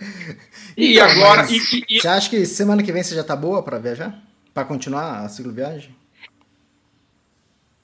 e 0.78 0.94
então, 0.94 1.10
agora. 1.10 1.46
E, 1.50 1.84
e, 1.90 2.00
você 2.00 2.08
acha 2.08 2.30
que 2.30 2.46
semana 2.46 2.82
que 2.82 2.90
vem 2.90 3.02
você 3.02 3.14
já 3.14 3.22
tá 3.22 3.36
boa 3.36 3.62
para 3.62 3.78
viajar? 3.78 4.29
Para 4.52 4.64
continuar 4.64 5.24
a 5.24 5.28
cicloviagem? 5.28 5.94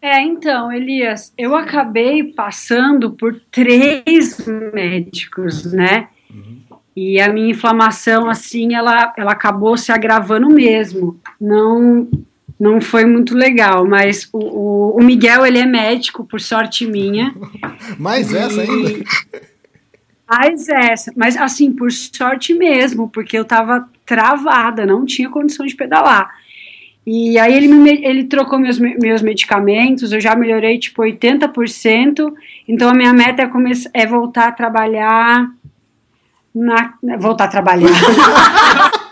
É, 0.00 0.20
então, 0.20 0.70
Elias, 0.70 1.32
eu 1.36 1.56
acabei 1.56 2.22
passando 2.24 3.12
por 3.12 3.40
três 3.50 4.46
médicos, 4.72 5.72
né? 5.72 6.08
Uhum. 6.30 6.60
E 6.94 7.20
a 7.20 7.28
minha 7.32 7.50
inflamação, 7.50 8.28
assim, 8.28 8.74
ela, 8.74 9.12
ela 9.16 9.32
acabou 9.32 9.76
se 9.76 9.90
agravando 9.90 10.48
mesmo. 10.48 11.20
Não 11.40 12.08
não 12.58 12.80
foi 12.80 13.04
muito 13.04 13.34
legal, 13.34 13.86
mas 13.86 14.28
o, 14.32 14.38
o, 14.38 14.96
o 14.96 15.04
Miguel, 15.04 15.44
ele 15.44 15.58
é 15.58 15.66
médico, 15.66 16.24
por 16.24 16.40
sorte 16.40 16.86
minha. 16.86 17.34
Mais 17.98 18.32
e... 18.32 18.36
essa 18.36 18.62
ainda? 18.62 19.04
Mais 20.28 20.68
essa, 20.68 21.12
mas 21.14 21.36
assim, 21.36 21.70
por 21.72 21.92
sorte 21.92 22.54
mesmo, 22.54 23.08
porque 23.08 23.38
eu 23.38 23.44
tava 23.44 23.88
travada, 24.04 24.86
não 24.86 25.04
tinha 25.04 25.30
condição 25.30 25.66
de 25.66 25.76
pedalar. 25.76 26.34
E 27.06 27.38
aí 27.38 27.54
ele, 27.54 27.68
me, 27.68 28.04
ele 28.04 28.24
trocou 28.24 28.58
meus, 28.58 28.78
meus 28.80 29.22
medicamentos, 29.22 30.10
eu 30.10 30.20
já 30.20 30.34
melhorei 30.34 30.76
tipo 30.76 31.02
80%, 31.02 32.34
então 32.66 32.88
a 32.88 32.94
minha 32.94 33.12
meta 33.12 33.42
é, 33.42 33.46
começar, 33.46 33.88
é 33.94 34.04
voltar 34.04 34.48
a 34.48 34.52
trabalhar 34.52 35.48
na, 36.52 36.94
voltar 37.18 37.44
a 37.44 37.48
trabalhar. 37.48 37.88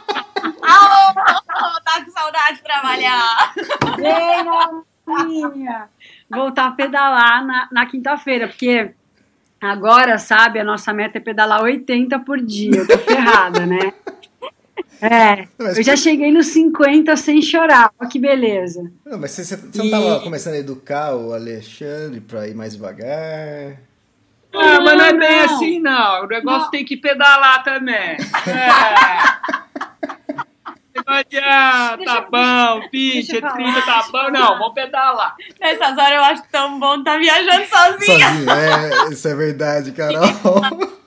tá 1.85 2.05
com 2.05 2.11
saudade 2.11 2.57
de 2.57 2.63
trabalhar. 2.65 3.55
Bem. 3.97 4.45
Voltar 6.31 6.67
a 6.67 6.73
pedalar 6.73 7.47
na, 7.47 7.69
na 7.71 7.87
quinta-feira, 7.87 8.49
porque 8.49 8.91
agora, 9.61 10.19
sabe, 10.19 10.59
a 10.59 10.65
nossa 10.65 10.93
meta 10.93 11.19
é 11.19 11.21
pedalar 11.21 11.63
80 11.63 12.19
por 12.21 12.41
dia. 12.41 12.79
Eu 12.79 12.89
tô 12.89 12.99
ferrada, 12.99 13.65
né? 13.67 13.93
É, 15.01 15.47
mas, 15.59 15.77
eu 15.77 15.83
já 15.83 15.97
cheguei 15.97 16.33
nos 16.33 16.47
50 16.47 17.17
sem 17.17 17.43
chorar, 17.43 17.91
olha 18.01 18.09
que 18.09 18.19
beleza. 18.19 18.91
Não, 19.05 19.19
mas 19.19 19.33
você, 19.33 19.45
você 19.45 19.79
não 19.79 19.85
estava 19.85 20.21
começando 20.21 20.55
a 20.55 20.59
educar 20.59 21.15
o 21.15 21.33
Alexandre 21.33 22.21
para 22.21 22.49
ir 22.49 22.55
mais 22.55 22.75
devagar? 22.75 23.79
Ah, 24.55 24.81
mas 24.81 24.97
não 24.97 25.05
é 25.05 25.13
bem 25.13 25.37
não. 25.37 25.45
assim, 25.45 25.81
não. 25.81 26.25
O 26.25 26.27
negócio 26.29 26.63
não. 26.65 26.71
tem 26.71 26.85
que 26.85 26.97
pedalar 26.97 27.63
também. 27.65 28.17
É. 28.47 29.65
Não 31.07 31.13
adianta, 31.13 32.05
tá 32.05 32.21
bom, 32.31 32.89
pitch, 32.89 33.29
30, 33.29 33.43
tá 33.83 34.07
bom. 34.13 34.31
Não, 34.31 34.59
vamos 34.59 34.75
pedalar. 34.75 35.35
Nessas 35.61 35.99
horas 35.99 36.13
eu 36.13 36.23
acho 36.23 36.43
tão 36.51 36.79
bom 36.79 36.99
estar 36.99 37.15
tá 37.15 37.19
viajando 37.19 37.67
sozinha. 37.67 38.29
Sozinha, 38.29 38.53
é, 38.53 39.13
isso 39.13 39.27
é 39.27 39.35
verdade, 39.35 39.93
Carol. 39.93 40.23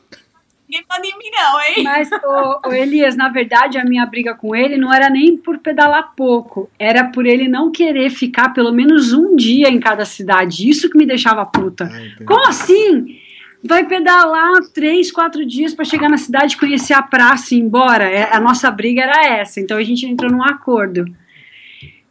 Ninguém 0.69 0.85
manda 0.89 1.07
em 1.07 1.17
mim, 1.17 1.31
não, 1.31 1.61
hein? 1.61 1.83
Mas, 1.83 2.09
o, 2.11 2.69
o, 2.69 2.73
Elias, 2.73 3.15
na 3.15 3.29
verdade, 3.29 3.77
a 3.77 3.85
minha 3.85 4.05
briga 4.05 4.35
com 4.35 4.53
ele 4.53 4.75
não 4.75 4.93
era 4.93 5.09
nem 5.09 5.37
por 5.37 5.59
pedalar 5.59 6.13
pouco, 6.13 6.69
era 6.77 7.05
por 7.05 7.25
ele 7.25 7.47
não 7.47 7.71
querer 7.71 8.09
ficar 8.09 8.49
pelo 8.49 8.73
menos 8.73 9.13
um 9.13 9.35
dia 9.35 9.69
em 9.69 9.79
cada 9.79 10.03
cidade. 10.03 10.69
Isso 10.69 10.89
que 10.89 10.97
me 10.97 11.05
deixava 11.05 11.45
puta. 11.45 11.89
Ai, 11.91 12.25
Como 12.25 12.45
assim? 12.45 13.17
vai 13.63 13.85
pedalar 13.85 14.61
três, 14.73 15.11
quatro 15.11 15.45
dias 15.45 15.73
para 15.73 15.85
chegar 15.85 16.09
na 16.09 16.17
cidade, 16.17 16.57
conhecer 16.57 16.93
a 16.93 17.01
praça 17.01 17.53
e 17.53 17.57
ir 17.57 17.61
embora. 17.61 18.05
É, 18.05 18.33
a 18.33 18.39
nossa 18.39 18.69
briga 18.69 19.01
era 19.03 19.25
essa, 19.25 19.59
então 19.59 19.77
a 19.77 19.83
gente 19.83 20.05
entrou 20.05 20.31
num 20.31 20.43
acordo. 20.43 21.05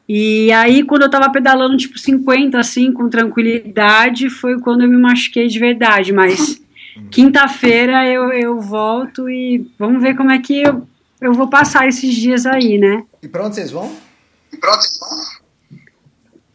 E 0.08 0.52
aí, 0.52 0.84
quando 0.84 1.02
eu 1.02 1.10
tava 1.10 1.30
pedalando, 1.30 1.76
tipo, 1.76 1.98
50, 1.98 2.58
assim, 2.58 2.92
com 2.92 3.08
tranquilidade, 3.08 4.30
foi 4.30 4.58
quando 4.60 4.82
eu 4.82 4.88
me 4.88 4.96
machuquei 4.96 5.48
de 5.48 5.58
verdade. 5.58 6.12
Mas 6.12 6.64
quinta-feira 7.10 8.06
eu, 8.06 8.32
eu 8.32 8.60
volto 8.60 9.28
e 9.28 9.70
vamos 9.78 10.02
ver 10.02 10.16
como 10.16 10.30
é 10.30 10.38
que 10.38 10.62
eu, 10.62 10.86
eu 11.20 11.32
vou 11.32 11.48
passar 11.48 11.86
esses 11.88 12.14
dias 12.14 12.46
aí, 12.46 12.78
né? 12.78 13.04
E 13.22 13.28
pra 13.28 13.44
onde 13.44 13.56
vocês 13.56 13.70
vão? 13.70 13.92
E 14.52 14.56
pra 14.56 14.74
onde 14.74 14.84
vocês 14.84 14.98
vão? 14.98 15.45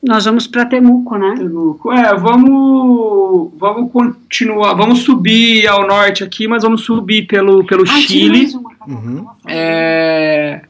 Nós 0.04 0.26
vamos 0.26 0.48
para 0.48 0.66
Temuco, 0.66 1.16
né? 1.16 1.36
Temuco. 1.38 1.92
É, 1.92 2.16
vamos, 2.16 3.52
vamos 3.56 3.92
continuar, 3.92 4.74
vamos 4.74 5.04
subir 5.04 5.68
ao 5.68 5.86
norte 5.86 6.24
aqui, 6.24 6.48
mas 6.48 6.64
vamos 6.64 6.82
subir 6.82 7.28
pelo, 7.28 7.64
pelo 7.64 7.84
ah, 7.84 7.86
Chile. 7.86 8.52
Uhum. 8.88 9.28
É, 9.48 10.64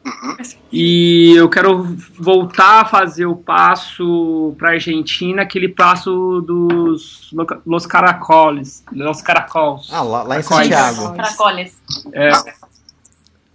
e 0.69 1.34
eu 1.38 1.47
quero 1.47 1.95
voltar 2.19 2.82
a 2.82 2.86
fazer 2.86 3.25
o 3.25 3.38
passo 3.38 4.53
para 4.57 4.71
Argentina, 4.71 5.43
aquele 5.43 5.69
passo 5.69 6.41
dos 6.41 7.34
Los 7.65 7.86
Caracoles, 7.86 8.84
Los 8.91 9.21
Caracols. 9.21 9.89
Ah, 9.93 10.01
lá, 10.01 10.23
lá 10.23 10.39
em 10.39 10.43
Santiago. 10.43 11.15
Caracoles. 11.15 11.82
É, 12.11 12.32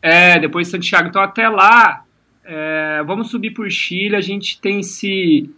é, 0.01 0.39
depois 0.39 0.69
de 0.69 0.71
Santiago. 0.71 1.09
Então 1.09 1.21
até 1.21 1.51
lá, 1.51 2.03
é, 2.43 3.03
vamos 3.07 3.29
subir 3.29 3.51
por 3.51 3.71
Chile. 3.71 4.17
A 4.17 4.23
gente 4.23 4.59
tem 4.59 4.83
se 4.83 5.51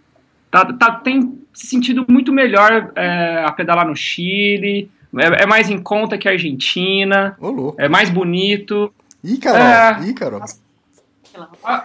tá, 0.50 0.72
tá, 0.72 0.92
tem 0.92 1.38
se 1.52 1.66
sentido 1.66 2.06
muito 2.08 2.32
melhor 2.32 2.92
é, 2.94 3.44
a 3.44 3.52
pedalar 3.52 3.86
no 3.86 3.96
Chile. 3.96 4.90
É, 5.16 5.42
é, 5.42 5.46
mais 5.46 5.70
em 5.70 5.82
conta 5.82 6.18
que 6.18 6.28
a 6.28 6.32
Argentina. 6.32 7.36
Oh, 7.40 7.74
é 7.78 7.88
mais 7.88 8.10
bonito. 8.10 8.92
Ih, 9.24 9.38
Carol! 9.38 9.60
É, 9.60 10.00
Ih, 10.08 10.14
Carol! 10.14 10.42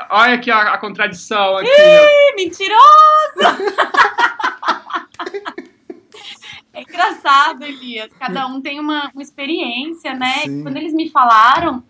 Olha 0.09 0.33
aqui 0.33 0.51
a, 0.51 0.73
a 0.73 0.77
contradição. 0.77 1.57
Aqui, 1.57 1.69
Ih, 1.69 2.35
mentiroso! 2.35 3.39
é 6.73 6.81
engraçado, 6.81 7.63
Elias. 7.63 8.11
Cada 8.19 8.45
um 8.47 8.61
tem 8.61 8.79
uma, 8.79 9.09
uma 9.13 9.23
experiência, 9.23 10.13
né? 10.13 10.39
Sim. 10.43 10.63
Quando 10.63 10.77
eles 10.77 10.93
me 10.93 11.09
falaram, 11.09 11.83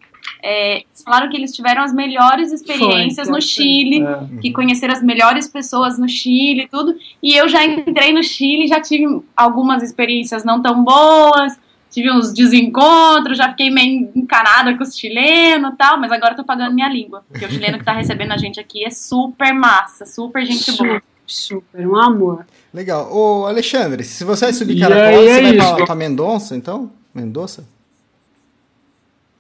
é, 0.44 0.84
falaram 1.06 1.30
que 1.30 1.38
eles 1.38 1.54
tiveram 1.54 1.82
as 1.84 1.94
melhores 1.94 2.52
experiências 2.52 3.28
foi, 3.28 3.36
no 3.36 3.42
Chile, 3.42 4.04
é. 4.04 4.42
que 4.42 4.52
conheceram 4.52 4.94
as 4.94 5.02
melhores 5.02 5.48
pessoas 5.48 5.98
no 5.98 6.08
Chile 6.10 6.64
e 6.64 6.68
tudo. 6.68 6.96
E 7.22 7.34
eu 7.36 7.48
já 7.48 7.64
entrei 7.64 8.12
no 8.12 8.24
Chile, 8.24 8.68
já 8.68 8.82
tive 8.82 9.24
algumas 9.36 9.82
experiências 9.82 10.44
não 10.44 10.62
tão 10.62 10.84
boas, 10.84 11.58
tive 11.90 12.12
uns 12.12 12.34
desencontros, 12.34 13.38
já 13.38 13.50
fiquei 13.50 13.70
meio 13.70 14.12
encanada 14.16 14.76
com 14.76 14.84
os 14.84 14.98
chilenos 14.98 15.74
e 15.74 15.78
tal, 15.78 16.00
mas 16.00 16.12
agora 16.12 16.34
eu 16.34 16.38
tô 16.38 16.44
pagando 16.44 16.74
minha 16.74 16.90
língua. 16.90 17.24
Porque 17.30 17.46
o 17.46 17.50
chileno 17.50 17.78
que 17.78 17.86
tá 17.86 17.94
recebendo 17.94 18.32
a 18.34 18.38
gente 18.38 18.60
aqui 18.60 18.84
é 18.84 18.90
super 18.90 19.54
massa, 19.54 20.06
super 20.06 20.46
gente 20.46 20.72
super, 20.72 20.88
boa. 20.88 21.04
Super, 21.26 21.88
um 21.88 21.96
amor. 21.96 22.46
Legal. 22.74 23.16
Ô, 23.16 23.46
Alexandre, 23.46 24.04
se 24.04 24.26
você 24.26 24.46
vai 24.46 24.54
subir 24.54 24.80
Caracol, 24.80 25.24
você 25.24 25.42
vai 25.42 25.56
pra, 25.56 25.86
pra 25.86 25.96
Mendonça, 25.96 26.56
então? 26.56 26.92
Mendonça? 27.14 27.66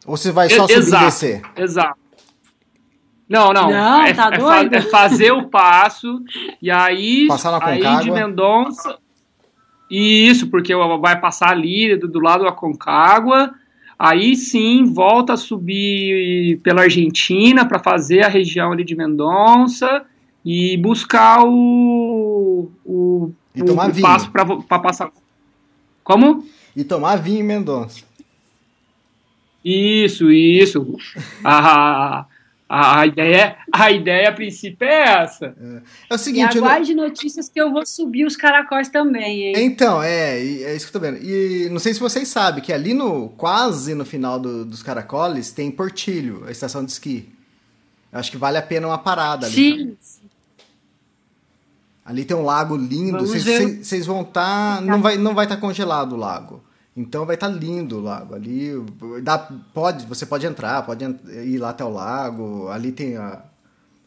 Ou 0.05 0.17
você 0.17 0.31
vai 0.31 0.49
só 0.49 0.67
subir 0.67 0.79
exato, 0.79 1.03
e 1.03 1.05
descer? 1.05 1.41
Exato. 1.55 2.03
Não, 3.27 3.53
não. 3.53 3.69
Não, 3.69 4.03
é, 4.03 4.13
tá 4.13 4.29
é, 4.31 4.37
doido? 4.37 4.73
é 4.73 4.81
fazer 4.81 5.31
o 5.31 5.47
passo 5.47 6.21
e 6.61 6.69
aí, 6.69 7.27
Passar 7.27 7.51
na 7.51 7.65
aí 7.65 7.99
de 8.03 8.11
Mendonça. 8.11 8.97
Isso, 9.89 10.47
porque 10.47 10.75
vai 10.75 11.19
passar 11.19 11.49
ali 11.49 11.95
do, 11.95 12.07
do 12.07 12.19
lado 12.19 12.43
da 12.43 12.51
Concagua. 12.51 13.53
Aí 13.97 14.35
sim, 14.35 14.83
volta 14.85 15.33
a 15.33 15.37
subir 15.37 16.59
pela 16.63 16.81
Argentina 16.81 17.65
para 17.65 17.79
fazer 17.79 18.23
a 18.23 18.27
região 18.27 18.71
ali 18.71 18.83
de 18.83 18.95
Mendonça 18.95 20.03
e 20.43 20.75
buscar 20.77 21.43
o, 21.45 22.69
o, 22.83 23.31
e 23.55 23.63
tomar 23.63 23.89
o 23.89 23.93
vinho. 23.93 24.05
passo 24.05 24.29
para 24.31 24.79
passar. 24.79 25.09
Como? 26.03 26.45
E 26.75 26.83
tomar 26.83 27.15
vinho 27.15 27.39
em 27.39 27.43
Mendonça. 27.43 28.03
Isso, 29.63 30.29
isso. 30.31 30.97
A, 31.43 32.25
a, 32.67 32.99
a, 32.99 33.07
ideia, 33.07 33.55
a 33.71 33.91
ideia 33.91 34.29
a 34.29 34.31
princípio 34.31 34.85
é 34.85 35.21
essa. 35.23 35.55
É, 35.61 35.81
é 36.09 36.15
o 36.15 36.17
seguinte. 36.17 36.55
E 36.55 36.57
aguarde 36.57 36.93
não... 36.93 37.05
notícias 37.05 37.47
que 37.47 37.61
eu 37.61 37.71
vou 37.71 37.85
subir 37.85 38.25
os 38.25 38.35
caracóis 38.35 38.89
também, 38.89 39.43
hein? 39.43 39.53
Então, 39.57 40.01
é, 40.01 40.39
é 40.39 40.75
isso 40.75 40.89
que 40.89 40.95
eu 40.95 40.99
tô 41.01 41.07
vendo. 41.07 41.23
E 41.23 41.69
não 41.69 41.79
sei 41.79 41.93
se 41.93 41.99
vocês 41.99 42.27
sabem 42.27 42.63
que 42.63 42.73
ali 42.73 42.93
no. 42.93 43.29
quase 43.29 43.95
no 43.95 44.03
final 44.03 44.39
do, 44.39 44.65
dos 44.65 44.83
caracoles 44.83 45.51
tem 45.51 45.71
Portilho, 45.71 46.43
a 46.47 46.51
estação 46.51 46.83
de 46.83 46.91
esqui. 46.91 47.29
Eu 48.11 48.19
acho 48.19 48.29
que 48.29 48.37
vale 48.37 48.57
a 48.57 48.61
pena 48.61 48.87
uma 48.87 48.97
parada 48.97 49.45
ali. 49.45 49.55
Sim. 49.55 49.97
Ali 52.05 52.25
tem 52.25 52.35
um 52.35 52.43
lago 52.43 52.75
lindo. 52.75 53.25
Vocês 53.25 54.05
vão 54.05 54.21
estar. 54.21 54.77
Tá, 54.77 54.81
não 54.81 55.01
vai 55.01 55.17
não 55.17 55.33
vai 55.33 55.45
estar 55.45 55.55
tá 55.55 55.61
congelado 55.61 56.13
o 56.13 56.17
lago. 56.17 56.61
Então 56.95 57.25
vai 57.25 57.35
estar 57.35 57.49
tá 57.49 57.55
lindo 57.55 57.97
o 57.97 58.01
lago. 58.01 58.35
Ali 58.35 58.71
dá, 59.23 59.37
pode, 59.73 60.05
você 60.05 60.25
pode 60.25 60.45
entrar, 60.45 60.83
pode 60.83 61.03
ir 61.03 61.57
lá 61.57 61.69
até 61.69 61.83
o 61.83 61.89
lago. 61.89 62.67
Ali 62.69 62.91
tem 62.91 63.17
a, 63.17 63.41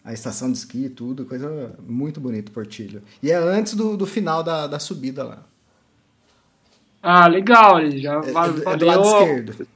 a 0.04 0.12
estação 0.12 0.50
de 0.50 0.58
esqui 0.58 0.84
e 0.84 0.90
tudo, 0.90 1.24
coisa 1.24 1.74
muito 1.86 2.20
bonita, 2.20 2.52
Portilho. 2.52 3.02
E 3.22 3.30
é 3.30 3.36
antes 3.36 3.74
do, 3.74 3.96
do 3.96 4.06
final 4.06 4.42
da, 4.42 4.66
da 4.66 4.78
subida 4.78 5.24
lá. 5.24 5.38
Ah, 7.02 7.26
legal, 7.26 7.88
já 7.90 8.14
é, 8.14 8.32
valeu, 8.32 8.68
é 8.68 8.76
do 8.76 8.86
lado 8.86 9.02
esquerdo. 9.02 9.66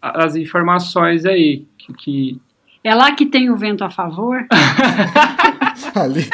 As 0.00 0.36
informações 0.36 1.24
aí 1.24 1.66
que, 1.78 1.92
que... 1.94 2.40
É 2.84 2.94
lá 2.94 3.12
que 3.12 3.26
tem 3.26 3.50
o 3.50 3.56
vento 3.56 3.82
a 3.82 3.90
favor? 3.90 4.46
Ali, 5.94 6.28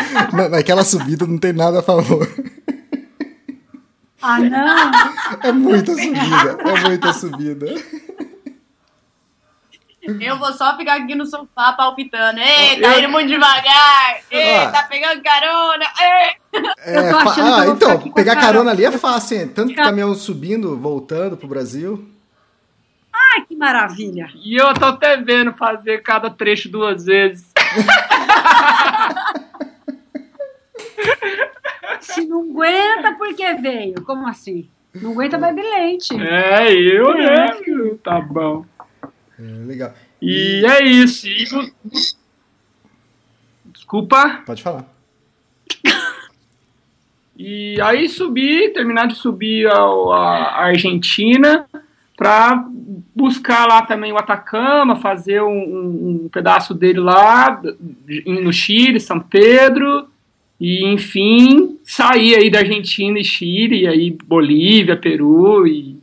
naquela 0.51 0.85
subida 0.85 1.27
não 1.27 1.39
tem 1.39 1.53
nada 1.53 1.81
a 1.81 1.83
favor. 1.83 2.27
Ah, 4.23 4.39
não! 4.39 4.91
É 5.43 5.53
muita 5.53 5.95
subida, 5.95 6.59
é 6.65 6.89
muita 6.89 7.13
subida. 7.13 7.67
Eu 10.21 10.37
vou 10.37 10.53
só 10.53 10.77
ficar 10.77 10.95
aqui 10.95 11.15
no 11.15 11.25
sofá 11.27 11.73
palpitando. 11.73 12.41
Ei, 12.41 12.81
tá 12.81 12.99
indo 12.99 13.09
muito 13.09 13.29
devagar. 13.29 14.21
Ei, 14.31 14.67
tá 14.73 14.83
pegando 14.89 15.23
carona. 15.23 15.85
Ei. 16.01 16.61
É, 16.79 17.11
ah, 17.11 17.67
então, 17.69 17.99
pegar 18.13 18.37
carona 18.37 18.73
ali 18.73 18.85
é 18.85 18.91
fácil, 18.91 19.39
hein? 19.39 19.49
Tanto 19.49 19.75
caminhão 19.75 20.15
subindo, 20.15 20.77
voltando 20.77 21.37
pro 21.37 21.47
Brasil. 21.47 22.09
Ai, 23.13 23.43
que 23.43 23.55
maravilha. 23.55 24.29
E 24.35 24.57
eu 24.57 24.75
tô 24.75 24.87
até 24.87 25.17
vendo 25.17 25.53
fazer 25.53 26.03
cada 26.03 26.31
trecho 26.31 26.69
duas 26.69 27.05
vezes. 27.05 27.53
Se 32.03 32.27
não 32.27 32.43
aguenta, 32.43 33.15
por 33.15 33.35
que 33.35 33.55
veio? 33.55 34.03
Como 34.05 34.27
assim? 34.27 34.69
Não 34.95 35.13
aguenta, 35.13 35.39
bebe 35.39 35.63
leite. 35.63 36.15
É, 36.21 36.73
eu, 36.73 37.15
né? 37.15 37.47
É. 37.47 37.95
Tá 38.03 38.21
bom. 38.21 38.67
É, 39.39 39.43
legal. 39.67 39.95
E, 40.21 40.61
e 40.61 40.67
é 40.67 40.85
isso. 40.85 41.27
E... 41.27 41.45
Desculpa. 43.65 44.43
Pode 44.45 44.63
falar. 44.63 44.87
E 47.37 47.81
aí 47.81 48.09
subi, 48.09 48.69
terminar 48.69 49.09
de 49.09 49.15
subir 49.15 49.67
a, 49.67 49.75
a 49.75 50.65
Argentina 50.67 51.67
para 52.17 52.65
buscar 53.17 53.67
lá 53.67 53.83
também 53.83 54.13
o 54.13 54.19
Atacama, 54.19 54.97
fazer 54.97 55.43
um, 55.43 56.25
um, 56.25 56.29
pedaço 56.29 56.73
dele 56.73 57.01
lá 57.01 57.61
no 58.27 58.53
Chile, 58.53 59.01
São 59.01 59.19
Pedro, 59.19 60.07
e, 60.61 60.87
enfim, 60.87 61.72
sair 61.85 62.37
aí 62.37 62.51
da 62.51 62.61
Argentina 62.61 63.19
e 63.19 63.25
Chile, 63.25 63.83
e 63.83 63.89
aí 63.89 64.11
Bolívia, 64.11 64.97
Peru, 64.97 65.67
e 65.67 65.99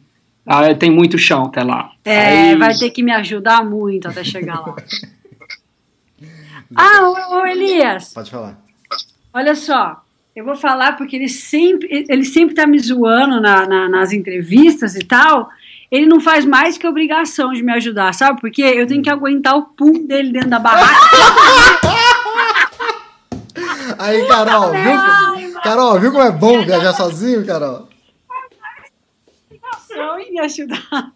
ah, 0.46 0.74
tem 0.74 0.90
muito 0.90 1.18
chão 1.18 1.46
até 1.46 1.64
lá. 1.64 1.92
É, 2.04 2.50
aí... 2.50 2.56
vai 2.56 2.74
ter 2.74 2.90
que 2.90 3.04
me 3.04 3.12
ajudar 3.12 3.64
muito 3.64 4.08
até 4.08 4.24
chegar 4.24 4.62
lá. 4.62 4.76
ah, 6.76 7.02
ô, 7.04 7.36
ô, 7.36 7.46
Elias. 7.46 8.14
Pode 8.14 8.32
falar. 8.32 8.60
Olha 9.32 9.54
só, 9.54 10.02
eu 10.36 10.44
vou 10.44 10.56
falar 10.56 10.98
porque 10.98 11.16
ele 11.16 11.30
sempre, 11.30 12.06
ele 12.10 12.26
sempre 12.26 12.56
tá 12.56 12.66
me 12.66 12.80
zoando 12.80 13.40
na, 13.40 13.68
na, 13.68 13.90
nas 13.90 14.12
entrevistas 14.12 14.96
e 14.96 15.04
tal. 15.04 15.50
Ele 15.92 16.06
não 16.06 16.20
faz 16.20 16.46
mais 16.46 16.78
que 16.78 16.88
obrigação 16.88 17.52
de 17.52 17.64
me 17.64 17.72
ajudar, 17.74 18.14
sabe? 18.14 18.40
Porque 18.42 18.62
eu 18.62 18.88
tenho 18.88 19.02
que 19.02 19.10
aguentar 19.10 19.56
o 19.56 19.64
pum 19.64 20.06
dele 20.06 20.32
dentro 20.32 20.50
da 20.50 20.60
barraca. 20.60 20.90
Aí, 23.98 24.26
Carol, 24.28 24.72
viu, 24.72 25.29
Carol, 25.64 26.00
viu 26.00 26.12
como 26.12 26.24
é 26.24 26.32
bom 26.32 26.64
viajar 26.64 26.94
sozinho, 26.94 27.46
Carol? 27.46 27.88
Não 29.92 30.20
ia 30.20 30.44
ajudar. 30.44 31.12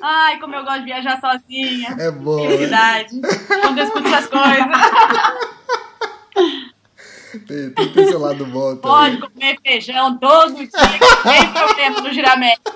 Ai, 0.00 0.38
como 0.38 0.54
eu 0.54 0.64
gosto 0.64 0.80
de 0.80 0.84
viajar 0.84 1.20
sozinha. 1.20 1.96
É 1.98 2.10
bom. 2.10 2.36
Né? 2.36 2.50
Felicidade. 2.50 3.20
Quando 3.62 3.78
eu 3.78 3.84
escuto 3.84 4.08
essas 4.08 4.26
coisas. 4.26 4.66
Tem, 7.46 7.70
tem, 7.70 7.92
tem 7.92 8.06
seu 8.06 8.18
lado 8.18 8.46
bom 8.46 8.76
Pode 8.76 9.18
comer 9.18 9.58
feijão 9.60 10.16
todo 10.16 10.54
dia, 10.54 10.66
que 10.66 11.22
tem 11.22 11.52
problema 11.52 12.00
no 12.00 12.12
giramento. 12.12 12.72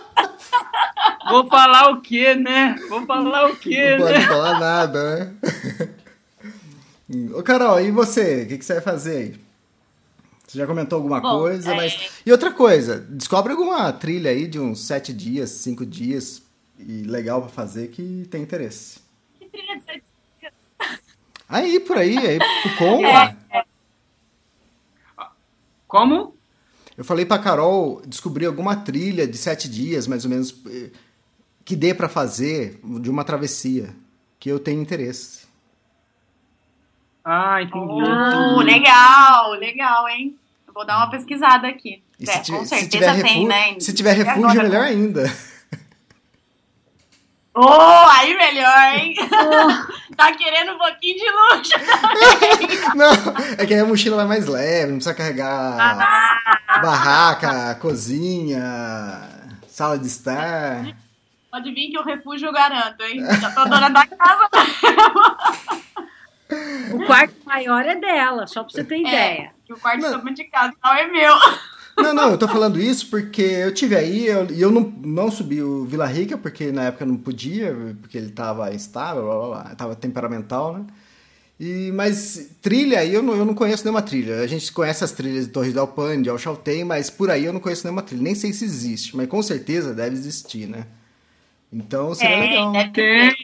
Vou 1.30 1.46
falar 1.48 1.90
o 1.90 2.00
quê, 2.00 2.34
né? 2.34 2.76
Vou 2.88 3.06
falar 3.06 3.46
o 3.46 3.56
quê, 3.56 3.96
Não 3.96 4.06
né? 4.06 4.12
pode 4.12 4.26
falar 4.26 4.58
nada, 4.58 5.16
né? 5.16 5.32
Ô, 7.34 7.42
Carol, 7.42 7.80
e 7.80 7.90
você? 7.90 8.42
O 8.42 8.48
que, 8.48 8.58
que 8.58 8.64
você 8.64 8.74
vai 8.74 8.82
fazer 8.82 9.16
aí? 9.16 9.49
Você 10.50 10.58
já 10.58 10.66
comentou 10.66 10.96
alguma 10.96 11.20
Bom, 11.20 11.38
coisa, 11.38 11.70
é... 11.70 11.76
mas. 11.76 12.10
E 12.26 12.32
outra 12.32 12.52
coisa, 12.52 12.98
descobre 12.98 13.52
alguma 13.52 13.92
trilha 13.92 14.32
aí 14.32 14.48
de 14.48 14.58
uns 14.58 14.84
sete 14.84 15.12
dias, 15.12 15.48
cinco 15.50 15.86
dias, 15.86 16.42
e 16.76 17.02
legal 17.02 17.40
para 17.42 17.50
fazer 17.50 17.86
que 17.90 18.26
tem 18.28 18.42
interesse. 18.42 18.98
Que 19.38 19.46
trilha 19.46 19.78
de 19.78 19.84
sete 19.84 20.02
dias? 20.40 20.52
Aí, 21.48 21.78
por 21.78 21.96
aí, 21.96 22.18
aí, 22.18 22.38
com. 22.76 23.06
É, 23.06 23.36
é. 23.52 23.62
Como? 25.86 26.34
Eu 26.98 27.04
falei 27.04 27.24
pra 27.24 27.38
Carol 27.38 28.02
descobrir 28.04 28.46
alguma 28.46 28.74
trilha 28.74 29.28
de 29.28 29.38
sete 29.38 29.68
dias, 29.68 30.08
mais 30.08 30.24
ou 30.24 30.30
menos, 30.30 30.52
eh, 30.66 30.90
que 31.64 31.76
dê 31.76 31.94
para 31.94 32.08
fazer 32.08 32.80
de 33.00 33.08
uma 33.08 33.22
travessia, 33.22 33.94
que 34.40 34.50
eu 34.50 34.58
tenho 34.58 34.82
interesse. 34.82 35.39
Ah, 37.24 37.62
entendi. 37.62 38.02
Oh, 38.02 38.60
legal, 38.60 39.52
legal, 39.52 40.08
hein? 40.08 40.36
Eu 40.66 40.72
vou 40.72 40.86
dar 40.86 40.98
uma 40.98 41.10
pesquisada 41.10 41.68
aqui. 41.68 42.02
É, 42.20 42.42
se, 42.42 42.52
com 42.52 42.64
certeza 42.64 43.14
se 43.14 43.22
tem, 43.22 43.46
né? 43.46 43.80
Se 43.80 43.92
tiver 43.92 44.12
refúgio, 44.12 44.48
agora, 44.48 44.62
melhor 44.62 44.84
ainda. 44.84 45.32
Oh, 47.54 48.08
aí 48.12 48.36
melhor, 48.36 48.94
hein? 48.94 49.14
Oh, 49.18 50.14
tá 50.14 50.32
querendo 50.32 50.72
um 50.72 50.78
pouquinho 50.78 51.16
de 51.16 51.30
luxo 51.30 51.72
também. 51.72 52.78
não, 52.94 53.34
é 53.58 53.66
que 53.66 53.74
a 53.74 53.84
mochila 53.84 54.16
vai 54.16 54.26
mais 54.26 54.46
leve, 54.46 54.92
não 54.92 54.98
precisa 54.98 55.14
carregar 55.14 55.76
ah, 55.78 56.78
barraca, 56.78 57.74
cozinha, 57.80 58.62
sala 59.66 59.98
de 59.98 60.06
estar. 60.06 60.96
Pode 61.50 61.72
vir 61.72 61.90
que 61.90 61.98
o 61.98 62.04
refúgio 62.04 62.48
eu 62.48 62.52
garanto, 62.52 63.02
hein? 63.02 63.20
Já 63.40 63.50
tô 63.50 63.64
dona 63.64 63.88
da 63.88 64.06
casa 64.06 64.48
o 66.92 67.06
quarto 67.06 67.34
maior 67.44 67.84
é 67.84 67.96
dela, 67.96 68.46
só 68.46 68.62
pra 68.62 68.72
você 68.72 68.84
ter 68.84 68.96
é, 68.96 69.00
ideia. 69.00 69.50
Que 69.64 69.72
o 69.72 69.78
quarto 69.78 70.00
não. 70.00 70.32
de 70.32 70.44
casa 70.44 70.74
não 70.82 70.94
é 70.94 71.06
meu. 71.06 71.34
Não, 71.96 72.14
não, 72.14 72.30
eu 72.30 72.38
tô 72.38 72.48
falando 72.48 72.80
isso 72.80 73.08
porque 73.10 73.42
eu 73.42 73.74
tive 73.74 73.94
aí 73.94 74.22
e 74.22 74.26
eu, 74.26 74.46
eu, 74.46 74.70
não, 74.70 74.80
não 75.02 75.30
subi 75.30 75.62
o 75.62 75.84
Vila 75.84 76.06
Rica, 76.06 76.38
porque 76.38 76.72
na 76.72 76.84
época 76.84 77.04
não 77.04 77.16
podia, 77.16 77.74
porque 78.00 78.16
ele 78.16 78.30
tava 78.30 78.72
instável, 78.74 79.24
blá, 79.24 79.38
blá, 79.38 79.48
blá, 79.48 79.74
tava 79.74 79.94
temperamental, 79.94 80.72
né? 80.72 80.86
E, 81.58 81.92
mas 81.92 82.52
trilha 82.62 83.00
aí 83.00 83.12
eu 83.12 83.22
não, 83.22 83.36
eu 83.36 83.44
não 83.44 83.54
conheço 83.54 83.84
nenhuma 83.84 84.00
trilha. 84.00 84.40
A 84.40 84.46
gente 84.46 84.72
conhece 84.72 85.04
as 85.04 85.12
trilhas 85.12 85.44
de 85.44 85.52
Torres 85.52 85.74
del 85.74 85.86
Paine, 85.86 86.22
de 86.22 86.30
Alchaltén, 86.30 86.84
mas 86.84 87.10
por 87.10 87.30
aí 87.30 87.44
eu 87.44 87.52
não 87.52 87.60
conheço 87.60 87.84
nenhuma 87.84 88.00
trilha. 88.00 88.22
Nem 88.22 88.34
sei 88.34 88.50
se 88.54 88.64
existe, 88.64 89.14
mas 89.14 89.28
com 89.28 89.42
certeza 89.42 89.92
deve 89.92 90.16
existir, 90.16 90.66
né? 90.66 90.86
Então 91.70 92.14
seria 92.14 92.36
é, 92.36 92.40
legal. 92.40 92.72
Deve 92.72 92.90
ter, 92.92 93.36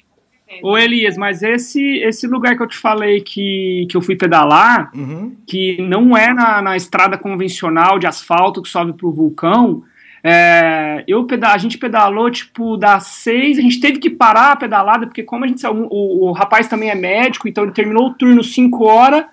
Ô 0.63 0.79
Elias, 0.79 1.17
mas 1.17 1.43
esse 1.43 1.99
esse 1.99 2.27
lugar 2.27 2.57
que 2.57 2.63
eu 2.63 2.69
te 2.69 2.77
falei 2.77 3.21
que, 3.21 3.87
que 3.91 3.97
eu 3.97 4.01
fui 4.01 4.15
pedalar, 4.15 4.91
uhum. 4.95 5.35
que 5.47 5.83
não 5.83 6.17
é 6.17 6.33
na, 6.33 6.63
na 6.63 6.77
estrada 6.77 7.19
convencional 7.19 7.99
de 7.99 8.07
asfalto 8.07 8.63
que 8.63 8.69
sobe 8.69 8.93
pro 8.93 9.11
vulcão, 9.11 9.83
é, 10.23 11.05
eu 11.07 11.25
pedal, 11.25 11.53
a 11.53 11.59
gente 11.59 11.79
pedalou 11.79 12.31
tipo 12.31 12.77
das 12.77 13.05
seis, 13.05 13.59
a 13.59 13.63
gente 13.63 13.81
teve 13.81 13.99
que 13.99 14.11
parar 14.11 14.53
a 14.53 14.57
pedalada, 14.57 15.07
porque 15.07 15.23
como 15.23 15.45
a 15.45 15.49
gente 15.49 15.65
o, 15.67 15.87
o, 15.91 16.29
o 16.29 16.33
rapaz 16.33 16.69
também 16.69 16.91
é 16.91 16.95
médico, 16.95 17.49
então 17.49 17.65
ele 17.65 17.73
terminou 17.73 18.07
o 18.07 18.15
turno 18.15 18.43
5 18.43 18.85
horas, 18.85 19.25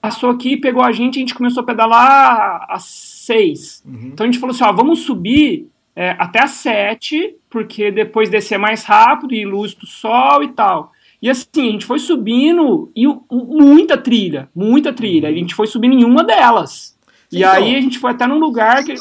passou 0.00 0.30
aqui, 0.30 0.56
pegou 0.56 0.82
a 0.82 0.92
gente, 0.92 1.16
a 1.16 1.20
gente 1.20 1.34
começou 1.34 1.62
a 1.62 1.66
pedalar 1.66 2.66
às 2.68 2.84
seis. 2.84 3.82
Uhum. 3.84 4.10
Então 4.12 4.24
a 4.24 4.26
gente 4.26 4.38
falou 4.38 4.54
assim, 4.54 4.64
ó, 4.64 4.72
vamos 4.72 5.00
subir 5.00 5.68
é, 5.98 6.14
até 6.16 6.44
às 6.44 6.52
7, 6.52 7.34
porque 7.50 7.90
depois 7.90 8.30
descer 8.30 8.56
mais 8.56 8.84
rápido 8.84 9.34
e 9.34 9.44
luz 9.44 9.74
do 9.74 9.84
sol 9.84 10.44
e 10.44 10.48
tal. 10.52 10.92
E 11.20 11.28
assim, 11.28 11.70
a 11.70 11.72
gente 11.72 11.84
foi 11.84 11.98
subindo 11.98 12.88
e 12.94 13.04
muita 13.28 13.98
trilha, 13.98 14.48
muita 14.54 14.92
trilha. 14.92 15.28
A 15.28 15.32
gente 15.32 15.56
foi 15.56 15.66
subindo 15.66 15.94
em 15.94 16.04
uma 16.04 16.22
delas. 16.22 16.96
Sim, 17.28 17.38
e 17.38 17.38
então, 17.38 17.50
aí 17.50 17.74
a 17.74 17.80
gente 17.80 17.98
foi 17.98 18.12
até 18.12 18.28
num 18.28 18.38
lugar 18.38 18.84
que. 18.84 18.94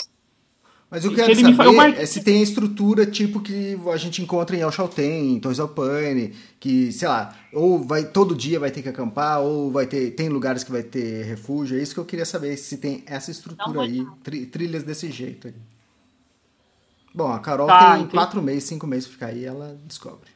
Mas 0.90 1.06
o 1.06 1.10
que 1.10 1.22
eu 1.22 1.26
quero 1.26 1.36
saber 1.36 1.72
mar... 1.74 1.90
é 1.90 2.06
se 2.08 2.24
tem 2.24 2.40
a 2.40 2.42
estrutura 2.42 3.06
tipo 3.06 3.42
que 3.42 3.78
a 3.94 3.98
gente 3.98 4.24
encontra 4.24 4.56
em 4.56 4.62
El 4.62 4.72
Chaltén, 4.72 5.36
em 5.36 5.40
Torres 5.40 5.60
Alpine, 5.60 6.34
que, 6.60 6.92
sei 6.92 7.08
lá, 7.10 7.36
ou 7.54 7.78
vai 7.78 8.06
todo 8.06 8.34
dia 8.34 8.60
vai 8.60 8.72
ter 8.72 8.82
que 8.82 8.90
acampar, 8.90 9.42
ou 9.42 9.70
vai 9.70 9.86
ter 9.86 10.16
tem 10.16 10.30
lugares 10.30 10.64
que 10.64 10.72
vai 10.72 10.82
ter 10.82 11.26
refúgio. 11.26 11.78
É 11.78 11.84
isso 11.84 11.94
que 11.94 12.00
eu 12.00 12.06
queria 12.06 12.26
saber, 12.26 12.58
se 12.58 12.78
tem 12.78 13.04
essa 13.06 13.30
estrutura 13.30 13.82
aí, 13.82 14.04
tri, 14.24 14.48
trilhas 14.48 14.82
desse 14.82 15.12
jeito 15.12 15.50
aí. 15.50 15.54
Bom, 17.18 17.34
a 17.34 17.40
Carol 17.40 17.66
tá, 17.66 17.80
tem 17.80 18.02
entendi. 18.02 18.12
quatro 18.12 18.44
meses, 18.44 18.66
cinco 18.66 18.86
meses 18.86 19.08
pra 19.08 19.14
ficar 19.14 19.26
aí, 19.26 19.44
ela 19.44 19.76
descobre. 19.86 20.30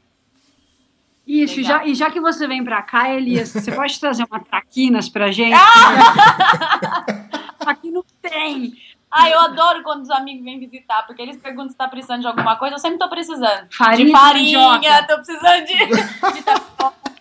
Isso, 1.27 1.61
já, 1.61 1.85
e 1.85 1.93
já 1.93 2.09
que 2.09 2.19
você 2.19 2.47
vem 2.47 2.63
pra 2.63 2.81
cá, 2.81 3.07
Elias, 3.13 3.49
você 3.49 3.69
pode 3.77 3.99
trazer 3.99 4.25
uma 4.27 4.39
traquinas 4.39 5.07
pra 5.07 5.31
gente? 5.31 5.53
Ah! 5.53 7.27
Aqui 7.69 7.91
não 7.91 8.03
tem. 8.19 8.73
Ah, 9.11 9.29
eu 9.29 9.39
adoro 9.41 9.83
quando 9.83 10.01
os 10.01 10.09
amigos 10.09 10.43
vêm 10.43 10.57
visitar, 10.57 11.05
porque 11.05 11.21
eles 11.21 11.37
perguntam 11.37 11.69
se 11.69 11.77
tá 11.77 11.87
precisando 11.87 12.21
de 12.21 12.27
alguma 12.27 12.55
coisa, 12.55 12.73
eu 12.73 12.79
sempre 12.79 12.97
tô 12.97 13.07
precisando. 13.07 13.67
Farinha 13.69 14.05
de 14.07 14.11
farinha, 14.11 15.07
tô 15.07 15.17
precisando 15.17 15.65
de, 15.67 15.77
de 15.85 16.41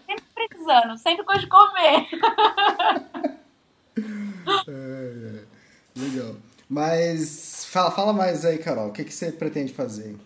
sempre 0.06 0.24
precisando, 0.34 0.96
sempre 0.96 1.22
coisa 1.22 1.42
de 1.42 1.48
comer. 1.48 2.08
É, 4.66 5.44
legal. 5.96 6.36
Mas 6.66 7.59
fala, 7.70 7.90
fala 7.90 8.12
mais 8.12 8.44
aí, 8.44 8.58
Carol, 8.58 8.88
o 8.88 8.92
que, 8.92 9.04
que 9.04 9.12
você 9.12 9.30
pretende 9.30 9.72
fazer? 9.72 10.16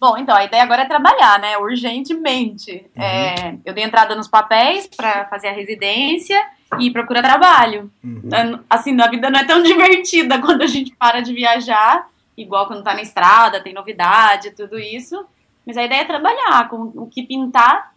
Bom, 0.00 0.16
então, 0.16 0.36
a 0.36 0.44
ideia 0.44 0.62
agora 0.62 0.82
é 0.82 0.86
trabalhar, 0.86 1.40
né? 1.40 1.58
Urgentemente. 1.58 2.86
Uhum. 2.96 3.02
É, 3.02 3.58
eu 3.64 3.74
dei 3.74 3.82
entrada 3.82 4.14
nos 4.14 4.28
papéis 4.28 4.86
para 4.86 5.26
fazer 5.26 5.48
a 5.48 5.52
residência 5.52 6.40
e 6.78 6.90
procurar 6.90 7.22
trabalho. 7.22 7.90
Uhum. 8.02 8.60
Assim, 8.70 9.00
a 9.00 9.08
vida 9.08 9.28
não 9.28 9.40
é 9.40 9.44
tão 9.44 9.62
divertida 9.64 10.40
quando 10.40 10.62
a 10.62 10.66
gente 10.66 10.94
para 10.94 11.20
de 11.20 11.32
viajar, 11.32 12.08
igual 12.36 12.68
quando 12.68 12.84
tá 12.84 12.94
na 12.94 13.02
estrada, 13.02 13.60
tem 13.60 13.74
novidade, 13.74 14.52
tudo 14.52 14.78
isso. 14.78 15.24
Mas 15.66 15.76
a 15.76 15.84
ideia 15.84 16.02
é 16.02 16.04
trabalhar 16.04 16.68
com 16.68 16.92
o 16.94 17.06
que 17.06 17.24
pintar, 17.24 17.92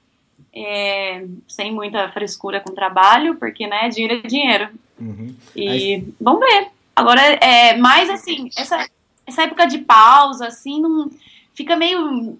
é, 0.54 1.24
sem 1.48 1.72
muita 1.72 2.10
frescura 2.10 2.60
com 2.60 2.72
o 2.72 2.76
trabalho, 2.76 3.36
porque, 3.36 3.68
né, 3.68 3.90
dinheiro 3.90 4.22
é 4.24 4.28
dinheiro. 4.28 4.70
Uhum. 5.00 5.36
E 5.56 5.70
Aí... 5.70 6.14
vamos 6.20 6.40
ver. 6.40 6.81
Agora, 6.96 7.22
é 7.22 7.76
mais 7.78 8.10
assim, 8.10 8.50
essa, 8.58 8.88
essa 9.26 9.44
época 9.44 9.66
de 9.68 9.80
pausa, 9.80 10.48
assim, 10.48 10.82
não 10.82 11.10
fica 11.54 11.76
meio. 11.76 12.38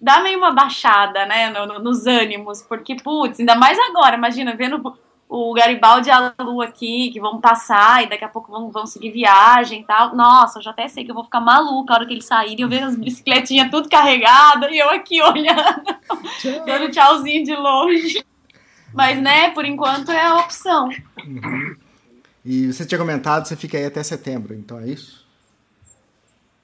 dá 0.00 0.20
meio 0.20 0.38
uma 0.38 0.52
baixada, 0.52 1.26
né, 1.26 1.50
no, 1.50 1.66
no, 1.66 1.78
nos 1.78 2.06
ânimos, 2.06 2.62
porque, 2.62 2.96
putz, 2.96 3.40
ainda 3.40 3.54
mais 3.54 3.78
agora, 3.78 4.16
imagina, 4.16 4.56
vendo 4.56 4.96
o 5.28 5.54
Garibaldi 5.54 6.08
e 6.08 6.12
a 6.12 6.34
Lu 6.40 6.60
aqui, 6.60 7.10
que 7.12 7.20
vão 7.20 7.40
passar 7.40 8.02
e 8.02 8.08
daqui 8.08 8.24
a 8.24 8.28
pouco 8.28 8.50
vão, 8.50 8.68
vão 8.70 8.84
seguir 8.84 9.12
viagem 9.12 9.82
e 9.82 9.84
tal. 9.84 10.16
Nossa, 10.16 10.58
eu 10.58 10.62
já 10.62 10.72
até 10.72 10.88
sei 10.88 11.04
que 11.04 11.10
eu 11.12 11.14
vou 11.14 11.22
ficar 11.22 11.40
maluca 11.40 11.92
a 11.92 11.96
hora 11.98 12.06
que 12.06 12.12
eles 12.12 12.24
saírem, 12.24 12.62
eu 12.62 12.68
vejo 12.68 12.86
as 12.86 12.96
bicicletinhas 12.96 13.70
tudo 13.70 13.88
carregadas 13.88 14.72
e 14.72 14.78
eu 14.78 14.90
aqui 14.90 15.22
olhando, 15.22 15.84
dando 16.66 16.90
tchauzinho 16.90 17.44
de 17.44 17.54
longe. 17.54 18.24
Mas, 18.92 19.22
né, 19.22 19.50
por 19.52 19.64
enquanto 19.64 20.10
é 20.10 20.20
a 20.20 20.38
opção. 20.38 20.88
Uhum. 21.24 21.76
E 22.44 22.72
você 22.72 22.86
tinha 22.86 22.98
comentado, 22.98 23.46
você 23.46 23.56
fica 23.56 23.76
aí 23.76 23.84
até 23.84 24.02
setembro, 24.02 24.54
então 24.54 24.78
é 24.78 24.88
isso? 24.88 25.26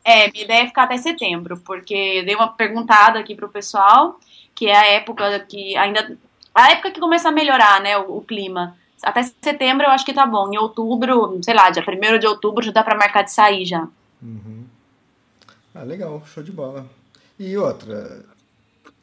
É, 0.05 0.31
minha 0.31 0.45
ideia 0.45 0.63
é 0.63 0.67
ficar 0.67 0.85
até 0.85 0.97
setembro, 0.97 1.57
porque 1.59 1.95
eu 1.95 2.25
dei 2.25 2.35
uma 2.35 2.49
perguntada 2.49 3.19
aqui 3.19 3.35
pro 3.35 3.49
pessoal, 3.49 4.21
que 4.55 4.67
é 4.69 4.77
a 4.77 4.87
época 4.87 5.41
que 5.41 5.77
ainda. 5.77 6.17
A 6.55 6.71
época 6.71 6.91
que 6.91 7.01
começa 7.01 7.29
a 7.29 7.33
melhorar, 7.33 7.83
né, 7.83 7.99
o, 7.99 8.19
o 8.19 8.23
clima. 8.23 8.77
Até 9.03 9.23
setembro 9.43 9.85
eu 9.85 9.91
acho 9.91 10.07
que 10.07 10.15
tá 10.15 10.25
bom. 10.25 10.51
Em 10.53 10.57
outubro, 10.57 11.39
sei 11.43 11.55
lá, 11.55 11.69
dia 11.71 11.85
1 11.87 12.19
de 12.19 12.27
outubro 12.27 12.65
já 12.65 12.73
dá 12.73 12.83
pra 12.83 12.97
marcar 12.97 13.23
de 13.23 13.33
sair 13.33 13.67
já. 13.67 13.87
Uhum. 14.23 14.65
Ah, 15.75 15.83
legal, 15.83 16.23
show 16.33 16.43
de 16.43 16.53
bola. 16.53 16.87
E 17.39 17.57
outra, 17.59 18.25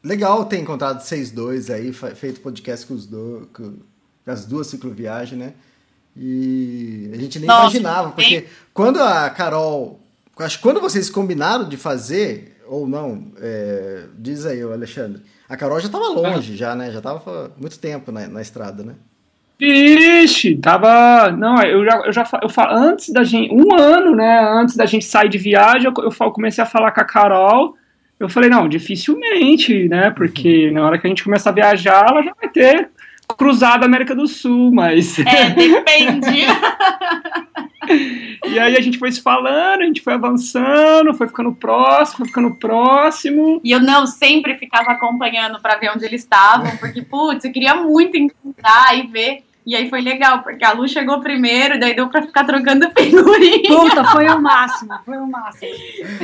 legal 0.02 0.44
ter 0.46 0.58
encontrado 0.58 1.00
vocês 1.00 1.30
dois 1.30 1.70
aí, 1.70 1.92
feito 1.92 2.40
podcast 2.40 2.86
com, 2.86 2.94
os 2.94 3.06
do, 3.06 3.48
com 3.54 3.76
as 4.26 4.44
duas 4.44 4.66
cicloviagens, 4.66 5.38
né? 5.38 5.54
E 6.16 7.10
a 7.12 7.16
gente 7.16 7.38
nem 7.38 7.48
Nossa, 7.48 7.76
imaginava, 7.76 8.10
porque 8.10 8.36
hein? 8.36 8.44
quando 8.72 9.02
a 9.02 9.28
Carol 9.30 10.00
Acho 10.38 10.56
que 10.56 10.62
quando 10.62 10.80
vocês 10.80 11.08
combinaram 11.08 11.68
de 11.68 11.76
fazer, 11.76 12.56
ou 12.66 12.88
não, 12.88 13.32
é, 13.40 14.04
diz 14.18 14.44
aí, 14.44 14.60
Alexandre. 14.62 15.22
A 15.48 15.56
Carol 15.56 15.78
já 15.78 15.86
estava 15.86 16.08
longe, 16.08 16.56
já, 16.56 16.74
né? 16.74 16.90
Já 16.90 16.98
estava 16.98 17.52
muito 17.56 17.78
tempo 17.78 18.10
na, 18.10 18.26
na 18.26 18.42
estrada, 18.42 18.82
né? 18.82 18.94
Ixi, 19.60 20.56
tava. 20.56 21.30
Não, 21.30 21.62
eu 21.62 21.84
já, 21.84 22.02
eu 22.06 22.12
já 22.12 22.28
eu 22.42 22.48
falo, 22.48 22.76
antes 22.76 23.10
da 23.10 23.22
gente. 23.22 23.54
Um 23.54 23.72
ano, 23.78 24.16
né? 24.16 24.40
Antes 24.40 24.74
da 24.74 24.86
gente 24.86 25.04
sair 25.04 25.28
de 25.28 25.38
viagem, 25.38 25.92
eu, 25.96 26.04
eu 26.04 26.32
comecei 26.32 26.64
a 26.64 26.66
falar 26.66 26.90
com 26.90 27.00
a 27.00 27.04
Carol. 27.04 27.76
Eu 28.18 28.28
falei, 28.28 28.50
não, 28.50 28.68
dificilmente, 28.68 29.88
né? 29.88 30.10
Porque 30.10 30.70
na 30.72 30.84
hora 30.84 30.98
que 30.98 31.06
a 31.06 31.10
gente 31.10 31.22
começar 31.22 31.50
a 31.50 31.54
viajar, 31.54 32.06
ela 32.08 32.22
já 32.22 32.32
vai 32.40 32.48
ter 32.48 32.90
cruzado 33.36 33.82
a 33.82 33.86
América 33.86 34.14
do 34.14 34.26
Sul, 34.26 34.72
mas. 34.72 35.18
É, 35.18 35.50
depende. 35.50 36.44
E 38.46 38.58
aí 38.58 38.76
a 38.76 38.80
gente 38.80 38.98
foi 38.98 39.12
se 39.12 39.20
falando, 39.20 39.82
a 39.82 39.84
gente 39.84 40.00
foi 40.00 40.14
avançando, 40.14 41.12
foi 41.14 41.28
ficando 41.28 41.52
próximo, 41.52 42.18
foi 42.18 42.26
ficando 42.28 42.54
próximo. 42.54 43.60
E 43.62 43.70
eu 43.70 43.80
não 43.80 44.06
sempre 44.06 44.56
ficava 44.56 44.92
acompanhando 44.92 45.60
para 45.60 45.76
ver 45.76 45.90
onde 45.90 46.04
eles 46.04 46.22
estavam, 46.22 46.76
porque, 46.78 47.02
putz, 47.02 47.44
eu 47.44 47.52
queria 47.52 47.74
muito 47.74 48.16
encontrar 48.16 48.96
e 48.96 49.06
ver. 49.06 49.44
E 49.66 49.74
aí 49.74 49.88
foi 49.88 50.02
legal, 50.02 50.42
porque 50.42 50.62
a 50.62 50.72
Lu 50.72 50.86
chegou 50.86 51.20
primeiro, 51.20 51.80
daí 51.80 51.94
deu 51.94 52.08
pra 52.08 52.20
ficar 52.20 52.44
trocando 52.44 52.90
figurinha. 52.96 53.68
Puta, 53.68 54.04
foi 54.04 54.28
o 54.28 54.40
máximo, 54.40 54.92
foi 55.04 55.16
o 55.16 55.26
máximo. 55.26 55.72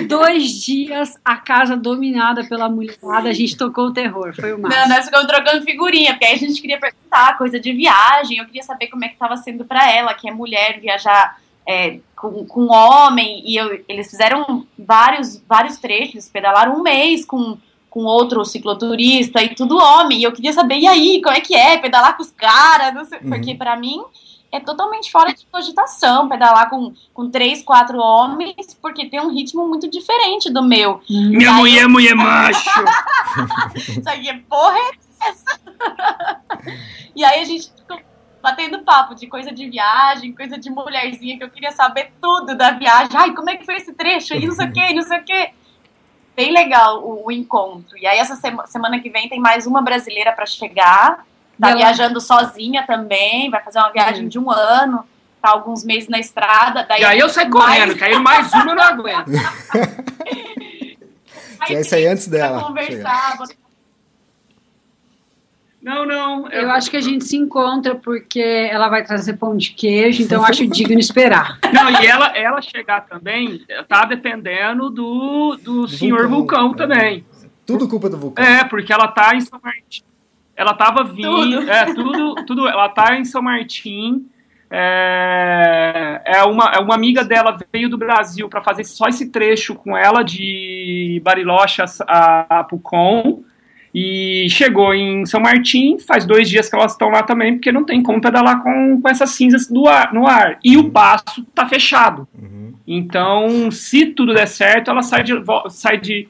Dois 0.06 0.62
dias, 0.62 1.18
a 1.24 1.36
casa 1.36 1.74
dominada 1.74 2.44
pela 2.44 2.68
mulherada, 2.68 3.30
a 3.30 3.32
gente 3.32 3.56
tocou 3.56 3.86
o 3.86 3.92
terror, 3.92 4.34
foi 4.34 4.52
o 4.52 4.58
máximo. 4.58 4.82
Não, 4.82 4.94
nós 4.94 5.06
ficamos 5.06 5.26
trocando 5.26 5.64
figurinha, 5.64 6.12
porque 6.12 6.26
aí 6.26 6.34
a 6.34 6.38
gente 6.38 6.60
queria 6.60 6.78
perguntar 6.78 7.38
coisa 7.38 7.58
de 7.58 7.72
viagem, 7.72 8.38
eu 8.38 8.44
queria 8.44 8.62
saber 8.62 8.88
como 8.88 9.04
é 9.06 9.08
que 9.08 9.16
tava 9.16 9.36
sendo 9.38 9.64
pra 9.64 9.90
ela, 9.90 10.12
que 10.12 10.28
é 10.28 10.32
mulher, 10.32 10.78
viajar 10.78 11.38
é, 11.66 11.98
com, 12.14 12.44
com 12.44 12.66
homem, 12.66 13.42
e 13.46 13.56
eu, 13.56 13.82
eles 13.88 14.10
fizeram 14.10 14.66
vários, 14.78 15.42
vários 15.48 15.78
trechos, 15.78 16.28
pedalaram 16.28 16.76
um 16.76 16.82
mês 16.82 17.24
com 17.24 17.56
com 17.90 18.04
outro 18.04 18.44
cicloturista 18.44 19.42
e 19.42 19.54
tudo 19.54 19.76
homem. 19.76 20.20
E 20.20 20.22
eu 20.22 20.32
queria 20.32 20.52
saber, 20.52 20.78
e 20.78 20.86
aí, 20.86 21.20
como 21.20 21.34
é 21.34 21.40
que 21.40 21.56
é 21.56 21.76
pedalar 21.76 22.16
com 22.16 22.22
os 22.22 22.30
caras? 22.30 23.10
Uhum. 23.10 23.28
Porque 23.28 23.54
para 23.56 23.76
mim 23.76 24.00
é 24.52 24.60
totalmente 24.60 25.10
fora 25.10 25.32
de 25.34 25.44
cogitação 25.46 26.28
pedalar 26.28 26.70
com, 26.70 26.92
com 27.12 27.30
três, 27.30 27.62
quatro 27.62 27.98
homens, 27.98 28.76
porque 28.80 29.06
tem 29.06 29.20
um 29.20 29.30
ritmo 29.30 29.68
muito 29.68 29.90
diferente 29.90 30.50
do 30.50 30.62
meu. 30.62 31.00
Uhum. 31.10 31.30
Minha 31.30 31.52
mulher, 31.52 31.88
mulher 31.88 32.14
macho! 32.16 32.70
Isso 33.74 34.08
aqui 34.08 34.28
é 34.28 34.38
porra 34.48 34.78
é 34.78 35.28
essa? 35.28 35.60
e 37.14 37.24
aí 37.24 37.42
a 37.42 37.44
gente 37.44 37.70
batendo 38.42 38.82
papo 38.82 39.14
de 39.14 39.26
coisa 39.26 39.52
de 39.52 39.68
viagem, 39.68 40.34
coisa 40.34 40.56
de 40.56 40.70
mulherzinha, 40.70 41.36
que 41.36 41.44
eu 41.44 41.50
queria 41.50 41.72
saber 41.72 42.10
tudo 42.22 42.56
da 42.56 42.70
viagem. 42.70 43.10
Ai, 43.14 43.34
como 43.34 43.50
é 43.50 43.56
que 43.56 43.66
foi 43.66 43.76
esse 43.76 43.92
trecho? 43.92 44.32
E 44.34 44.46
não 44.46 44.54
sei 44.54 44.66
o 44.66 44.72
que, 44.72 44.94
não 44.94 45.02
sei 45.02 45.18
o 45.18 45.24
que 45.24 45.50
bem 46.40 46.52
legal 46.52 47.04
o, 47.04 47.26
o 47.26 47.32
encontro. 47.32 47.98
E 47.98 48.06
aí, 48.06 48.18
essa 48.18 48.34
sema, 48.34 48.66
semana 48.66 48.98
que 48.98 49.10
vem, 49.10 49.28
tem 49.28 49.38
mais 49.38 49.66
uma 49.66 49.82
brasileira 49.82 50.32
para 50.32 50.46
chegar. 50.46 51.26
Tá 51.60 51.74
viajando 51.74 52.22
sozinha 52.22 52.86
também, 52.86 53.50
vai 53.50 53.62
fazer 53.62 53.80
uma 53.80 53.92
viagem 53.92 54.26
de 54.28 54.38
um 54.38 54.50
ano, 54.50 55.04
tá 55.42 55.50
alguns 55.50 55.84
meses 55.84 56.08
na 56.08 56.18
estrada. 56.18 56.86
Daí 56.88 57.02
e 57.02 57.04
aí 57.04 57.18
eu 57.18 57.28
saio 57.28 57.50
mais... 57.50 57.78
correndo, 57.78 57.98
caiu 57.98 58.20
mais 58.20 58.50
uma, 58.50 58.70
eu 58.70 58.74
não 58.74 58.80
aguento. 58.82 59.30
aí, 61.60 61.76
é 61.76 61.80
isso 61.82 61.94
aí 61.94 62.06
antes 62.06 62.26
dela. 62.28 62.64
Conversar, 62.64 63.36
não, 65.82 66.06
não. 66.06 66.48
Eu... 66.48 66.62
eu... 66.62 66.70
acho 66.70 66.90
que 66.90 66.96
a 66.96 67.00
gente 67.00 67.24
se 67.24 67.36
encontra 67.36 67.94
porque 67.94 68.40
ela 68.40 68.88
vai 68.88 69.04
trazer 69.04 69.34
pão 69.34 69.56
de 69.56 69.70
queijo, 69.70 70.22
então 70.22 70.44
acho 70.44 70.66
digno 70.68 70.98
esperar. 70.98 71.58
Não, 71.72 71.90
e 71.90 72.06
ela, 72.06 72.36
ela 72.36 72.60
chegar 72.60 73.02
também 73.02 73.64
tá 73.88 74.04
dependendo 74.04 74.90
do, 74.90 75.56
do, 75.62 75.88
senhor 75.88 76.28
vulcão, 76.28 76.68
vulcão 76.68 76.74
também. 76.74 77.24
Tudo 77.64 77.88
culpa 77.88 78.08
do 78.10 78.18
vulcão. 78.18 78.44
É, 78.44 78.64
porque 78.64 78.92
ela 78.92 79.08
tá 79.08 79.34
em 79.34 79.40
São 79.40 79.60
Martim. 79.62 80.02
Ela 80.56 80.74
tava 80.74 81.04
vindo. 81.04 81.60
Tudo. 81.60 81.70
É, 81.70 81.94
tudo, 81.94 82.34
tudo. 82.44 82.68
Ela 82.68 82.88
tá 82.88 83.16
em 83.16 83.24
São 83.24 83.40
Martim. 83.40 84.26
É, 84.72 86.20
é, 86.24 86.44
uma, 86.44 86.70
é 86.72 86.78
uma 86.78 86.94
amiga 86.94 87.24
dela 87.24 87.58
veio 87.72 87.88
do 87.88 87.98
Brasil 87.98 88.48
para 88.48 88.60
fazer 88.60 88.84
só 88.84 89.08
esse 89.08 89.30
trecho 89.30 89.74
com 89.74 89.96
ela 89.96 90.22
de 90.22 91.20
Bariloche 91.24 91.82
a, 92.06 92.60
a 92.60 92.64
Pucon. 92.64 93.42
E 93.92 94.46
chegou 94.50 94.94
em 94.94 95.26
São 95.26 95.40
Martim, 95.40 95.98
faz 95.98 96.24
dois 96.24 96.48
dias 96.48 96.68
que 96.68 96.76
elas 96.76 96.92
estão 96.92 97.08
lá 97.08 97.22
também, 97.22 97.54
porque 97.54 97.72
não 97.72 97.84
tem 97.84 98.02
como 98.02 98.20
pedalar 98.20 98.62
com, 98.62 99.00
com 99.00 99.08
essas 99.08 99.30
cinzas 99.30 99.66
do 99.66 99.88
ar, 99.88 100.12
no 100.12 100.26
ar. 100.26 100.58
E 100.62 100.76
o 100.76 100.90
passo 100.90 101.40
está 101.40 101.66
fechado. 101.66 102.28
Uhum. 102.40 102.72
Então, 102.86 103.70
se 103.70 104.06
tudo 104.06 104.32
der 104.32 104.46
certo, 104.46 104.90
ela 104.90 105.02
sai 105.02 105.24
de, 105.24 105.32
sai 105.68 105.98
de, 105.98 106.28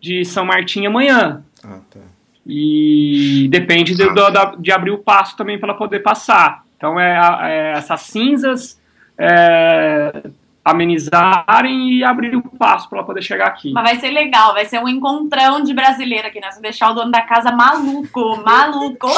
de 0.00 0.24
São 0.24 0.44
Martim 0.44 0.84
amanhã. 0.84 1.42
Ah, 1.64 1.80
tá. 1.90 2.00
E 2.46 3.48
depende 3.50 3.94
de, 3.94 4.04
de, 4.04 4.56
de 4.58 4.72
abrir 4.72 4.90
o 4.90 4.98
passo 4.98 5.36
também 5.36 5.58
para 5.58 5.70
ela 5.70 5.78
poder 5.78 6.00
passar. 6.00 6.64
Então, 6.76 6.98
é, 6.98 7.18
é 7.42 7.72
essas 7.72 8.02
cinzas. 8.02 8.80
É, 9.18 10.30
amenizarem 10.70 11.92
e 11.92 12.04
abrir 12.04 12.36
o 12.36 12.42
passo 12.42 12.88
para 12.88 12.98
ela 12.98 13.06
poder 13.06 13.22
chegar 13.22 13.46
aqui. 13.46 13.72
Mas 13.72 13.84
vai 13.84 14.00
ser 14.00 14.10
legal, 14.10 14.52
vai 14.52 14.64
ser 14.64 14.78
um 14.78 14.88
encontrão 14.88 15.62
de 15.62 15.72
brasileiro 15.72 16.28
aqui, 16.28 16.40
nós 16.40 16.50
vamos 16.50 16.62
deixar 16.62 16.90
o 16.90 16.94
dono 16.94 17.10
da 17.10 17.22
casa 17.22 17.50
maluco, 17.52 18.42
maluco. 18.44 19.08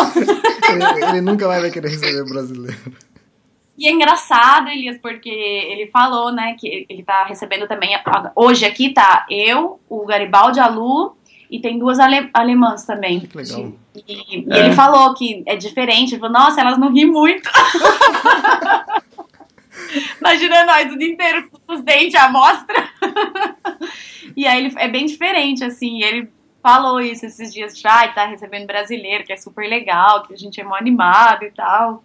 ele, 0.68 1.04
ele, 1.04 1.20
nunca 1.20 1.48
mais 1.48 1.62
vai 1.62 1.70
querer 1.70 1.88
receber 1.88 2.24
brasileiro. 2.24 2.76
E 3.76 3.86
é 3.86 3.90
engraçado, 3.90 4.68
Elias, 4.68 4.98
porque 4.98 5.30
ele 5.30 5.86
falou, 5.86 6.30
né, 6.30 6.54
que 6.58 6.86
ele 6.88 7.02
tá 7.02 7.24
recebendo 7.24 7.66
também. 7.66 7.90
Hoje 8.36 8.66
aqui 8.66 8.90
tá 8.92 9.24
eu, 9.30 9.80
o 9.88 10.04
Garibaldi, 10.04 10.60
a 10.60 10.68
Lu, 10.68 11.16
e 11.50 11.58
tem 11.58 11.78
duas 11.78 11.98
ale, 11.98 12.30
alemãs 12.32 12.84
também. 12.84 13.20
Que 13.20 13.36
legal. 13.36 13.72
E, 14.06 14.44
e 14.46 14.52
é. 14.52 14.58
ele 14.60 14.72
falou 14.74 15.12
que 15.14 15.42
é 15.46 15.56
diferente. 15.56 16.12
Ele 16.14 16.20
falou, 16.20 16.38
nossa, 16.38 16.60
elas 16.60 16.78
não 16.78 16.92
riem 16.92 17.06
muito. 17.06 17.50
Imagina 20.20 20.64
nós 20.64 20.92
o 20.92 20.98
dia 20.98 21.12
inteiro 21.12 21.50
com 21.50 21.74
os 21.74 21.82
dentes 21.82 22.14
à 22.14 22.28
mostra. 22.30 22.88
e 24.36 24.46
aí 24.46 24.64
ele 24.64 24.74
é 24.76 24.88
bem 24.88 25.06
diferente, 25.06 25.64
assim. 25.64 26.02
Ele 26.02 26.28
falou 26.62 27.00
isso 27.00 27.26
esses 27.26 27.52
dias 27.52 27.78
já, 27.78 28.06
e 28.06 28.14
tá 28.14 28.26
recebendo 28.26 28.66
brasileiro, 28.66 29.24
que 29.24 29.32
é 29.32 29.36
super 29.36 29.68
legal, 29.68 30.26
que 30.26 30.34
a 30.34 30.36
gente 30.36 30.60
é 30.60 30.64
mó 30.64 30.76
animado 30.76 31.44
e 31.44 31.50
tal. 31.50 32.04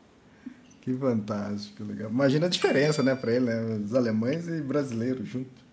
Que 0.81 0.93
fantástico, 0.93 1.83
legal. 1.83 2.09
Imagina 2.09 2.45
a 2.45 2.49
diferença, 2.49 3.01
né, 3.01 3.15
para 3.15 3.31
ele, 3.31 3.45
né? 3.45 3.79
Os 3.83 3.95
alemães 3.95 4.47
e 4.47 4.61
brasileiros 4.61 5.27
juntos. 5.27 5.65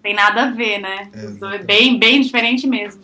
Tem 0.00 0.14
nada 0.14 0.44
a 0.44 0.50
ver, 0.52 0.78
né? 0.78 1.10
É, 1.12 1.58
bem, 1.58 1.98
bem 1.98 2.20
diferente 2.20 2.64
mesmo. 2.68 3.02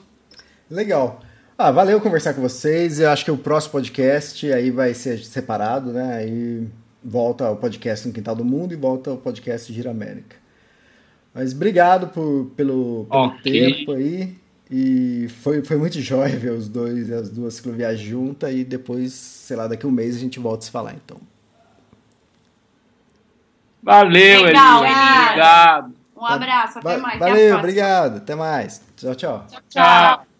Legal. 0.71 1.21
Ah, 1.57 1.71
valeu 1.71 2.01
conversar 2.01 2.35
com 2.35 2.41
vocês. 2.41 3.01
Eu 3.01 3.11
acho 3.11 3.25
que 3.25 3.31
o 3.31 3.37
próximo 3.37 3.73
podcast 3.73 4.51
aí 4.53 4.71
vai 4.71 4.95
ser 4.95 5.19
separado, 5.19 5.93
né? 5.93 6.15
Aí 6.17 6.69
volta 7.05 7.51
o 7.51 7.57
podcast 7.57 8.07
no 8.07 8.15
Quintal 8.15 8.35
do 8.35 8.45
Mundo 8.45 8.73
e 8.73 8.77
volta 8.77 9.13
o 9.13 9.17
podcast 9.17 9.73
Gira 9.73 9.91
América. 9.91 10.37
Mas 11.35 11.53
obrigado 11.53 12.09
por, 12.09 12.51
pelo, 12.57 13.07
pelo 13.07 13.27
okay. 13.27 13.75
tempo 13.75 13.93
aí. 13.93 14.37
E 14.71 15.29
foi, 15.43 15.63
foi 15.63 15.77
muito 15.77 16.01
jóia 16.01 16.35
ver 16.37 16.53
os 16.53 16.69
dois 16.69 17.09
e 17.09 17.15
as 17.15 17.29
duas 17.29 17.55
cicloviagens 17.55 18.01
juntas 18.09 18.55
e 18.55 18.65
depois, 18.65 19.13
sei 19.13 19.57
lá, 19.57 19.67
daqui 19.67 19.85
a 19.85 19.89
um 19.89 19.93
mês 19.93 20.17
a 20.17 20.19
gente 20.19 20.39
volta 20.39 20.61
a 20.61 20.63
se 20.63 20.71
falar, 20.71 20.95
então. 20.95 21.19
Valeu, 23.83 24.45
Legal. 24.45 24.79
Obrigado. 24.79 25.95
Um 26.17 26.25
abraço, 26.25 26.79
até 26.79 26.97
mais. 26.97 27.19
Valeu, 27.19 27.59
obrigado. 27.59 28.17
Até 28.19 28.35
mais. 28.35 28.81
Tchau, 28.97 29.15
tchau. 29.15 29.47
Tchau, 29.51 29.61
tchau. 29.69 30.32